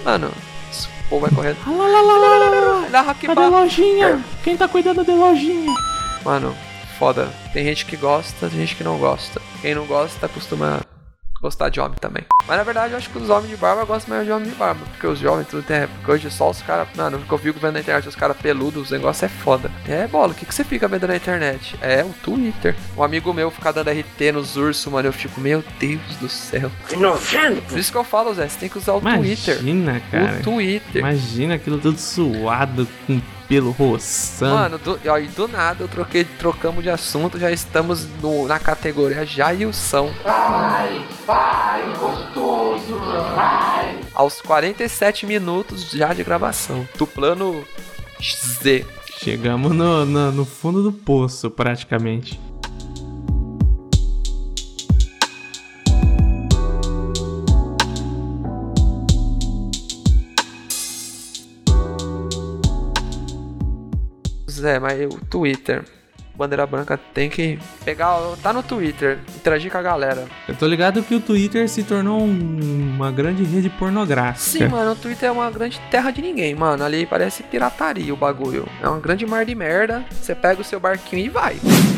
Mano, 0.05 0.29
o 0.29 1.09
povo 1.09 1.27
vai 1.27 1.31
correndo. 1.35 1.57
Cadê 3.27 3.41
a 3.41 3.49
lojinha? 3.49 4.21
Quem 4.45 4.57
tá 4.57 4.69
cuidando 4.69 5.03
da 5.03 5.15
lojinha? 5.15 5.73
Mano, 6.27 6.57
foda. 6.99 7.29
Tem 7.53 7.65
gente 7.65 7.87
que 7.87 7.97
gosta, 7.97 8.49
tem 8.49 8.59
gente 8.59 8.75
que 8.75 8.83
não 8.83 8.99
gosta. 8.99 9.41
Quem 9.63 9.77
não 9.77 9.87
gosta 9.87 10.27
costuma 10.27 10.81
gostar 11.41 11.69
de 11.69 11.79
homem 11.79 11.97
também. 12.01 12.25
Mas 12.49 12.57
na 12.57 12.65
verdade 12.65 12.95
eu 12.95 12.99
acho 12.99 13.09
que 13.11 13.19
os 13.19 13.31
homens 13.31 13.49
de 13.49 13.57
barba 13.57 13.85
gostam 13.85 14.17
mais 14.17 14.27
de 14.27 14.33
homem 14.33 14.51
de 14.51 14.57
barba. 14.57 14.85
Porque 14.91 15.07
os 15.07 15.21
jovens 15.21 15.47
tudo 15.47 15.63
tem. 15.63 15.87
Porque 15.87 16.11
hoje 16.11 16.29
só 16.29 16.51
os 16.51 16.61
caras. 16.63 16.89
Mano, 16.97 17.23
eu 17.31 17.39
fico 17.39 17.61
vendo 17.61 17.75
na 17.75 17.79
internet, 17.79 18.09
os 18.09 18.17
caras 18.17 18.37
peludos, 18.39 18.83
os 18.83 18.91
negócios 18.91 19.23
é 19.23 19.29
foda. 19.29 19.71
É 19.87 20.09
bola, 20.09 20.33
o 20.33 20.35
que, 20.35 20.45
que 20.45 20.53
você 20.53 20.65
fica 20.65 20.89
vendo 20.89 21.07
na 21.07 21.15
internet? 21.15 21.79
É 21.81 22.03
o 22.03 22.13
Twitter. 22.25 22.75
Um 22.97 23.05
amigo 23.05 23.33
meu 23.33 23.49
fica 23.49 23.73
dando 23.73 23.93
RT 23.93 24.33
nos 24.33 24.57
ursos, 24.57 24.93
mano. 24.93 25.07
Eu 25.07 25.13
fico, 25.13 25.41
meu 25.41 25.63
Deus 25.79 26.01
do 26.21 26.29
céu. 26.29 26.73
Que 26.89 26.97
nojento! 26.97 27.63
Por 27.63 27.79
isso 27.79 27.93
que 27.93 27.99
eu 27.99 28.05
falo, 28.05 28.35
Zé, 28.35 28.49
você 28.49 28.59
tem 28.59 28.69
que 28.69 28.79
usar 28.79 28.95
o 28.95 28.99
Imagina, 28.99 29.23
Twitter. 29.23 29.61
Imagina, 29.61 30.03
cara. 30.11 30.41
O 30.41 30.43
Twitter. 30.43 31.01
Imagina 31.01 31.55
aquilo 31.55 31.79
tudo 31.79 31.99
suado, 31.99 32.89
com 33.07 33.21
pelo 33.49 33.71
roçando. 33.71 34.55
Mano, 34.55 34.79
do, 34.79 34.99
ó, 35.07 35.19
e 35.19 35.27
do 35.29 35.49
nada 35.49 35.85
eu 35.85 35.89
troquei, 35.89 36.25
trocamos 36.25 36.83
de 36.83 36.91
assunto, 36.91 37.39
já 37.39 37.51
estamos 37.51 38.07
no, 38.21 38.47
na 38.47 38.59
categoria 38.59 39.25
Jailson. 39.25 40.11
Ai, 40.25 41.05
ai, 41.29 41.83
gostoso, 41.99 43.01
ai. 43.37 44.01
Aos 44.15 44.41
47 44.41 45.27
minutos 45.27 45.91
já 45.91 46.13
de 46.13 46.25
gravação, 46.25 46.89
do 46.97 47.07
plano 47.07 47.65
Z. 48.21 48.87
Chegamos 49.19 49.75
no, 49.75 50.05
no, 50.05 50.33
no 50.33 50.45
fundo 50.45 50.83
do 50.83 50.93
poço, 50.93 51.51
praticamente. 51.51 52.39
Zé, 64.57 64.79
mas 64.79 64.99
o 65.15 65.19
Twitter. 65.27 65.85
Bandeira 66.37 66.67
Branca 66.67 66.99
tem 67.15 67.29
que 67.31 67.59
pegar. 67.85 68.17
Tá 68.43 68.53
no 68.53 68.63
Twitter, 68.63 69.19
interagir 69.35 69.71
com 69.71 69.79
a 69.79 69.83
galera. 69.83 70.25
Eu 70.49 70.55
tô 70.55 70.67
ligado 70.67 71.03
que 71.03 71.15
o 71.15 71.21
Twitter 71.21 71.69
se 71.69 71.83
tornou 71.83 72.21
um- 72.21 72.95
uma 72.97 73.11
grande 73.11 73.43
rede 73.45 73.69
pornográfica. 73.71 74.39
Sim, 74.39 74.69
mano, 74.69 74.93
o 74.93 74.97
Twitter 74.97 75.29
é 75.29 75.33
uma 75.33 75.51
grande 75.51 75.81
terra 75.91 76.11
de 76.11 76.21
ninguém, 76.23 76.55
mano. 76.55 76.85
Ali 76.85 77.07
parece 77.07 77.43
pirataria 77.43 78.13
o 78.13 78.17
bagulho. 78.17 78.67
É 78.83 78.89
um 78.89 79.01
grande 79.01 79.25
mar 79.27 79.45
de 79.45 79.55
merda. 79.55 80.05
Você 80.11 80.35
pega 80.35 80.61
o 80.61 80.65
seu 80.65 80.79
barquinho 80.79 81.25
e 81.25 81.29
vai. 81.29 81.57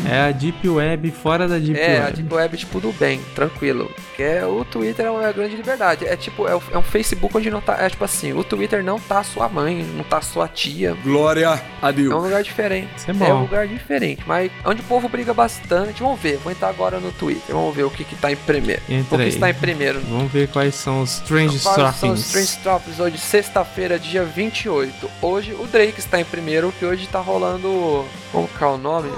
É 0.09 0.21
a 0.29 0.31
Deep 0.31 0.67
Web 0.67 1.11
fora 1.11 1.47
da 1.47 1.57
Deep 1.57 1.77
É, 1.79 1.99
a 1.99 2.05
Web. 2.05 2.13
Deep 2.17 2.33
Web, 2.33 2.57
tipo, 2.57 2.79
do 2.79 2.91
bem, 2.93 3.19
tranquilo. 3.35 3.91
Que 4.15 4.23
é 4.23 4.45
o 4.45 4.63
Twitter 4.65 5.05
é 5.05 5.11
uma 5.11 5.31
grande 5.31 5.55
liberdade. 5.55 6.05
É 6.05 6.15
tipo, 6.15 6.47
é, 6.47 6.55
o- 6.55 6.61
é 6.71 6.77
um 6.77 6.83
Facebook 6.83 7.35
onde 7.37 7.49
não 7.51 7.61
tá. 7.61 7.75
É 7.79 7.89
tipo 7.89 8.03
assim, 8.03 8.33
o 8.33 8.43
Twitter 8.43 8.83
não 8.83 8.99
tá 8.99 9.23
sua 9.23 9.47
mãe, 9.49 9.83
não 9.95 10.03
tá 10.03 10.21
sua 10.21 10.47
tia. 10.47 10.95
Glória 11.03 11.59
a 11.81 11.89
É 11.89 11.93
Deus. 11.93 12.13
um 12.13 12.17
lugar 12.19 12.41
diferente. 12.43 12.89
Isso 12.97 13.07
é 13.09 13.11
É 13.11 13.13
bom. 13.13 13.33
um 13.33 13.41
lugar 13.41 13.67
diferente. 13.67 14.23
Mas 14.29 14.51
onde 14.63 14.81
o 14.81 14.83
povo 14.83 15.09
briga 15.09 15.33
bastante. 15.33 16.03
Vamos 16.03 16.19
ver, 16.19 16.37
vou 16.37 16.51
entrar 16.51 16.69
agora 16.69 16.99
no 16.99 17.11
Twitter. 17.11 17.55
Vamos 17.55 17.75
ver 17.75 17.81
o 17.81 17.89
que 17.89 18.03
que 18.03 18.15
tá 18.15 18.31
em 18.31 18.35
primeiro. 18.35 18.79
Entra 18.87 19.15
o 19.15 19.17
que 19.17 19.23
aí. 19.23 19.29
está 19.29 19.49
em 19.49 19.55
primeiro. 19.55 19.99
Vamos 20.01 20.31
ver 20.31 20.47
quais 20.49 20.75
são 20.75 21.01
os 21.01 21.13
Strange 21.13 21.57
Quais 21.57 21.95
são 21.95 22.11
os 22.11 22.19
Stoppings. 22.19 22.27
Strange 22.27 22.57
Topics 22.63 22.99
hoje, 22.99 23.17
sexta-feira, 23.17 23.97
dia 23.97 24.23
28. 24.23 25.09
Hoje 25.19 25.53
o 25.53 25.65
Drake 25.65 25.99
está 25.99 26.21
em 26.21 26.25
primeiro, 26.25 26.71
que 26.77 26.85
hoje 26.85 27.07
tá 27.07 27.19
rolando. 27.19 28.05
Como 28.31 28.47
que 28.47 28.63
é 28.63 28.67
o 28.67 28.77
nome? 28.77 29.09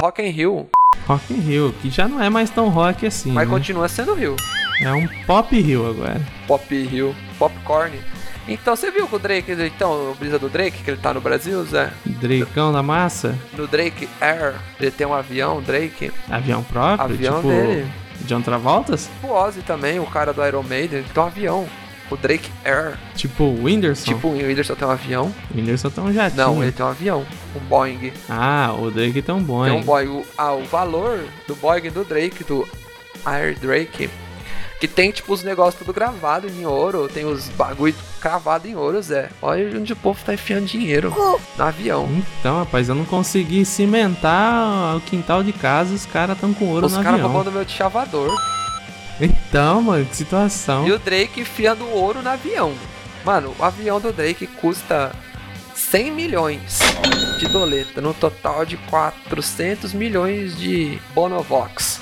Rock 0.00 0.20
in 0.20 0.30
Rio, 0.30 0.68
Rock 1.06 1.32
in 1.32 1.38
Rio, 1.38 1.72
que 1.80 1.90
já 1.90 2.08
não 2.08 2.20
é 2.20 2.28
mais 2.28 2.50
tão 2.50 2.70
rock 2.70 3.06
assim. 3.06 3.30
mas 3.30 3.48
né? 3.48 3.54
continua 3.54 3.88
sendo 3.88 4.14
Rio. 4.14 4.34
É 4.82 4.92
um 4.92 5.06
Pop 5.26 5.56
Rio 5.56 5.88
agora. 5.88 6.20
Pop 6.48 6.74
Rio, 6.74 7.14
Popcorn. 7.38 7.96
Então, 8.48 8.74
você 8.74 8.90
viu 8.90 9.06
que 9.06 9.14
o 9.14 9.18
Drake, 9.18 9.52
então, 9.52 10.10
o 10.10 10.14
brisa 10.14 10.38
do 10.38 10.48
Drake, 10.48 10.82
que 10.82 10.90
ele 10.90 11.00
tá 11.00 11.12
no 11.12 11.20
Brasil, 11.20 11.62
Zé? 11.64 11.92
Drakeão 12.06 12.72
da 12.72 12.82
massa. 12.82 13.38
No 13.52 13.66
Drake 13.66 14.08
Air, 14.20 14.54
ele 14.80 14.90
tem 14.90 15.06
um 15.06 15.12
avião, 15.12 15.60
Drake. 15.60 16.10
Avião 16.30 16.62
próprio. 16.62 17.14
Avião 17.14 17.36
tipo 17.36 17.48
dele. 17.48 17.86
John 18.22 18.40
Travoltas. 18.40 19.10
O 19.22 19.28
Ozzy 19.30 19.60
também, 19.60 20.00
o 20.00 20.06
cara 20.06 20.32
do 20.32 20.44
Iron 20.44 20.62
Maiden, 20.62 21.00
ele 21.00 21.08
tem 21.12 21.22
um 21.22 21.26
avião. 21.26 21.68
O 22.10 22.16
Drake 22.16 22.50
Air. 22.64 22.96
Tipo 23.14 23.44
o 23.44 23.64
Whindersson. 23.64 24.14
Tipo, 24.14 24.28
o 24.28 24.32
Whindersson 24.38 24.74
tem 24.74 24.88
um 24.88 24.90
avião. 24.90 25.34
O 25.50 25.56
Whindersson 25.58 25.90
tem 25.90 26.04
um 26.04 26.12
jatinho. 26.12 26.42
Não, 26.46 26.62
ele 26.62 26.72
tem 26.72 26.86
um 26.86 26.88
avião. 26.88 27.26
Um 27.54 27.60
Boeing. 27.66 28.12
Ah, 28.30 28.74
o 28.78 28.90
Drake 28.90 29.20
tem 29.20 29.34
um 29.34 29.42
bom, 29.42 29.64
Tem 29.64 29.74
um 29.74 29.82
Boeing. 29.82 30.24
Ah, 30.38 30.52
o 30.54 30.64
valor 30.64 31.20
do 31.46 31.54
Boeing 31.54 31.90
do 31.90 32.04
Drake, 32.04 32.42
do 32.44 32.66
Air 33.26 33.58
Drake, 33.58 34.08
que 34.80 34.86
tem 34.86 35.10
tipo 35.10 35.32
os 35.32 35.42
negócios 35.42 35.76
tudo 35.78 35.92
gravado 35.92 36.48
em 36.48 36.64
ouro, 36.64 37.08
tem 37.08 37.24
os 37.24 37.48
bagulho 37.50 37.94
cravado 38.20 38.68
em 38.68 38.76
ouro, 38.76 39.02
Zé. 39.02 39.28
Olha 39.42 39.76
onde 39.78 39.92
o 39.92 39.96
povo 39.96 40.20
tá 40.24 40.34
enfiando 40.34 40.66
dinheiro 40.66 41.12
no 41.56 41.64
avião. 41.64 42.08
Então, 42.38 42.58
rapaz, 42.58 42.88
eu 42.88 42.94
não 42.94 43.04
consegui 43.04 43.64
cimentar 43.64 44.96
o 44.96 45.00
quintal 45.00 45.42
de 45.42 45.52
casa, 45.52 45.94
os 45.94 46.06
caras 46.06 46.38
tão 46.38 46.54
com 46.54 46.66
ouro 46.66 46.86
Os 46.86 46.92
no 46.92 47.02
caras 47.02 47.14
avião. 47.20 47.32
roubando 47.32 47.52
meu 47.52 47.68
chavador. 47.68 48.34
Então, 49.20 49.82
mano, 49.82 50.04
que 50.04 50.14
situação. 50.16 50.86
E 50.86 50.92
o 50.92 50.98
Drake 50.98 51.40
enfiando 51.40 51.88
ouro 51.88 52.22
no 52.22 52.28
avião. 52.30 52.72
Mano, 53.24 53.54
o 53.58 53.64
avião 53.64 54.00
do 54.00 54.12
Drake 54.12 54.46
custa 54.46 55.10
100 55.74 56.12
milhões 56.12 56.78
de 57.40 57.48
doleta, 57.48 58.00
no 58.00 58.14
total 58.14 58.64
de 58.64 58.76
400 58.76 59.92
milhões 59.92 60.56
de 60.56 61.00
Bonovox. 61.14 62.00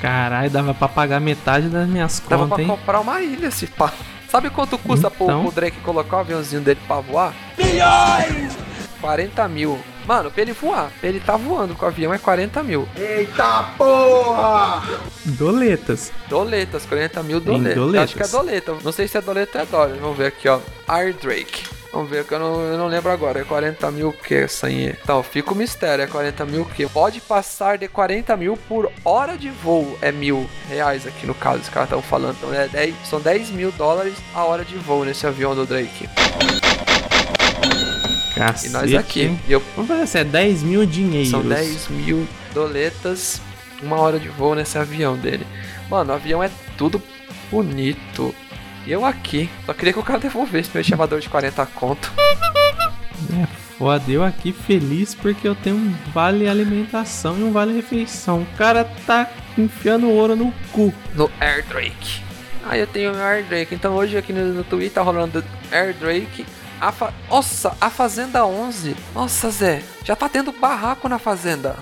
Caralho, 0.00 0.50
dava 0.50 0.74
pra 0.74 0.88
pagar 0.88 1.20
metade 1.20 1.68
das 1.68 1.88
minhas 1.88 2.22
Dava 2.28 2.42
contas, 2.42 2.54
pra 2.54 2.62
hein? 2.62 2.68
comprar 2.68 3.00
uma 3.00 3.20
ilha, 3.22 3.50
se 3.50 3.66
pá. 3.66 3.92
Sabe 4.28 4.50
quanto 4.50 4.76
custa 4.78 5.10
pro, 5.10 5.24
Então. 5.24 5.42
pro 5.44 5.52
Drake 5.52 5.78
colocar 5.80 6.16
o 6.18 6.20
aviãozinho 6.20 6.60
dele 6.62 6.80
pra 6.86 7.00
voar? 7.00 7.34
Milhões! 7.56 8.56
40 9.00 9.48
mil. 9.48 9.78
Mano, 10.06 10.30
pra 10.30 10.42
ele 10.42 10.52
voar, 10.52 10.90
pra 11.00 11.08
ele 11.08 11.20
tá 11.20 11.36
voando 11.36 11.74
com 11.74 11.84
o 11.84 11.88
avião 11.88 12.12
é 12.14 12.18
40 12.18 12.62
mil. 12.62 12.88
Eita 12.96 13.64
porra! 13.76 14.82
Doletas. 15.24 16.12
Doletas, 16.28 16.86
40 16.86 17.22
mil 17.22 17.40
doletas. 17.40 17.76
Eu 17.76 17.86
doletas. 17.86 18.04
Acho 18.04 18.16
que 18.16 18.22
é 18.22 18.28
doleta. 18.28 18.74
Não 18.84 18.92
sei 18.92 19.08
se 19.08 19.16
é 19.18 19.20
doleta 19.20 19.58
ou 19.58 19.62
é 19.62 19.66
dólar. 19.66 19.96
Vamos 20.00 20.16
ver 20.16 20.26
aqui, 20.26 20.48
ó. 20.48 20.60
Air 20.86 21.14
Drake. 21.14 21.64
Vamos 21.92 22.10
ver 22.10 22.24
que 22.24 22.34
eu 22.34 22.38
não, 22.38 22.60
eu 22.60 22.76
não 22.78 22.86
lembro 22.88 23.10
agora. 23.10 23.40
É 23.40 23.44
40 23.44 23.90
mil 23.90 24.08
o 24.08 24.12
que 24.12 24.46
aí? 24.62 24.94
Então, 25.02 25.22
fica 25.22 25.52
o 25.52 25.54
mistério. 25.54 26.02
É 26.04 26.06
40 26.06 26.44
mil 26.44 26.62
o 26.62 26.64
que? 26.66 26.86
Pode 26.86 27.20
passar 27.20 27.78
de 27.78 27.88
40 27.88 28.36
mil 28.36 28.56
por 28.68 28.90
hora 29.04 29.36
de 29.36 29.50
voo. 29.50 29.96
É 30.02 30.12
mil 30.12 30.48
reais 30.68 31.06
aqui 31.06 31.26
no 31.26 31.34
caso. 31.34 31.60
Os 31.62 31.68
caras 31.68 31.88
estão 31.88 32.02
falando. 32.02 32.36
Então, 32.36 32.52
é 32.52 32.68
10, 32.68 32.94
são 33.04 33.20
10 33.20 33.50
mil 33.50 33.70
dólares 33.72 34.14
a 34.34 34.44
hora 34.44 34.64
de 34.64 34.76
voo 34.76 35.04
nesse 35.04 35.26
avião 35.26 35.54
do 35.54 35.64
Drake. 35.64 36.08
Cacete. 38.34 38.66
E 38.68 38.70
nós 38.70 38.94
aqui. 38.94 39.38
E 39.48 39.52
eu, 39.52 39.62
Vamos 39.74 39.88
fazer 39.88 40.02
assim, 40.02 40.18
é 40.18 40.24
10 40.24 40.62
mil 40.62 40.84
dinheiro. 40.84 41.30
são 41.30 41.42
10 41.42 41.88
mil 41.88 42.26
doletas, 42.52 43.40
uma 43.82 43.98
hora 43.98 44.18
de 44.18 44.28
voo 44.28 44.54
nesse 44.54 44.76
avião 44.76 45.16
dele. 45.16 45.46
Mano, 45.88 46.12
o 46.12 46.16
avião 46.16 46.42
é 46.42 46.50
tudo 46.76 47.02
bonito. 47.50 48.34
E 48.86 48.92
eu 48.92 49.04
aqui, 49.04 49.50
só 49.64 49.74
queria 49.74 49.92
que 49.92 49.98
o 49.98 50.02
cara 50.02 50.20
devolvesse 50.20 50.70
meu 50.72 50.84
chamador 50.84 51.18
de 51.18 51.28
40 51.28 51.66
conto. 51.66 52.12
É 53.32 53.46
foda, 53.76 54.04
eu 54.08 54.22
aqui 54.22 54.52
feliz 54.52 55.12
porque 55.12 55.48
eu 55.48 55.56
tenho 55.56 55.74
um 55.74 55.92
vale 56.14 56.48
alimentação 56.48 57.36
e 57.36 57.42
um 57.42 57.50
vale 57.50 57.74
refeição. 57.74 58.42
O 58.42 58.56
cara 58.56 58.84
tá 59.04 59.28
enfiando 59.58 60.08
ouro 60.08 60.36
no 60.36 60.52
cu. 60.70 60.94
No 61.14 61.28
Air 61.40 61.64
Drake. 61.66 62.22
Ah, 62.64 62.78
eu 62.78 62.86
tenho 62.86 63.12
o 63.12 63.16
Air 63.16 63.44
Drake. 63.44 63.74
Então 63.74 63.94
hoje 63.94 64.16
aqui 64.16 64.32
no, 64.32 64.54
no 64.54 64.62
Twitter 64.62 64.92
tá 64.92 65.02
rolando 65.02 65.44
Air 65.72 65.92
Drake. 65.94 66.46
A 66.80 66.92
fa... 66.92 67.12
Nossa, 67.30 67.72
a 67.80 67.88
Fazenda 67.90 68.44
11. 68.44 68.96
Nossa, 69.14 69.50
Zé, 69.50 69.82
já 70.04 70.14
tá 70.14 70.28
tendo 70.28 70.52
barraco 70.52 71.08
na 71.08 71.18
Fazenda. 71.18 71.76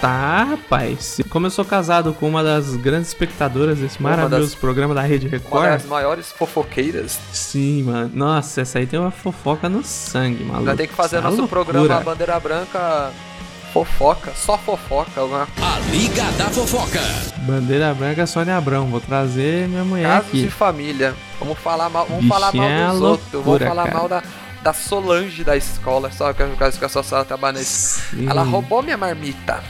Tá, 0.00 0.42
rapaz. 0.42 1.20
Como 1.30 1.46
eu 1.46 1.50
sou 1.50 1.64
casado 1.64 2.12
com 2.12 2.28
uma 2.28 2.42
das 2.42 2.74
grandes 2.74 3.08
espectadoras 3.08 3.78
desse 3.78 4.00
Uma 4.00 4.10
maravilhoso 4.10 4.50
das- 4.50 4.54
programa 4.56 4.94
da 4.94 5.02
Rede 5.02 5.26
Uma 5.28 5.32
Record. 5.38 5.68
das 5.70 5.84
maiores 5.86 6.32
fofoqueiras. 6.32 7.20
Sim, 7.32 7.84
mano. 7.84 8.10
Nossa, 8.12 8.62
essa 8.62 8.80
aí 8.80 8.86
tem 8.86 8.98
uma 8.98 9.12
fofoca 9.12 9.68
no 9.68 9.84
sangue, 9.84 10.42
maluco. 10.42 10.66
Já 10.66 10.74
tem 10.76 10.88
que 10.88 10.94
fazer 10.94 11.16
Tá 11.16 11.22
nosso 11.22 11.36
loucura. 11.38 11.64
programa 11.64 12.00
Bandeira 12.00 12.40
Branca 12.40 13.12
fofoca, 13.72 14.32
só 14.34 14.58
fofoca. 14.58 15.20
Alguma... 15.20 15.48
A 15.60 15.78
Liga 15.90 16.24
da 16.32 16.44
Fofoca. 16.50 17.00
Bandeira 17.38 17.94
Branca 17.94 18.26
Sônia 18.26 18.56
Abrão. 18.56 18.86
Vou 18.86 19.00
trazer 19.00 19.68
minha 19.68 19.84
mulher 19.84 20.06
Casos 20.08 20.28
aqui. 20.28 20.42
de 20.42 20.50
família. 20.50 21.14
Vamos 21.38 21.58
falar 21.58 21.88
mal, 21.88 22.06
vamos 22.06 22.24
Bichinha 22.24 22.34
falar 22.40 22.52
mal 22.54 22.68
é 22.68 22.88
dos 22.90 23.00
outros. 23.00 23.28
Vamos 23.32 23.46
loucura, 23.46 23.66
falar 23.68 23.84
cara. 23.84 23.98
mal 23.98 24.08
da, 24.08 24.22
da 24.62 24.72
Solange 24.72 25.42
da 25.42 25.56
escola. 25.56 26.10
Só 26.12 26.32
que 26.32 26.42
a 26.42 26.48
que 26.70 26.84
a 26.84 26.88
sua 26.88 27.02
sala 27.02 27.24
trabalha. 27.24 27.58
Sim. 27.58 28.28
Ela 28.28 28.42
roubou 28.42 28.82
minha 28.82 28.96
marmita. 28.96 29.62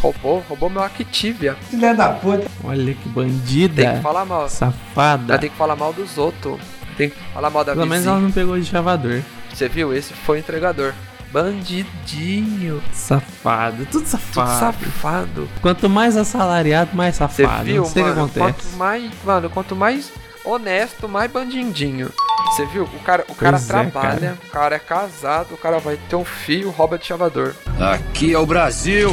Roubou, 0.00 0.42
roubou 0.48 0.70
meu 0.70 0.82
Activia. 0.82 1.54
Filha 1.68 1.94
da 1.94 2.08
puta. 2.08 2.46
Olha 2.64 2.94
que 2.94 3.08
bandida. 3.10 3.82
Tem 3.84 3.96
que 3.96 4.02
falar 4.02 4.24
mal. 4.24 4.48
Safada. 4.48 5.34
Ela 5.34 5.38
tem 5.38 5.50
que 5.50 5.56
falar 5.56 5.76
mal 5.76 5.92
dos 5.92 6.16
outros. 6.16 6.58
Tem 6.96 7.10
que 7.10 7.16
falar 7.34 7.50
mal 7.50 7.64
da 7.64 7.72
Pelo 7.72 7.84
menos 7.86 7.98
vizinha. 7.98 8.12
ela 8.14 8.20
não 8.22 8.32
pegou 8.32 8.58
de 8.58 8.64
chavador. 8.64 9.20
Você 9.52 9.68
viu? 9.68 9.94
Esse 9.94 10.14
foi 10.14 10.38
o 10.38 10.40
entregador. 10.40 10.94
Bandidinho. 11.32 12.82
Safado. 12.92 13.78
Tudo 13.86 13.90
Tudo 13.92 14.06
safado. 14.06 14.58
safado. 14.58 15.48
Quanto 15.60 15.88
mais 15.88 16.16
assalariado, 16.16 16.90
mais 16.96 17.16
Você 17.16 17.42
safado. 17.44 17.64
viu, 17.64 17.82
não 17.82 17.88
sei 17.88 18.02
o 18.02 18.06
que 18.06 18.12
acontece. 18.12 18.40
Quanto 18.40 18.76
mais, 18.76 19.10
mano, 19.24 19.50
quanto 19.50 19.76
mais 19.76 20.12
honesto, 20.44 21.08
mais 21.08 21.30
bandindinho. 21.30 22.10
Você 22.50 22.66
viu? 22.66 22.84
O 22.84 23.00
cara, 23.00 23.24
o 23.28 23.34
cara 23.34 23.52
Pois 23.58 23.64
é, 23.64 23.72
trabalha, 23.72 24.38
o 24.44 24.50
cara 24.50 24.76
é 24.76 24.78
casado, 24.78 25.54
o 25.54 25.56
cara 25.56 25.78
vai 25.78 25.96
ter 26.08 26.16
um 26.16 26.24
filho, 26.24 26.70
rouba 26.70 26.98
de 26.98 27.06
chavador. 27.06 27.54
Aqui 27.78 28.32
é 28.34 28.38
o 28.38 28.46
Brasil. 28.46 29.10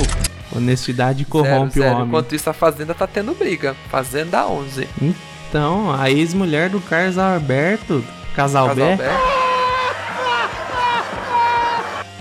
Honestidade 0.55 1.25
corrompe 1.25 1.79
zero. 1.79 1.91
o 1.91 1.95
homem. 1.97 2.07
Enquanto 2.07 2.33
isso, 2.33 2.49
a 2.49 2.53
Fazenda 2.53 2.93
tá 2.95 3.05
tendo 3.05 3.33
briga. 3.37 3.75
Fazenda 3.91 4.47
11. 4.47 4.87
Então, 5.01 5.91
a 5.93 6.09
ex-mulher 6.09 6.69
do 6.69 6.79
Carlos 6.81 7.17
Alberto, 7.17 8.03
Casalbé, 8.35 8.95
Casalbé. 8.97 9.46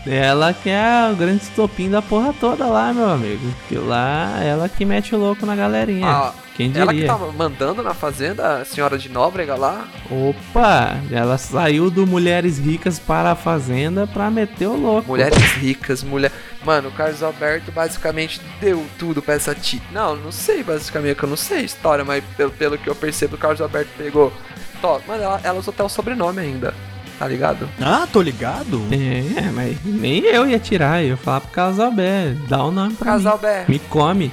Ela 0.07 0.53
que 0.53 0.69
é 0.71 1.11
o 1.13 1.17
grande 1.17 1.43
estopim 1.43 1.91
da 1.91 2.01
porra 2.01 2.33
toda 2.39 2.67
lá, 2.67 2.93
meu 2.93 3.09
amigo. 3.11 3.53
Que 3.69 3.77
lá, 3.77 4.39
ela 4.43 4.69
que 4.69 4.85
mete 4.85 5.15
o 5.15 5.19
louco 5.19 5.45
na 5.45 5.57
galerinha. 5.57 6.07
Ah, 6.09 6.33
Quem 6.57 6.73
Ela 6.75 6.87
que 6.93 7.01
diria? 7.01 7.09
tá 7.13 7.19
mandando 7.19 7.83
na 7.83 7.93
Fazenda, 7.93 8.59
a 8.59 8.65
senhora 8.65 8.97
de 8.97 9.09
Nóbrega 9.09 9.55
lá. 9.57 9.87
Opa, 10.11 10.97
ela 11.11 11.37
saiu 11.37 11.91
do 11.91 12.07
Mulheres 12.07 12.59
Ricas 12.59 12.99
para 12.99 13.33
a 13.33 13.35
Fazenda 13.35 14.07
pra 14.07 14.31
meter 14.31 14.67
o 14.69 14.77
louco. 14.77 15.09
Mulheres 15.09 15.39
ricas, 15.55 16.03
mulher. 16.03 16.33
Mano, 16.65 16.89
o 16.89 16.93
Carlos 16.93 17.23
Alberto 17.23 17.71
basicamente 17.71 18.41
deu 18.61 18.85
tudo 18.99 19.21
pra 19.21 19.35
essa 19.35 19.55
tia. 19.55 19.81
Não, 19.93 20.17
não 20.17 20.33
sei 20.33 20.63
basicamente, 20.63 21.17
que 21.17 21.25
eu 21.25 21.29
não 21.29 21.37
sei 21.37 21.59
a 21.59 21.63
história, 21.63 22.05
mas 22.05 22.25
pelo, 22.37 22.51
pelo 22.51 22.79
que 22.79 22.89
eu 22.89 22.95
percebo, 22.95 23.37
o 23.37 23.39
Carlos 23.39 23.61
Alberto 23.61 23.91
pegou. 23.99 24.33
Top, 24.81 25.03
mano, 25.09 25.23
ela, 25.23 25.41
ela 25.43 25.59
usou 25.59 25.73
até 25.73 25.83
o 25.83 25.89
sobrenome 25.89 26.41
ainda. 26.41 26.75
Tá 27.19 27.27
ligado? 27.27 27.69
Ah, 27.81 28.07
tô 28.13 28.21
ligado. 28.21 28.83
É, 28.93 29.51
mas 29.51 29.79
nem 29.85 30.23
eu 30.25 30.47
ia 30.47 30.59
tirar, 30.59 31.03
eu 31.03 31.11
ia 31.11 31.17
falar 31.17 31.41
pro 31.41 31.51
Casalbé, 31.51 32.35
dá 32.49 32.63
o 32.63 32.71
nome 32.71 32.95
pra 32.95 33.13
Casalbé. 33.13 33.61
mim. 33.61 33.75
Me 33.75 33.79
come. 33.79 34.33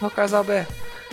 Ô, 0.00 0.10
Casalbé. 0.10 0.66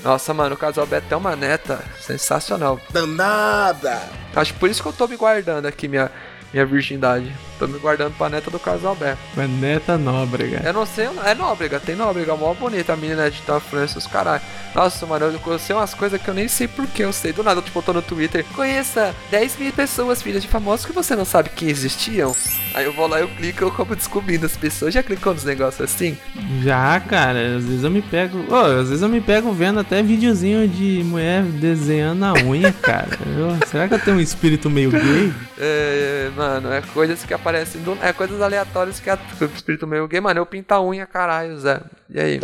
Nossa, 0.04 0.34
mano, 0.34 0.56
o 0.56 0.58
Casalbé 0.58 1.00
tem 1.00 1.18
uma 1.18 1.36
neta 1.36 1.80
sensacional. 2.02 2.80
Danada. 2.92 4.02
Acho 4.36 4.54
por 4.56 4.70
isso 4.70 4.82
que 4.82 4.90
eu 4.90 4.94
tô 4.94 5.08
me 5.08 5.16
guardando 5.16 5.66
aqui 5.66 5.88
minha, 5.88 6.12
minha 6.52 6.66
virgindade. 6.66 7.32
Tô 7.62 7.68
me 7.68 7.78
guardando 7.78 8.18
pra 8.18 8.28
neta 8.28 8.50
do 8.50 8.58
Casalbé. 8.58 9.16
Maneta 9.38 9.96
Nóbrega. 9.96 10.64
Eu 10.66 10.74
não 10.74 10.84
sei, 10.84 11.08
é 11.24 11.36
Nóbrega, 11.36 11.80
tem 11.80 11.96
Nóbrega, 11.96 12.36
mó 12.36 12.56
bonita 12.56 12.94
a 12.94 12.98
menina 12.98 13.30
de 13.30 13.40
Tom 13.44 13.60
Francis, 13.60 14.08
caralho. 14.08 14.42
Nossa, 14.74 15.06
mano, 15.06 15.26
eu 15.46 15.60
sei 15.60 15.76
umas 15.76 15.94
coisas 15.94 16.20
que 16.20 16.28
eu 16.28 16.34
nem 16.34 16.48
sei 16.48 16.68
porque 16.68 17.04
eu 17.04 17.14
sei. 17.14 17.32
Do 17.32 17.44
nada, 17.44 17.62
tipo, 17.62 17.78
eu 17.78 17.84
tô 17.84 17.94
no 17.94 18.02
Twitter. 18.02 18.44
Conheça 18.56 19.14
10 19.30 19.58
mil 19.58 19.72
pessoas, 19.74 20.24
filhas 20.24 20.42
de 20.42 20.48
famosos, 20.48 20.88
que 20.88 20.92
você 20.92 21.16
não 21.16 21.24
sabe 21.24 21.50
que 21.52 21.70
existiam. 21.70 22.36
Aí 22.74 22.86
eu 22.86 22.94
vou 22.94 23.06
lá, 23.06 23.20
eu 23.20 23.28
clico, 23.28 23.64
eu 23.64 23.70
como 23.72 23.96
descobrindo 23.96 24.48
as 24.48 24.58
pessoas. 24.58 24.92
Já 24.96 25.04
clicou 25.04 25.32
nos 25.36 25.44
negócios 25.44 25.82
assim? 25.82 26.18
Já, 26.64 27.00
cara, 27.02 27.58
às 27.58 27.64
vezes 27.64 27.84
eu 27.84 27.92
me 27.92 28.02
pego. 28.02 28.44
Ô, 28.52 28.56
às 28.56 28.88
vezes 28.88 29.04
eu 29.04 29.10
me 29.10 29.22
pego 29.22 29.52
vendo 29.54 29.80
até 29.80 30.02
videozinho 30.02 30.68
de 30.68 31.04
mulher 31.04 31.44
desenhando 31.44 32.24
a 32.26 32.34
unha, 32.34 32.72
cara. 32.82 33.10
Eu- 33.38 33.68
será 33.68 33.88
que 33.88 33.94
eu 33.94 34.00
tenho 34.00 34.18
um 34.18 34.22
espírito 34.22 34.68
meio 34.68 34.90
gay? 34.90 35.32
É, 35.60 36.32
mano, 36.36 36.72
é 36.72 36.82
coisas 36.82 37.24
que 37.24 37.34
aparecem 37.34 37.51
do. 37.84 37.98
É 38.02 38.12
coisas 38.14 38.42
aleatórias 38.42 39.00
que 39.00 39.10
a- 39.10 39.18
que 39.18 39.44
o 39.44 39.48
espírito 39.54 39.86
meio 39.88 40.08
gay, 40.08 40.20
mano. 40.22 40.40
Eu 40.40 40.46
pinto 40.46 40.72
a 40.74 40.82
unha, 40.82 41.06
caralho, 41.06 41.58
Zé. 41.60 41.80
E 42.10 42.20
aí? 42.20 42.40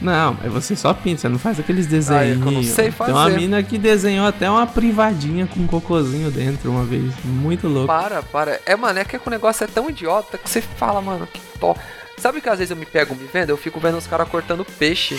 Não, 0.00 0.36
mas 0.42 0.52
você 0.52 0.74
só 0.74 0.92
pinta, 0.92 1.20
você 1.20 1.28
não 1.28 1.38
faz 1.38 1.60
aqueles 1.60 1.86
desenhos. 1.86 2.22
Ah, 2.22 2.26
é 2.26 2.32
eu 2.32 2.52
não 2.52 2.62
sei 2.64 2.90
Tem 2.90 3.06
uma 3.14 3.24
fazer. 3.24 3.36
mina 3.36 3.62
que 3.62 3.78
desenhou 3.78 4.26
até 4.26 4.50
uma 4.50 4.66
privadinha 4.66 5.46
com 5.46 5.60
um 5.60 5.66
cocôzinho 5.66 6.28
dentro 6.30 6.70
uma 6.72 6.84
vez. 6.84 7.12
Muito 7.24 7.68
louco. 7.68 7.86
Para, 7.86 8.20
para. 8.22 8.60
É, 8.66 8.74
mano, 8.74 8.98
é 8.98 9.04
que 9.04 9.16
o 9.24 9.30
negócio 9.30 9.62
é 9.62 9.66
tão 9.68 9.88
idiota 9.88 10.38
que 10.38 10.48
você 10.50 10.60
fala, 10.60 11.00
mano, 11.00 11.26
que 11.26 11.40
to. 11.58 11.76
Sabe 12.18 12.40
que 12.40 12.48
às 12.48 12.58
vezes 12.58 12.70
eu 12.70 12.76
me 12.76 12.86
pego 12.86 13.14
me 13.14 13.26
vendo? 13.32 13.50
Eu 13.50 13.56
fico 13.56 13.78
vendo 13.78 13.96
os 13.98 14.06
caras 14.06 14.28
cortando 14.28 14.64
peixe 14.64 15.16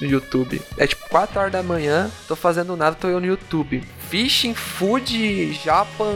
no 0.00 0.06
YouTube. 0.08 0.60
É 0.76 0.86
tipo 0.86 1.08
4 1.08 1.38
horas 1.40 1.52
da 1.52 1.62
manhã, 1.62 2.10
tô 2.26 2.36
fazendo 2.36 2.76
nada, 2.76 2.96
tô 2.96 3.08
eu 3.08 3.20
no 3.20 3.26
YouTube. 3.26 3.82
Fishing 4.08 4.54
Food 4.54 5.52
Japan 5.52 6.14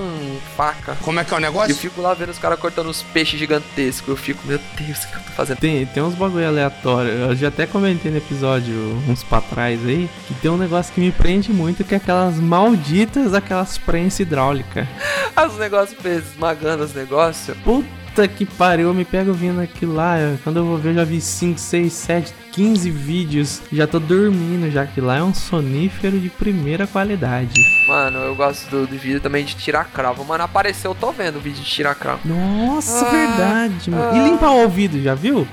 Faca. 0.57 0.97
Como 1.03 1.20
é 1.20 1.24
que 1.24 1.35
é 1.35 1.37
o 1.37 1.41
E 1.41 1.43
eu 1.45 1.53
negócio? 1.53 1.74
fico 1.74 2.01
lá 2.01 2.14
vendo 2.14 2.30
os 2.30 2.39
caras 2.39 2.59
cortando 2.59 2.89
os 2.89 3.03
peixes 3.03 3.39
gigantescos. 3.39 4.09
Eu 4.09 4.16
fico, 4.16 4.47
meu 4.47 4.59
Deus, 4.78 5.05
o 5.05 5.09
que 5.09 5.16
eu 5.16 5.20
tô 5.20 5.30
fazendo? 5.33 5.59
Tem, 5.59 5.85
tem 5.85 6.03
uns 6.03 6.14
bagulho 6.14 6.47
aleatório. 6.49 7.11
Eu 7.11 7.37
já 7.37 7.49
até 7.49 7.66
comentei 7.66 8.11
no 8.11 8.16
episódio 8.16 8.74
uns 9.07 9.22
pra 9.22 9.43
trás 9.43 9.78
aí. 9.87 10.09
Que 10.26 10.33
tem 10.35 10.51
um 10.51 10.57
negócio 10.57 10.93
que 10.95 11.01
me 11.01 11.12
prende 11.12 11.53
muito, 11.53 11.85
que 11.85 11.93
é 11.95 11.99
aquelas 11.99 12.37
malditas 12.37 13.33
daquelas 13.33 13.76
prensas 13.76 14.20
hidráulicas. 14.20 14.87
Os 15.47 15.59
negócios 15.59 15.99
esmagando 16.05 16.85
os 16.85 16.95
negócios. 16.95 17.57
Puta 17.59 18.02
que 18.29 18.45
pariu, 18.45 18.89
eu 18.89 18.95
me 18.95 19.05
pego 19.05 19.33
vendo 19.33 19.61
aquilo 19.61 19.95
lá. 19.95 20.19
eu- 20.19 20.39
Quando 20.45 20.59
eu 20.59 20.65
vou 20.67 20.77
ver, 20.77 20.91
eu 20.91 20.95
já 20.97 21.05
vi 21.05 21.21
5, 21.21 21.59
6, 21.59 21.93
7, 21.93 22.33
15 22.53 22.91
vídeos. 22.91 23.63
Já 23.73 23.87
tô 23.87 23.99
dormindo, 23.99 24.71
já 24.71 24.85
que 24.87 25.01
lá 25.01 25.17
é 25.19 25.23
um 25.23 25.33
sonífero 25.33 26.19
de 26.21 26.29
primeira 26.29 26.87
qualidade. 26.87 27.55
Mano, 27.89 28.19
eu 28.19 28.35
gosto 28.35 28.69
do, 28.71 28.87
do 28.87 28.97
vídeo 28.99 29.21
também 29.21 29.45
de 29.45 29.55
tirar 29.57 29.85
cravo. 29.87 30.25
Mano, 30.25 30.45
apareceu, 30.45 30.91
eu 30.91 30.95
tô 30.95 31.11
vendo 31.13 31.37
o 31.37 31.41
vídeo 31.41 31.63
de 31.63 31.69
tirar 31.71 31.95
cravo. 31.95 32.21
Nossa, 32.27 33.07
Ah, 33.07 33.11
verdade, 33.11 33.91
mano. 33.91 34.11
ah. 34.13 34.17
E 34.17 34.31
limpar 34.31 34.51
o 34.51 34.63
ouvido, 34.63 35.01
já 35.03 35.15
viu? 35.15 35.47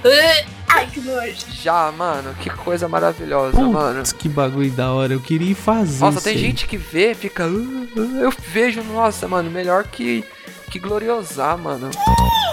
Ai, 0.68 0.86
que 0.88 1.00
nojo. 1.02 1.46
Já, 1.52 1.92
mano, 1.92 2.34
que 2.40 2.50
coisa 2.50 2.88
maravilhosa, 2.88 3.60
mano. 3.62 3.98
Putz, 4.00 4.12
que 4.14 4.30
bagulho 4.30 4.70
da 4.72 4.92
hora. 4.92 5.14
Eu 5.14 5.20
queria 5.20 5.52
ir 5.52 5.56
fazer 5.56 6.02
Nossa, 6.04 6.18
isso 6.20 6.24
tem 6.26 6.36
aí. 6.36 6.40
gente 6.42 6.68
que 6.68 6.78
vê, 6.78 7.16
fica. 7.16 7.48
"Uh, 7.48 7.88
uh", 7.96 8.18
eu 8.22 8.32
vejo, 8.50 8.84
nossa, 8.84 9.28
mano, 9.28 9.50
melhor 9.50 9.86
que. 9.86 10.24
Que 10.70 10.80
gloriosar, 10.80 11.58
mano. 11.58 11.90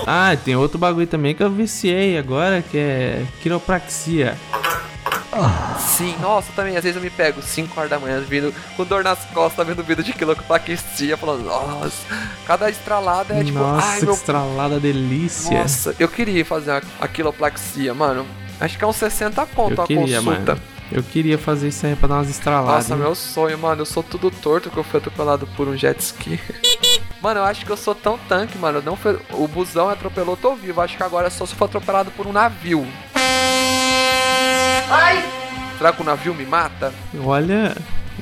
Ah, 0.07 0.37
tem 0.45 0.57
outro 0.57 0.79
bagulho 0.79 1.07
também 1.07 1.35
que 1.35 1.43
eu 1.43 1.51
viciei 1.51 2.17
agora, 2.19 2.63
que 2.63 2.79
é 2.79 3.27
quiropraxia. 3.43 4.37
Sim, 5.79 6.15
nossa, 6.21 6.51
também, 6.57 6.77
às 6.79 6.83
vezes 6.85 6.97
eu 6.97 7.03
me 7.03 7.11
pego 7.11 7.43
5 7.43 7.79
horas 7.79 7.91
da 7.91 7.99
manhã, 7.99 8.21
vindo 8.21 8.55
com 8.75 8.85
dor 8.85 9.05
nas 9.05 9.23
costas, 9.27 9.67
vendo 9.67 9.83
vídeo 9.83 10.03
de 10.03 10.15
quilopaquistia, 10.15 11.15
falando, 11.17 11.45
nossa, 11.45 12.07
cada 12.47 12.71
estralada 12.71 13.35
é 13.35 13.45
tipo, 13.45 13.59
Nossa, 13.59 13.87
ai 13.87 13.99
que 13.99 14.05
meu. 14.07 14.15
estralada 14.15 14.81
delícia. 14.81 15.59
Nossa, 15.61 15.95
eu 15.99 16.09
queria 16.09 16.43
fazer 16.43 16.71
a, 16.71 16.83
a 17.01 17.07
quiloplaxia, 17.09 17.93
mano. 17.93 18.27
Acho 18.59 18.79
que 18.79 18.85
é 18.85 18.87
uns 18.87 18.97
60 18.97 19.45
conto 19.55 19.75
eu 19.81 19.85
a 19.85 19.87
queria, 19.87 20.23
consulta. 20.23 20.55
mano. 20.55 20.63
Eu 20.91 21.03
queria 21.03 21.37
fazer 21.37 21.69
isso 21.69 21.85
aí 21.85 21.95
pra 21.97 22.09
dar 22.09 22.15
umas 22.15 22.31
estraladas. 22.31 22.89
Nossa, 22.89 22.95
hein? 22.95 23.01
meu 23.01 23.15
sonho, 23.15 23.59
mano. 23.59 23.83
Eu 23.83 23.87
sou 23.87 24.03
tudo 24.05 24.31
torto 24.31 24.71
que 24.71 24.77
eu 24.77 24.85
fui 24.85 24.99
atropelado 24.99 25.47
por 25.57 25.67
um 25.69 25.77
jet 25.77 26.01
ski. 26.01 26.41
mano, 27.21 27.41
eu 27.41 27.45
acho 27.45 27.65
que 27.65 27.73
eu 27.73 27.77
sou 27.77 27.95
tão 27.95 28.19
tanque, 28.19 28.59
mano. 28.59 28.83
Não 28.83 28.97
foi... 28.97 29.19
O 29.33 29.47
busão 29.47 29.89
atropelou, 29.89 30.37
tô 30.37 30.55
vivo. 30.55 30.81
Acho 30.81 30.97
que 30.97 31.03
agora 31.03 31.27
é 31.27 31.31
só 31.31 31.47
se 31.47 31.55
for 31.55 31.67
atropelado 31.67 32.11
por 32.11 32.27
um 32.27 32.33
navio. 32.33 32.87
Ai! 34.91 35.23
Será 35.79 35.93
que 35.93 36.01
o 36.01 36.05
navio 36.05 36.35
me 36.35 36.47
mata? 36.47 36.93
Olha, 37.23 37.77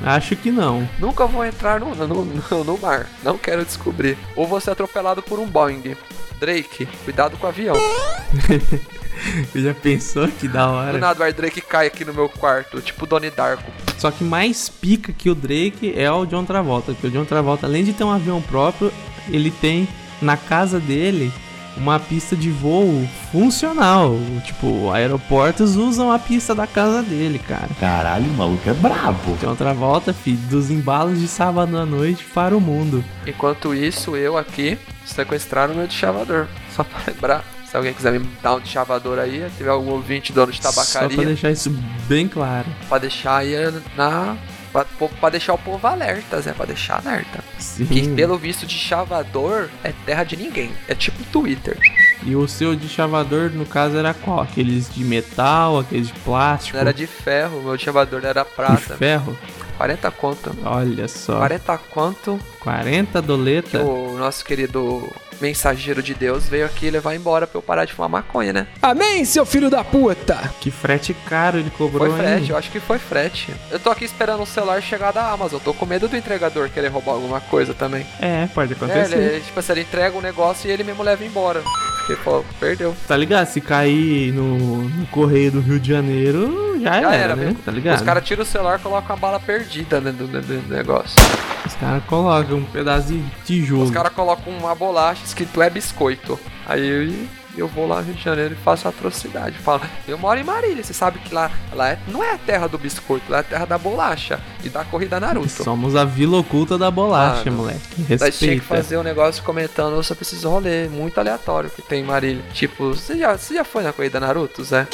acho 0.05 0.35
que 0.35 0.51
não. 0.51 0.89
Nunca 0.99 1.27
vou 1.27 1.45
entrar 1.45 1.79
no, 1.79 1.95
no, 1.95 2.25
no, 2.25 2.65
no 2.65 2.79
mar. 2.79 3.07
Não 3.23 3.39
quero 3.39 3.65
descobrir. 3.65 4.19
Ou 4.35 4.47
vou 4.47 4.61
ser 4.61 4.73
atropelado 4.73 5.23
por 5.23 5.39
um 5.39 5.47
Boeing. 5.47 5.97
Drake, 6.41 6.87
cuidado 7.05 7.37
com 7.37 7.47
o 7.47 7.49
avião. 7.49 7.77
Já 9.55 9.75
pensou 9.75 10.29
que 10.29 10.49
da 10.49 10.67
Do 10.67 10.73
hora? 10.73 10.99
nada 10.99 11.29
o 11.29 11.33
Drake 11.33 11.61
cai 11.61 11.87
aqui 11.87 12.05
no 12.05 12.15
meu 12.15 12.29
quarto, 12.29 12.81
tipo 12.81 13.07
Donnie 13.07 13.31
Darko. 13.31 13.71
Só 13.99 14.11
que 14.11 14.25
mais 14.25 14.69
pica 14.69 15.13
que 15.13 15.31
o 15.31 15.35
Drake 15.35 15.95
é 15.97 16.11
o 16.11 16.27
John 16.27 16.45
Travolta. 16.45 16.93
Porque 16.93 17.07
o 17.07 17.11
John 17.11 17.25
Travolta, 17.25 17.67
além 17.67 17.85
de 17.85 17.93
ter 17.93 18.05
um 18.05 18.11
avião 18.11 18.41
próprio, 18.43 18.93
ele 19.31 19.51
tem 19.51 19.89
na 20.21 20.37
casa 20.37 20.79
dele 20.79 21.33
uma 21.77 21.99
pista 21.99 22.37
de 22.37 22.51
voo 22.51 23.07
funcional. 23.33 24.17
Tipo, 24.45 24.91
aeroportos 24.93 25.77
usam 25.77 26.13
a 26.13 26.19
pista 26.19 26.55
da 26.55 26.67
casa 26.67 27.03
dele, 27.03 27.39
cara. 27.39 27.69
Caralho, 27.81 28.27
o 28.27 28.35
maluco 28.35 28.69
é 28.69 28.73
brabo. 28.73 29.37
John 29.41 29.55
Travolta, 29.55 30.13
filho, 30.13 30.39
dos 30.49 30.71
embalos 30.71 31.19
de 31.21 31.27
sábado 31.29 31.77
à 31.77 31.85
noite 31.85 32.25
para 32.33 32.57
o 32.57 32.61
mundo. 32.61 33.05
Enquanto 33.27 33.75
isso, 33.75 34.17
eu 34.17 34.37
aqui 34.37 34.79
sequestraram 35.05 35.75
meu 35.75 35.87
deschavador. 35.87 36.47
Só 36.75 36.85
pra 36.85 37.01
lembrar. 37.07 37.54
Se 37.75 37.77
alguém 37.79 37.93
quiser 37.93 38.13
me 38.13 38.21
dar 38.41 38.55
um 38.55 38.61
deschavador 38.61 39.19
aí, 39.19 39.51
se 39.51 39.57
tiver 39.57 39.71
algum 39.71 39.91
ouvinte 39.91 40.33
dono 40.33 40.53
de 40.53 40.63
Só 40.63 40.71
pra 40.73 40.85
tabacaria, 40.85 41.27
deixar 41.27 41.51
isso 41.51 41.71
bem 42.07 42.29
claro. 42.29 42.69
pra 42.89 42.99
deixar 42.99 43.39
aí 43.39 43.53
na. 43.97 44.37
Pra, 44.73 44.85
pra 45.21 45.29
deixar 45.29 45.55
o 45.55 45.59
povo 45.59 45.85
alerta, 45.85 46.41
Zé, 46.41 46.53
pra 46.53 46.67
deixar 46.67 47.05
alerta. 47.05 47.43
Sim. 47.59 47.85
Que 47.87 48.07
pelo 48.11 48.39
visto 48.39 48.65
de 48.65 48.79
chavador 48.79 49.69
é 49.83 49.93
terra 50.07 50.23
de 50.23 50.37
ninguém. 50.37 50.71
É 50.87 50.95
tipo 50.95 51.21
Twitter. 51.33 51.77
E 52.23 52.37
o 52.37 52.47
seu 52.47 52.77
deschavador, 52.77 53.51
no 53.51 53.67
caso, 53.67 53.97
era 53.97 54.15
qual? 54.15 54.43
Aqueles 54.43 54.89
de 54.95 55.03
metal, 55.03 55.81
aqueles 55.81 56.07
de 56.07 56.15
plástico? 56.21 56.77
Não 56.77 56.81
era 56.83 56.95
de 56.95 57.09
ferro, 57.09 57.61
meu 57.61 57.77
chavador 57.77 58.25
era 58.25 58.45
de 58.45 58.51
prata. 58.51 58.97
ferro? 58.97 59.37
40 59.77 60.11
conto. 60.13 60.57
Olha 60.65 61.09
só. 61.09 61.39
40 61.39 61.79
quanto 61.91 62.39
40 62.61 63.21
que 63.21 63.27
doleta? 63.27 63.83
o 63.83 64.17
nosso 64.19 64.45
querido 64.45 65.11
mensageiro 65.41 66.03
de 66.03 66.15
Deus 66.15 66.49
veio 66.49 66.65
aqui 66.65 66.89
levar 66.91 67.15
embora 67.15 67.47
pra 67.47 67.59
eu 67.59 67.63
parar 67.63 67.85
de 67.85 67.93
fumar 67.93 68.09
maconha, 68.09 68.53
né? 68.53 68.67
Amém, 68.81 69.25
seu 69.25 69.45
filho 69.45 69.69
da 69.69 69.83
puta! 69.83 70.37
Que 70.61 70.71
frete 70.71 71.13
caro 71.27 71.59
ele 71.59 71.71
cobrou, 71.71 72.09
Foi 72.09 72.17
frete, 72.19 72.43
hein? 72.45 72.51
eu 72.51 72.57
acho 72.57 72.71
que 72.71 72.79
foi 72.81 72.99
frete. 72.99 73.53
Eu 73.71 73.79
tô 73.81 73.91
aqui 73.91 74.05
esperando 74.05 74.43
o 74.43 74.47
celular 74.47 74.81
chegar 74.81 75.13
da 75.13 75.31
Amazon. 75.31 75.59
Eu 75.59 75.65
tô 75.65 75.75
com 75.75 75.85
medo 75.87 76.09
do 76.09 76.17
entregador 76.17 76.71
querer 76.71 76.89
roubar 76.89 77.13
alguma 77.13 77.41
coisa 77.41 77.75
também. 77.75 78.07
É, 78.21 78.47
pode 78.55 78.73
É, 78.73 78.77
acontecer. 78.77 79.17
ele, 79.19 79.41
tipo 79.41 79.59
assim, 79.59 79.73
ele 79.73 79.81
entrega 79.83 80.17
um 80.17 80.21
negócio 80.23 80.69
e 80.69 80.73
ele 80.73 80.85
mesmo 80.85 81.03
leva 81.03 81.25
embora. 81.25 81.63
Porque, 82.07 82.17
pô, 82.23 82.45
perdeu. 82.61 82.95
Tá 83.09 83.17
ligado? 83.17 83.47
Se 83.47 83.61
cair 83.61 84.33
no, 84.33 84.59
no 84.89 85.07
correio 85.07 85.53
do 85.53 85.61
Rio 85.61 85.81
de 85.81 85.89
Janeiro, 85.91 86.79
já, 86.81 87.01
Já 87.01 87.15
era, 87.15 87.15
era, 87.17 87.37
né? 87.37 87.45
mesmo. 87.47 87.59
Tá 87.65 87.73
ligado? 87.73 87.97
Os 87.97 88.03
caras 88.03 88.25
tiram 88.25 88.43
o 88.43 88.47
celular 88.47 88.79
e 88.79 88.83
colocam 88.83 89.17
a 89.17 89.19
bala 89.19 89.41
perdida 89.41 90.01
dentro 90.01 90.27
do, 90.27 90.41
do- 90.41 90.61
do 90.63 90.75
negócio. 90.75 91.17
Os 91.65 91.75
caras 91.77 92.05
colocam 92.05 92.59
um 92.59 92.65
pedaço 92.65 93.09
de 93.09 93.25
tijolo. 93.47 93.85
Os 93.85 93.91
caras 93.91 94.13
colocam 94.13 94.53
uma 94.53 94.75
bolacha 94.75 95.23
escrito 95.25 95.63
é 95.63 95.71
biscoito. 95.71 96.39
Aí 96.67 97.27
eu, 97.57 97.65
eu 97.65 97.69
vou 97.69 97.87
lá 97.87 97.97
no 98.01 98.03
Rio 98.07 98.15
de 98.15 98.23
Janeiro 98.23 98.55
e 98.55 98.65
faço 98.65 98.87
atrocidade. 98.89 99.57
Falo, 99.59 99.83
eu 100.07 100.19
moro 100.19 100.39
em 100.39 100.45
Marília, 100.45 100.83
você 100.85 100.93
sabe 100.93 101.19
que 101.19 101.35
lá, 101.35 101.51
lá 101.73 101.91
é- 101.91 101.99
não 102.09 102.23
é 102.23 102.33
a 102.35 102.39
terra 102.39 102.67
do 102.69 102.79
biscoito, 102.79 103.31
lá 103.31 103.39
é 103.39 103.41
a 103.41 103.45
terra 103.45 103.65
da 103.65 103.79
bolacha 103.79 104.41
e 104.63 104.69
da 104.69 104.85
corrida 104.85 105.19
Naruto. 105.21 105.63
Somos 105.65 105.97
a 105.97 106.05
vila 106.05 106.39
oculta 106.39 106.77
da 106.79 106.91
bolacha, 106.91 107.45
Mano, 107.51 107.57
moleque. 107.63 107.81
Daí 107.99 108.07
tinha 108.07 108.19
que 108.19 108.57
Respeita. 108.57 108.63
fazer 108.65 108.97
um 108.99 109.03
negócio 109.03 109.43
comentando 109.43 110.03
sobre 110.03 110.23
esses 110.23 110.43
rolê 110.45 110.89
muito 110.89 111.19
aleatório 111.19 111.71
que 111.71 111.83
tem 111.83 112.01
em 112.03 112.07
Marília. 112.07 112.43
Tipo, 112.53 112.91
você 112.95 113.17
já, 113.19 113.37
você 113.37 113.55
já 113.55 113.65
foi 113.65 113.83
na 113.83 113.93
corrida 113.93 114.21
Naruto, 114.21 114.63
Zé? 114.65 114.87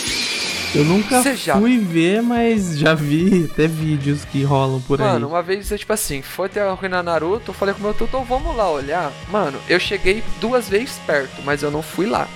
Eu 0.72 0.84
nunca 0.84 1.20
já- 1.34 1.56
fui 1.58 1.78
ver, 1.78 2.22
mas 2.22 2.78
já 2.78 2.94
vi 2.94 3.48
até 3.52 3.66
vídeos 3.66 4.24
que 4.24 4.44
rolam 4.44 4.80
por 4.82 5.00
Mano, 5.00 5.26
aí. 5.26 5.32
uma 5.32 5.42
vez, 5.42 5.68
eu, 5.72 5.76
tipo 5.76 5.92
assim, 5.92 6.22
foi 6.22 6.48
ter 6.48 6.60
a 6.60 6.76
corrida 6.76 7.02
Naruto, 7.02 7.50
eu 7.50 7.54
falei 7.54 7.74
com 7.74 7.80
o 7.80 7.82
meu 7.82 7.94
tutor, 7.94 8.24
vamos 8.24 8.54
lá 8.56 8.70
olhar. 8.70 9.10
Mano, 9.28 9.58
eu 9.68 9.80
cheguei 9.80 10.22
duas 10.40 10.68
vezes 10.68 10.92
perto, 11.04 11.42
mas 11.44 11.64
eu 11.64 11.72
não 11.72 11.82
fui 11.82 12.06
lá. 12.06 12.28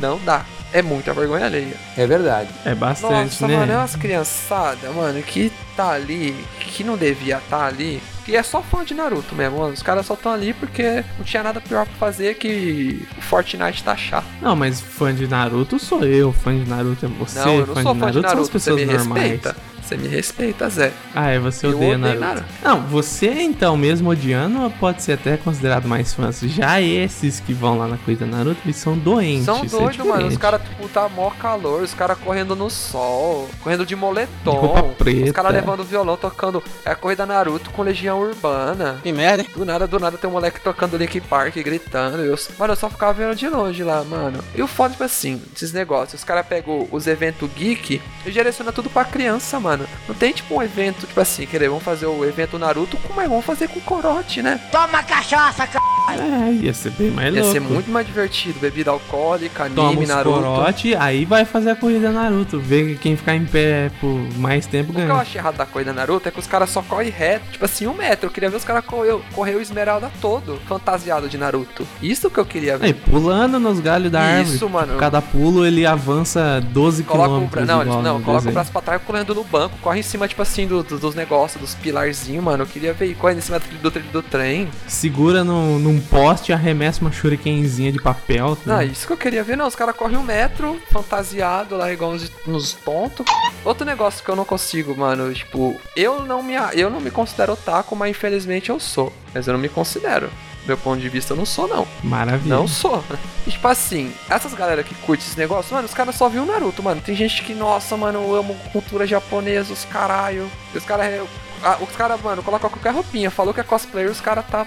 Não 0.00 0.18
dá. 0.24 0.44
É 0.72 0.80
muita 0.80 1.12
vergonha 1.12 1.44
alheia. 1.46 1.76
É 1.98 2.06
verdade. 2.06 2.48
É 2.64 2.74
bastante, 2.74 3.12
Nossa, 3.12 3.46
né? 3.46 3.56
mano, 3.58 3.72
é 3.72 3.76
umas 3.76 3.94
criançadas, 3.94 4.94
mano, 4.94 5.22
que 5.22 5.52
tá 5.76 5.90
ali, 5.90 6.34
que 6.60 6.82
não 6.82 6.96
devia 6.96 7.40
tá 7.50 7.66
ali. 7.66 8.02
Que 8.24 8.36
é 8.36 8.42
só 8.42 8.62
fã 8.62 8.84
de 8.84 8.94
Naruto 8.94 9.34
mesmo, 9.34 9.58
mano. 9.58 9.74
Os 9.74 9.82
caras 9.82 10.06
só 10.06 10.14
estão 10.14 10.32
ali 10.32 10.54
porque 10.54 11.04
não 11.18 11.24
tinha 11.24 11.42
nada 11.42 11.60
pior 11.60 11.84
pra 11.86 11.94
fazer 11.96 12.36
que 12.36 13.06
o 13.18 13.20
Fortnite 13.20 13.82
tá 13.82 13.96
chato. 13.96 14.24
Não, 14.40 14.54
mas 14.56 14.80
fã 14.80 15.12
de 15.14 15.26
Naruto 15.26 15.78
sou 15.78 16.04
eu, 16.04 16.32
fã 16.32 16.56
de 16.56 16.68
Naruto 16.70 17.04
é 17.04 17.08
você, 17.08 17.38
não, 17.40 17.54
eu 17.54 17.66
não 17.66 17.74
fã 17.74 17.82
sou 17.82 17.92
de 17.94 18.00
fã 18.00 18.06
Naruto, 18.06 18.06
de 18.06 18.12
são 18.12 18.30
as 18.30 18.34
Naruto, 18.34 18.46
você 18.46 18.52
pessoas 18.52 18.76
me 18.80 18.86
normais. 18.86 19.22
respeita. 19.32 19.56
Você 19.92 19.96
me 19.98 20.08
respeita, 20.08 20.70
Zé. 20.70 20.90
Ah, 21.14 21.28
é, 21.28 21.38
você 21.38 21.66
Eu 21.66 21.76
odeia 21.76 21.98
Naruto. 21.98 22.20
Naruto. 22.20 22.46
Não, 22.64 22.80
você 22.86 23.28
então, 23.42 23.76
mesmo 23.76 24.08
odiando, 24.08 24.70
pode 24.80 25.02
ser 25.02 25.12
até 25.12 25.36
considerado 25.36 25.86
mais 25.86 26.14
fã. 26.14 26.30
Já 26.32 26.80
esses 26.80 27.40
que 27.40 27.52
vão 27.52 27.76
lá 27.76 27.86
na 27.86 27.98
coisa 27.98 28.24
Naruto, 28.24 28.60
eles 28.64 28.76
são 28.76 28.96
doentes. 28.96 29.44
São 29.44 29.62
é 29.62 29.66
doidos, 29.66 30.06
mano. 30.06 30.28
Os 30.28 30.38
caras, 30.38 30.62
tipo, 30.62 30.88
tá 30.88 31.08
mó 31.10 31.30
calor, 31.30 31.82
os 31.82 31.92
caras 31.92 32.16
correndo 32.18 32.56
no 32.56 32.70
sol, 32.70 33.50
correndo 33.62 33.84
de 33.84 33.94
moletom. 33.94 34.52
roupa 34.52 34.82
preta. 34.96 35.24
Os 35.26 35.32
caras 35.32 35.52
levando 35.52 35.84
violão, 35.84 36.16
tocando. 36.16 36.62
É 36.86 36.92
a 36.92 36.94
corrida 36.94 37.26
Naruto 37.26 37.70
com 37.70 37.82
Legião 37.82 38.18
Urbana. 38.18 38.98
Que 39.02 39.12
merda, 39.12 39.42
hein? 39.42 39.48
Do 39.54 39.66
nada, 39.66 39.86
do 39.86 39.98
nada 39.98 40.16
tem 40.16 40.30
um 40.30 40.32
moleque 40.32 40.58
tocando 40.60 40.96
Link 40.96 41.20
Park, 41.20 41.56
gritando. 41.56 42.22
Eu, 42.22 42.38
mano, 42.58 42.72
eu 42.72 42.76
só 42.76 42.88
ficava 42.88 43.12
vendo 43.12 43.34
de 43.34 43.46
longe 43.46 43.82
lá, 43.84 44.02
mano. 44.04 44.42
E 44.54 44.62
o 44.62 44.66
foda, 44.66 44.92
tipo 44.92 45.04
assim, 45.04 45.42
esses 45.54 45.72
negócios. 45.72 46.20
Os 46.20 46.24
caras 46.24 46.46
pegam 46.46 46.88
os 46.90 47.06
eventos 47.06 47.50
geek 47.54 48.00
e 48.24 48.30
direcionam 48.30 48.72
tudo 48.72 48.88
pra 48.88 49.04
criança, 49.04 49.60
mano. 49.60 49.81
Não 50.08 50.14
tem, 50.14 50.32
tipo, 50.32 50.54
um 50.56 50.62
evento, 50.62 51.06
tipo 51.06 51.20
assim, 51.20 51.46
querer, 51.46 51.68
vamos 51.68 51.84
fazer 51.84 52.06
o 52.06 52.24
evento 52.24 52.58
Naruto, 52.58 52.96
como 52.98 53.20
é? 53.20 53.28
Vamos 53.28 53.44
fazer 53.44 53.68
com 53.68 53.80
Corote, 53.80 54.42
né? 54.42 54.60
Toma 54.70 55.02
cachaça, 55.02 55.66
c... 55.66 55.78
É, 56.08 56.52
ia 56.52 56.74
ser 56.74 56.90
bem 56.90 57.10
mais 57.10 57.32
Ia 57.34 57.40
louco. 57.42 57.52
ser 57.52 57.60
muito 57.60 57.90
mais 57.90 58.06
divertido. 58.06 58.58
Bebida 58.60 58.90
alcoólica, 58.90 59.70
Toma 59.74 59.88
anime, 59.88 60.02
os 60.04 60.08
Naruto. 60.08 60.36
corote, 60.36 60.94
aí 60.94 61.24
vai 61.24 61.44
fazer 61.44 61.70
a 61.70 61.76
corrida 61.76 62.10
Naruto. 62.10 62.58
Ver 62.60 62.98
quem 62.98 63.16
ficar 63.16 63.34
em 63.34 63.44
pé 63.44 63.90
por 64.00 64.18
mais 64.36 64.66
tempo 64.66 64.90
O 64.90 64.94
que 64.94 65.00
eu 65.00 65.06
ganha. 65.06 65.20
achei 65.20 65.40
errado 65.40 65.56
da 65.56 65.64
corrida 65.66 65.92
Naruto 65.92 66.28
é 66.28 66.32
que 66.32 66.38
os 66.38 66.46
caras 66.46 66.70
só 66.70 66.82
correm 66.82 67.10
reto, 67.10 67.44
tipo 67.52 67.64
assim, 67.64 67.86
um 67.86 67.94
metro. 67.94 68.26
Eu 68.26 68.30
queria 68.30 68.50
ver 68.50 68.56
os 68.56 68.64
caras 68.64 68.84
correr, 68.84 69.16
correr 69.32 69.54
o 69.56 69.60
Esmeralda 69.60 70.10
todo, 70.20 70.58
fantasiado 70.68 71.28
de 71.28 71.38
Naruto. 71.38 71.86
Isso 72.02 72.30
que 72.30 72.38
eu 72.38 72.44
queria 72.46 72.76
ver. 72.76 72.86
Aí, 72.86 72.94
pulando 72.94 73.58
nos 73.58 73.80
galhos 73.80 74.10
da 74.10 74.20
árvore. 74.20 74.56
Isso, 74.56 74.68
mano. 74.68 74.96
Cada 74.98 75.22
pulo 75.22 75.64
ele 75.66 75.86
avança 75.86 76.60
12 76.72 77.04
Coloca 77.04 77.28
o, 77.28 77.32
quilômetros. 77.48 77.64
bra... 77.66 77.76
não, 77.84 78.02
não, 78.02 78.18
no 78.18 78.24
coloca 78.24 78.48
o 78.48 78.52
braço 78.52 78.72
pra 78.72 78.80
trás 78.80 79.02
correndo 79.02 79.34
no 79.34 79.44
banco, 79.44 79.76
corre 79.80 80.00
em 80.00 80.02
cima, 80.02 80.26
tipo 80.28 80.42
assim, 80.42 80.66
do- 80.66 80.82
do- 80.82 80.98
dos 80.98 81.14
negócios, 81.14 81.60
dos 81.60 81.74
pilarzinhos, 81.74 82.42
mano. 82.44 82.62
Eu 82.64 82.66
queria 82.66 82.92
ver 82.92 83.14
correndo 83.14 83.38
em 83.38 83.42
cima 83.42 83.58
do, 83.58 83.90
do, 83.90 84.00
do 84.00 84.22
trem. 84.22 84.68
Segura 84.86 85.42
no, 85.44 85.78
num 85.92 86.00
poste 86.00 86.50
e 86.50 86.52
arremessa 86.52 87.00
uma 87.00 87.12
shurikenzinha 87.12 87.92
de 87.92 88.00
papel. 88.00 88.56
Não, 88.64 88.78
né? 88.78 88.86
isso 88.86 89.06
que 89.06 89.12
eu 89.12 89.16
queria 89.16 89.44
ver, 89.44 89.56
não. 89.56 89.66
Os 89.66 89.76
caras 89.76 89.94
correm 89.94 90.16
um 90.16 90.22
metro, 90.22 90.80
fantasiado 90.90 91.76
lá, 91.76 91.92
igual 91.92 92.12
uns, 92.12 92.30
uns 92.46 92.72
tontos. 92.72 93.26
Outro 93.64 93.84
negócio 93.84 94.24
que 94.24 94.30
eu 94.30 94.36
não 94.36 94.44
consigo, 94.44 94.96
mano, 94.96 95.32
tipo, 95.34 95.78
eu 95.94 96.22
não 96.24 96.42
me, 96.42 96.54
eu 96.72 96.90
não 96.90 97.00
me 97.00 97.10
considero 97.10 97.52
otaku, 97.52 97.94
mas 97.94 98.10
infelizmente 98.10 98.70
eu 98.70 98.80
sou. 98.80 99.12
Mas 99.34 99.46
eu 99.46 99.52
não 99.52 99.60
me 99.60 99.68
considero. 99.68 100.30
Meu 100.64 100.78
ponto 100.78 101.00
de 101.00 101.08
vista, 101.08 101.32
eu 101.32 101.36
não 101.36 101.44
sou, 101.44 101.66
não. 101.66 101.86
Maravilha. 102.04 102.56
Não 102.56 102.68
sou. 102.68 103.02
E, 103.44 103.50
tipo 103.50 103.66
assim, 103.66 104.14
essas 104.30 104.54
galera 104.54 104.84
que 104.84 104.94
curte 104.94 105.24
esse 105.26 105.36
negócio, 105.36 105.74
mano, 105.74 105.88
os 105.88 105.92
caras 105.92 106.14
só 106.14 106.28
viu 106.28 106.44
o 106.44 106.46
Naruto, 106.46 106.80
mano. 106.80 107.00
Tem 107.00 107.12
gente 107.12 107.42
que, 107.42 107.52
nossa, 107.52 107.96
mano, 107.96 108.20
eu 108.20 108.36
amo 108.36 108.54
cultura 108.72 109.04
japonesa, 109.04 109.72
os 109.72 109.84
caralho. 109.84 110.48
Os 110.72 110.84
caras, 110.84 111.26
ah, 111.60 111.78
os 111.80 111.90
caras, 111.96 112.20
mano, 112.22 112.40
colocam 112.40 112.70
qualquer 112.70 112.94
roupinha. 112.94 113.32
Falou 113.32 113.52
que 113.52 113.58
é 113.58 113.64
cosplayer, 113.64 114.08
os 114.08 114.20
caras 114.20 114.46
tá 114.46 114.64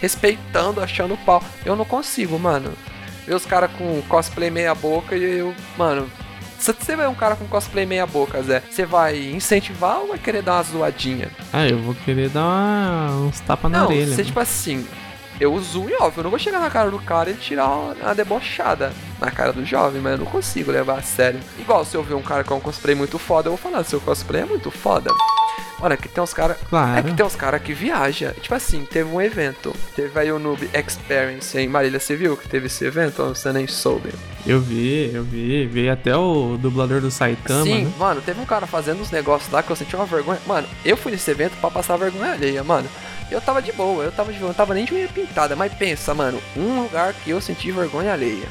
respeitando, 0.00 0.80
achando 0.80 1.16
pau. 1.18 1.42
Eu 1.64 1.76
não 1.76 1.84
consigo, 1.84 2.38
mano. 2.38 2.72
Ver 3.26 3.34
os 3.34 3.44
caras 3.46 3.70
com 3.76 4.00
cosplay 4.02 4.50
meia 4.50 4.74
boca 4.74 5.16
e 5.16 5.38
eu, 5.38 5.54
mano. 5.76 6.08
Se 6.58 6.72
você 6.72 6.96
vê 6.96 7.06
um 7.06 7.14
cara 7.14 7.36
com 7.36 7.46
cosplay 7.46 7.84
meia 7.84 8.06
boca, 8.06 8.42
Zé, 8.42 8.60
você 8.70 8.86
vai 8.86 9.18
incentivar 9.30 9.98
ou 9.98 10.08
vai 10.08 10.18
querer 10.18 10.42
dar 10.42 10.54
uma 10.54 10.62
zoadinha? 10.62 11.28
Ah, 11.52 11.66
eu 11.66 11.78
vou 11.78 11.94
querer 11.94 12.30
dar 12.30 12.44
uma- 12.44 13.10
uns 13.28 13.40
tapas 13.40 13.70
na 13.70 13.80
não, 13.80 13.86
orelha. 13.88 14.06
você 14.06 14.22
né? 14.22 14.24
tipo 14.24 14.40
assim, 14.40 14.86
eu 15.38 15.52
uso 15.52 15.86
e 15.90 15.94
óbvio, 16.00 16.20
eu 16.20 16.24
não 16.24 16.30
vou 16.30 16.38
chegar 16.38 16.58
na 16.58 16.70
cara 16.70 16.90
do 16.90 16.98
cara 16.98 17.30
e 17.30 17.34
tirar 17.34 17.66
uma, 17.68 17.92
uma 17.94 18.14
debochada 18.14 18.90
na 19.20 19.30
cara 19.30 19.52
do 19.52 19.64
jovem, 19.66 20.00
mas 20.00 20.12
eu 20.12 20.18
não 20.18 20.26
consigo 20.26 20.72
levar 20.72 20.98
a 20.98 21.02
sério. 21.02 21.40
Igual 21.58 21.84
se 21.84 21.94
eu 21.94 22.02
ver 22.02 22.14
um 22.14 22.22
cara 22.22 22.42
com 22.42 22.54
um 22.54 22.60
cosplay 22.60 22.94
muito 22.94 23.18
foda, 23.18 23.48
eu 23.48 23.56
vou 23.56 23.58
falar, 23.58 23.84
seu 23.84 24.00
cosplay 24.00 24.40
é 24.42 24.46
muito 24.46 24.70
foda. 24.70 25.10
Olha, 25.80 25.96
que 25.96 26.08
tem 26.08 26.22
uns 26.22 26.32
caras. 26.32 26.56
Claro. 26.68 26.98
É 26.98 27.02
que 27.02 27.14
tem 27.14 27.24
uns 27.24 27.36
caras 27.36 27.60
que 27.62 27.74
viaja. 27.74 28.34
Tipo 28.40 28.54
assim, 28.54 28.84
teve 28.84 29.10
um 29.10 29.20
evento. 29.20 29.74
Teve 29.94 30.18
aí 30.18 30.32
o 30.32 30.38
Noob 30.38 30.68
Experience 30.72 31.58
em 31.58 31.68
Marília, 31.68 32.00
você 32.00 32.16
viu 32.16 32.36
que 32.36 32.48
teve 32.48 32.66
esse 32.66 32.84
evento? 32.84 33.22
Ou 33.22 33.34
você 33.34 33.52
nem 33.52 33.66
soube? 33.66 34.10
Eu 34.46 34.60
vi, 34.60 35.10
eu 35.12 35.22
vi. 35.22 35.66
Veio 35.66 35.92
até 35.92 36.16
o 36.16 36.56
dublador 36.56 37.00
do 37.00 37.10
Saitama, 37.10 37.64
Sim, 37.64 37.84
né? 37.84 37.92
mano, 37.98 38.22
teve 38.22 38.40
um 38.40 38.46
cara 38.46 38.66
fazendo 38.66 39.02
uns 39.02 39.10
negócios 39.10 39.52
lá 39.52 39.62
que 39.62 39.70
eu 39.70 39.76
senti 39.76 39.94
uma 39.94 40.06
vergonha. 40.06 40.40
Mano, 40.46 40.66
eu 40.84 40.96
fui 40.96 41.12
nesse 41.12 41.30
evento 41.30 41.56
pra 41.60 41.70
passar 41.70 41.96
vergonha 41.96 42.32
alheia, 42.32 42.64
mano. 42.64 42.88
Eu 43.30 43.40
tava 43.40 43.60
de 43.60 43.72
boa, 43.72 44.04
eu 44.04 44.12
tava 44.12 44.32
de 44.32 44.38
boa, 44.38 44.48
não 44.48 44.54
tava 44.54 44.72
nem 44.72 44.84
de 44.84 44.94
unha 44.94 45.08
pintada, 45.08 45.56
mas 45.56 45.74
pensa, 45.74 46.14
mano, 46.14 46.40
um 46.56 46.82
lugar 46.82 47.12
que 47.12 47.30
eu 47.30 47.40
senti 47.40 47.72
vergonha 47.72 48.12
alheia. 48.12 48.46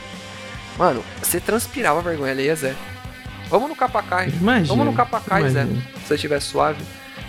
Mano, 0.78 1.01
você 1.23 1.39
transpirava 1.39 2.01
vergonha 2.01 2.34
alheia, 2.34 2.55
Zé. 2.55 2.76
Vamos 3.49 3.69
no 3.69 3.76
Capacai. 3.76 4.30
Imagina, 4.30 4.67
Vamos 4.67 4.86
no 4.86 4.93
Capacai, 4.93 5.49
Zé. 5.49 5.63
Se 5.63 6.07
você 6.07 6.15
estiver 6.15 6.41
suave. 6.41 6.84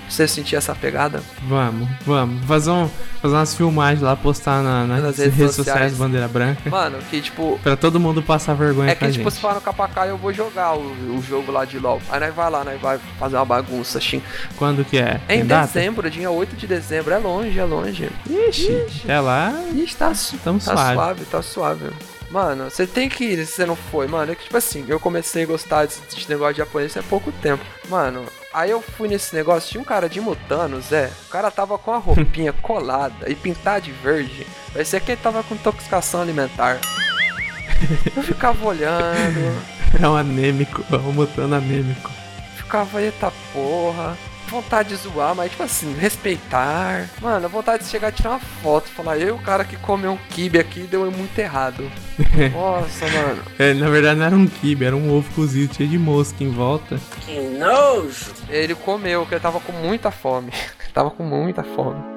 Você 0.08 0.26
sentir 0.28 0.56
essa 0.56 0.74
pegada? 0.74 1.22
Vamos, 1.48 1.88
vamos. 2.06 2.44
Fazer, 2.46 2.70
um, 2.70 2.88
fazer 3.20 3.34
umas 3.34 3.54
filmagens 3.54 4.00
lá, 4.02 4.14
postar 4.16 4.62
na, 4.62 4.84
na- 4.86 4.98
nas 5.00 5.16
redes, 5.18 5.54
sociais. 5.54 5.92
do 5.92 5.98
Bandeira 5.98 6.28
Branca. 6.28 6.68
Mano, 6.70 6.98
que 7.10 7.20
tipo. 7.20 7.58
Pra 7.62 7.76
todo 7.76 7.98
mundo 8.00 8.22
passar 8.22 8.54
vergonha 8.54 8.90
É 8.90 8.94
que, 8.94 9.06
tipo, 9.10 9.24
gente. 9.24 9.32
se 9.34 9.40
for 9.40 9.54
no 9.54 9.60
KPK, 9.60 10.06
eu 10.08 10.16
vou 10.16 10.32
jogar 10.32 10.74
o, 10.76 10.80
o 11.16 11.22
jogo 11.22 11.50
lá 11.52 11.64
de 11.64 11.78
LoL. 11.78 12.00
Aí 12.10 12.20
nós 12.20 12.34
vai 12.34 12.50
lá, 12.50 12.64
nós 12.64 12.80
vai 12.80 12.98
fazer 13.18 13.36
uma 13.36 13.44
bagunça, 13.44 13.98
assim. 13.98 14.22
Quando 14.56 14.84
que 14.84 14.98
é? 14.98 15.20
É 15.28 15.34
em 15.34 15.38
Tem 15.38 15.46
data? 15.46 15.66
dezembro, 15.72 16.10
dia 16.10 16.30
8 16.30 16.56
de 16.56 16.66
dezembro. 16.66 17.12
É 17.12 17.18
longe, 17.18 17.58
é 17.58 17.64
longe. 17.64 18.10
Ixi, 18.28 18.86
é 19.08 19.20
lá. 19.20 19.52
Ixi, 19.74 19.96
tá, 19.96 20.12
Tamo 20.44 20.58
tá 20.60 20.72
suave. 20.74 20.94
suave, 20.94 21.24
tá 21.24 21.42
suave. 21.42 21.84
Mano, 22.30 22.64
você 22.68 22.86
tem 22.88 23.08
que 23.08 23.22
ir 23.24 23.46
se 23.46 23.52
você 23.52 23.64
não 23.66 23.76
foi, 23.76 24.08
mano. 24.08 24.32
É 24.32 24.34
que, 24.34 24.42
tipo 24.44 24.56
assim, 24.56 24.84
eu 24.88 24.98
comecei 24.98 25.44
a 25.44 25.46
gostar 25.46 25.86
desse, 25.86 26.00
desse 26.02 26.28
negócio 26.28 26.54
de 26.54 26.58
japonês 26.58 26.96
há 26.96 27.02
pouco 27.02 27.30
tempo. 27.30 27.64
Mano, 27.88 28.24
aí 28.56 28.70
eu 28.70 28.80
fui 28.80 29.06
nesse 29.06 29.34
negócio, 29.34 29.70
tinha 29.70 29.80
um 29.80 29.84
cara 29.84 30.08
de 30.08 30.18
Mutano, 30.18 30.80
Zé. 30.80 31.10
O 31.26 31.30
cara 31.30 31.50
tava 31.50 31.76
com 31.76 31.92
a 31.92 31.98
roupinha 31.98 32.54
colada 32.62 33.30
e 33.30 33.34
pintada 33.34 33.82
de 33.82 33.92
verde. 33.92 34.46
Parecia 34.72 34.98
que 34.98 35.12
ele 35.12 35.20
tava 35.20 35.42
com 35.42 35.54
intoxicação 35.54 36.22
alimentar. 36.22 36.80
Eu 38.16 38.22
ficava 38.22 38.66
olhando, 38.66 39.76
É 40.02 40.08
um 40.08 40.16
anêmico, 40.16 40.82
é 40.90 40.96
um 40.96 41.12
mutano 41.12 41.54
anêmico. 41.54 42.10
ficava, 42.56 43.00
eita 43.02 43.30
porra. 43.52 44.16
Vontade 44.48 44.90
de 44.90 44.96
zoar, 44.96 45.34
mas 45.34 45.50
tipo 45.50 45.62
assim, 45.62 45.94
respeitar. 45.94 47.08
Mano, 47.20 47.48
vontade 47.48 47.84
de 47.84 47.90
chegar 47.90 48.10
e 48.10 48.12
tirar 48.12 48.30
uma 48.30 48.40
foto. 48.40 48.88
Falar, 48.88 49.18
eu, 49.18 49.36
o 49.36 49.42
cara 49.42 49.64
que 49.64 49.76
comeu 49.76 50.12
um 50.12 50.18
kibe 50.30 50.58
aqui, 50.58 50.80
deu 50.80 51.10
muito 51.10 51.38
errado. 51.38 51.90
Nossa, 52.52 53.06
mano. 53.08 53.42
É, 53.58 53.74
na 53.74 53.88
verdade 53.88 54.18
não 54.18 54.26
era 54.26 54.36
um 54.36 54.46
kibe, 54.46 54.84
era 54.84 54.96
um 54.96 55.12
ovo 55.12 55.28
cozido 55.34 55.74
cheio 55.74 55.88
de 55.88 55.98
mosca 55.98 56.42
em 56.42 56.50
volta. 56.50 56.98
Que 57.20 57.40
nojo! 57.40 58.32
Ele 58.48 58.74
comeu, 58.74 59.20
porque 59.20 59.34
ele 59.34 59.42
tava 59.42 59.60
com 59.60 59.72
muita 59.72 60.10
fome. 60.10 60.52
tava 60.94 61.10
com 61.10 61.24
muita 61.24 61.62
fome. 61.62 62.15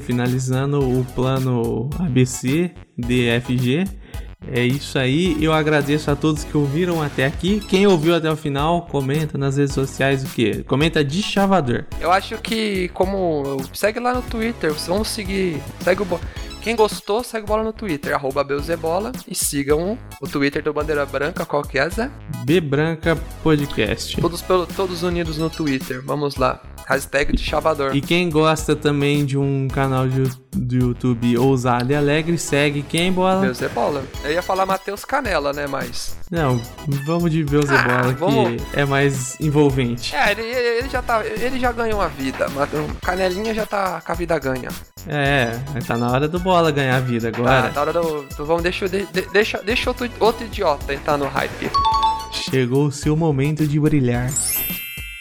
Finalizando 0.00 0.80
o 0.80 1.04
plano 1.14 1.88
ABC, 1.98 2.72
DFG. 2.98 3.84
É 4.52 4.62
isso 4.62 4.98
aí, 4.98 5.42
eu 5.42 5.52
agradeço 5.52 6.10
a 6.10 6.14
todos 6.14 6.44
que 6.44 6.56
ouviram 6.56 7.02
até 7.02 7.24
aqui. 7.24 7.60
Quem 7.68 7.86
ouviu 7.86 8.14
até 8.14 8.30
o 8.30 8.36
final, 8.36 8.82
comenta 8.82 9.36
nas 9.36 9.56
redes 9.56 9.74
sociais 9.74 10.22
o 10.22 10.28
que? 10.28 10.62
Comenta 10.64 11.04
de 11.04 11.22
chavador. 11.22 11.84
Eu 12.00 12.12
acho 12.12 12.38
que, 12.38 12.88
como. 12.90 13.56
Segue 13.72 13.98
lá 13.98 14.14
no 14.14 14.22
Twitter, 14.22 14.72
vamos 14.86 15.08
seguir. 15.08 15.60
Segue 15.80 16.02
o. 16.02 16.20
Quem 16.62 16.74
gostou, 16.76 17.22
segue 17.22 17.44
o 17.44 17.46
bola 17.46 17.62
no 17.62 17.72
Twitter, 17.72 18.14
arroba 18.14 18.44
Beuzebola. 18.44 19.12
E 19.26 19.34
sigam 19.34 19.98
o 20.20 20.28
Twitter 20.28 20.62
do 20.62 20.72
Bandeira 20.72 21.06
Branca, 21.06 21.46
qual 21.46 21.62
que 21.62 21.78
é, 21.78 21.88
Zé? 21.88 22.10
B 22.44 22.60
Branca 22.60 23.16
Podcast. 23.42 24.20
Todos, 24.20 24.42
pelo, 24.42 24.66
todos 24.66 25.02
unidos 25.02 25.38
no 25.38 25.48
Twitter, 25.48 26.02
vamos 26.04 26.36
lá. 26.36 26.60
Hashtag 26.86 27.32
de 27.36 27.42
chavador. 27.42 27.96
E 27.96 28.00
quem 28.00 28.30
gosta 28.30 28.76
também 28.76 29.24
de 29.26 29.36
um 29.36 29.66
canal 29.66 30.06
de, 30.08 30.22
do 30.52 30.74
YouTube 30.76 31.36
ousado 31.36 31.90
e 31.90 31.96
alegre, 31.96 32.38
segue 32.38 32.80
quem, 32.82 33.12
bola? 33.12 33.40
Beuzebola. 33.40 34.04
Eu 34.22 34.30
ia 34.30 34.40
falar 34.40 34.64
Matheus 34.64 35.04
Canela, 35.04 35.52
né, 35.52 35.66
mas. 35.66 36.16
Não, 36.30 36.62
vamos 37.04 37.32
de 37.32 37.42
Beuzebola 37.42 38.10
Ah, 38.10 38.14
vamos. 38.16 38.62
que 38.62 38.78
é 38.80 38.84
mais 38.84 39.36
envolvente. 39.40 40.14
É, 40.14 40.30
ele, 40.30 40.42
ele 40.42 40.88
já 40.88 41.02
tá. 41.02 41.24
Ele 41.26 41.58
já 41.58 41.72
ganhou 41.72 42.00
a 42.00 42.06
vida. 42.06 42.46
Canelinha 43.02 43.52
já 43.52 43.66
tá 43.66 44.00
com 44.00 44.12
a 44.12 44.14
vida 44.14 44.38
ganha. 44.38 44.68
É, 45.08 45.58
tá 45.86 45.96
na 45.96 46.08
hora 46.10 46.28
do 46.28 46.38
bola 46.38 46.70
ganhar 46.70 46.96
a 46.96 47.00
vida 47.00 47.28
agora. 47.28 47.62
Tá, 47.64 47.70
tá 47.70 47.80
hora 47.80 47.92
do. 47.92 48.22
do- 48.22 48.46
Vamos, 48.46 48.62
deixa, 48.62 48.88
de- 48.88 49.06
de- 49.06 49.28
deixa, 49.32 49.58
deixa 49.58 49.90
outro, 49.90 50.08
outro 50.20 50.44
idiota 50.46 50.94
entrar 50.94 51.16
no 51.18 51.26
hype. 51.26 51.68
Chegou 52.32 52.86
o 52.86 52.92
seu 52.92 53.16
momento 53.16 53.66
de 53.66 53.80
brilhar. 53.80 54.30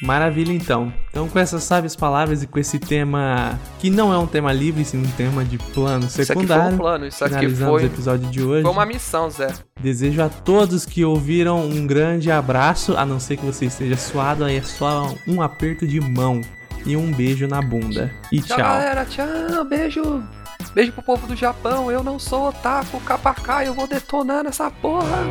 Maravilha 0.06 0.54
então. 0.54 0.94
Então 1.10 1.28
com 1.28 1.40
essas 1.40 1.64
sábias 1.64 1.96
palavras 1.96 2.44
e 2.44 2.48
com 2.48 2.60
esse 2.60 2.78
tema 2.80 3.60
que 3.80 3.90
não 3.90 4.14
é 4.14 4.18
um 4.18 4.28
tema 4.28 4.54
livre, 4.54 4.86
sim 4.86 5.00
um 5.00 5.12
tema 5.12 5.44
de 5.44 5.58
plano 5.58 6.06
Isso 6.06 6.22
aqui 6.22 6.34
foi 6.34 6.42
secundário. 6.44 6.76
um 6.76 6.78
plano, 6.78 7.08
isso 7.08 7.26
aqui 7.26 7.50
foi. 7.50 7.84
o 7.84 7.86
episódio 7.86 8.30
de 8.30 8.44
hoje. 8.44 8.62
Foi 8.62 8.72
uma 8.72 8.86
missão, 8.86 9.30
Zé. 9.30 9.48
Desejo 9.82 10.22
a 10.22 10.30
todos 10.30 10.86
que 10.86 11.04
ouviram 11.04 11.60
um 11.66 11.88
grande 11.88 12.32
abraço, 12.32 12.96
a 12.96 13.06
não 13.06 13.20
ser 13.20 13.38
que 13.38 13.46
você 13.46 13.66
esteja 13.66 13.98
suado, 13.98 14.44
aí 14.46 14.58
é 14.58 14.62
só 14.62 15.14
um 15.28 15.42
aperto 15.42 15.88
de 15.88 16.00
mão 16.00 16.42
e 16.86 16.96
um 16.96 17.12
beijo 17.12 17.48
na 17.48 17.62
bunda. 17.62 18.12
E 18.32 18.40
Tchau, 18.40 18.58
tchau. 18.58 18.68
galera. 18.68 19.06
Tchau, 19.06 19.66
beijo. 19.66 20.24
Beijo 20.74 20.92
pro 20.92 21.02
povo 21.04 21.26
do 21.26 21.36
Japão. 21.36 21.92
Eu 21.92 22.04
não 22.04 22.20
sou 22.20 22.50
otaku, 22.50 23.00
KPK, 23.00 23.66
eu 23.68 23.74
vou 23.74 23.88
detonar 23.88 24.44
nessa 24.44 24.70
porra. 24.70 25.26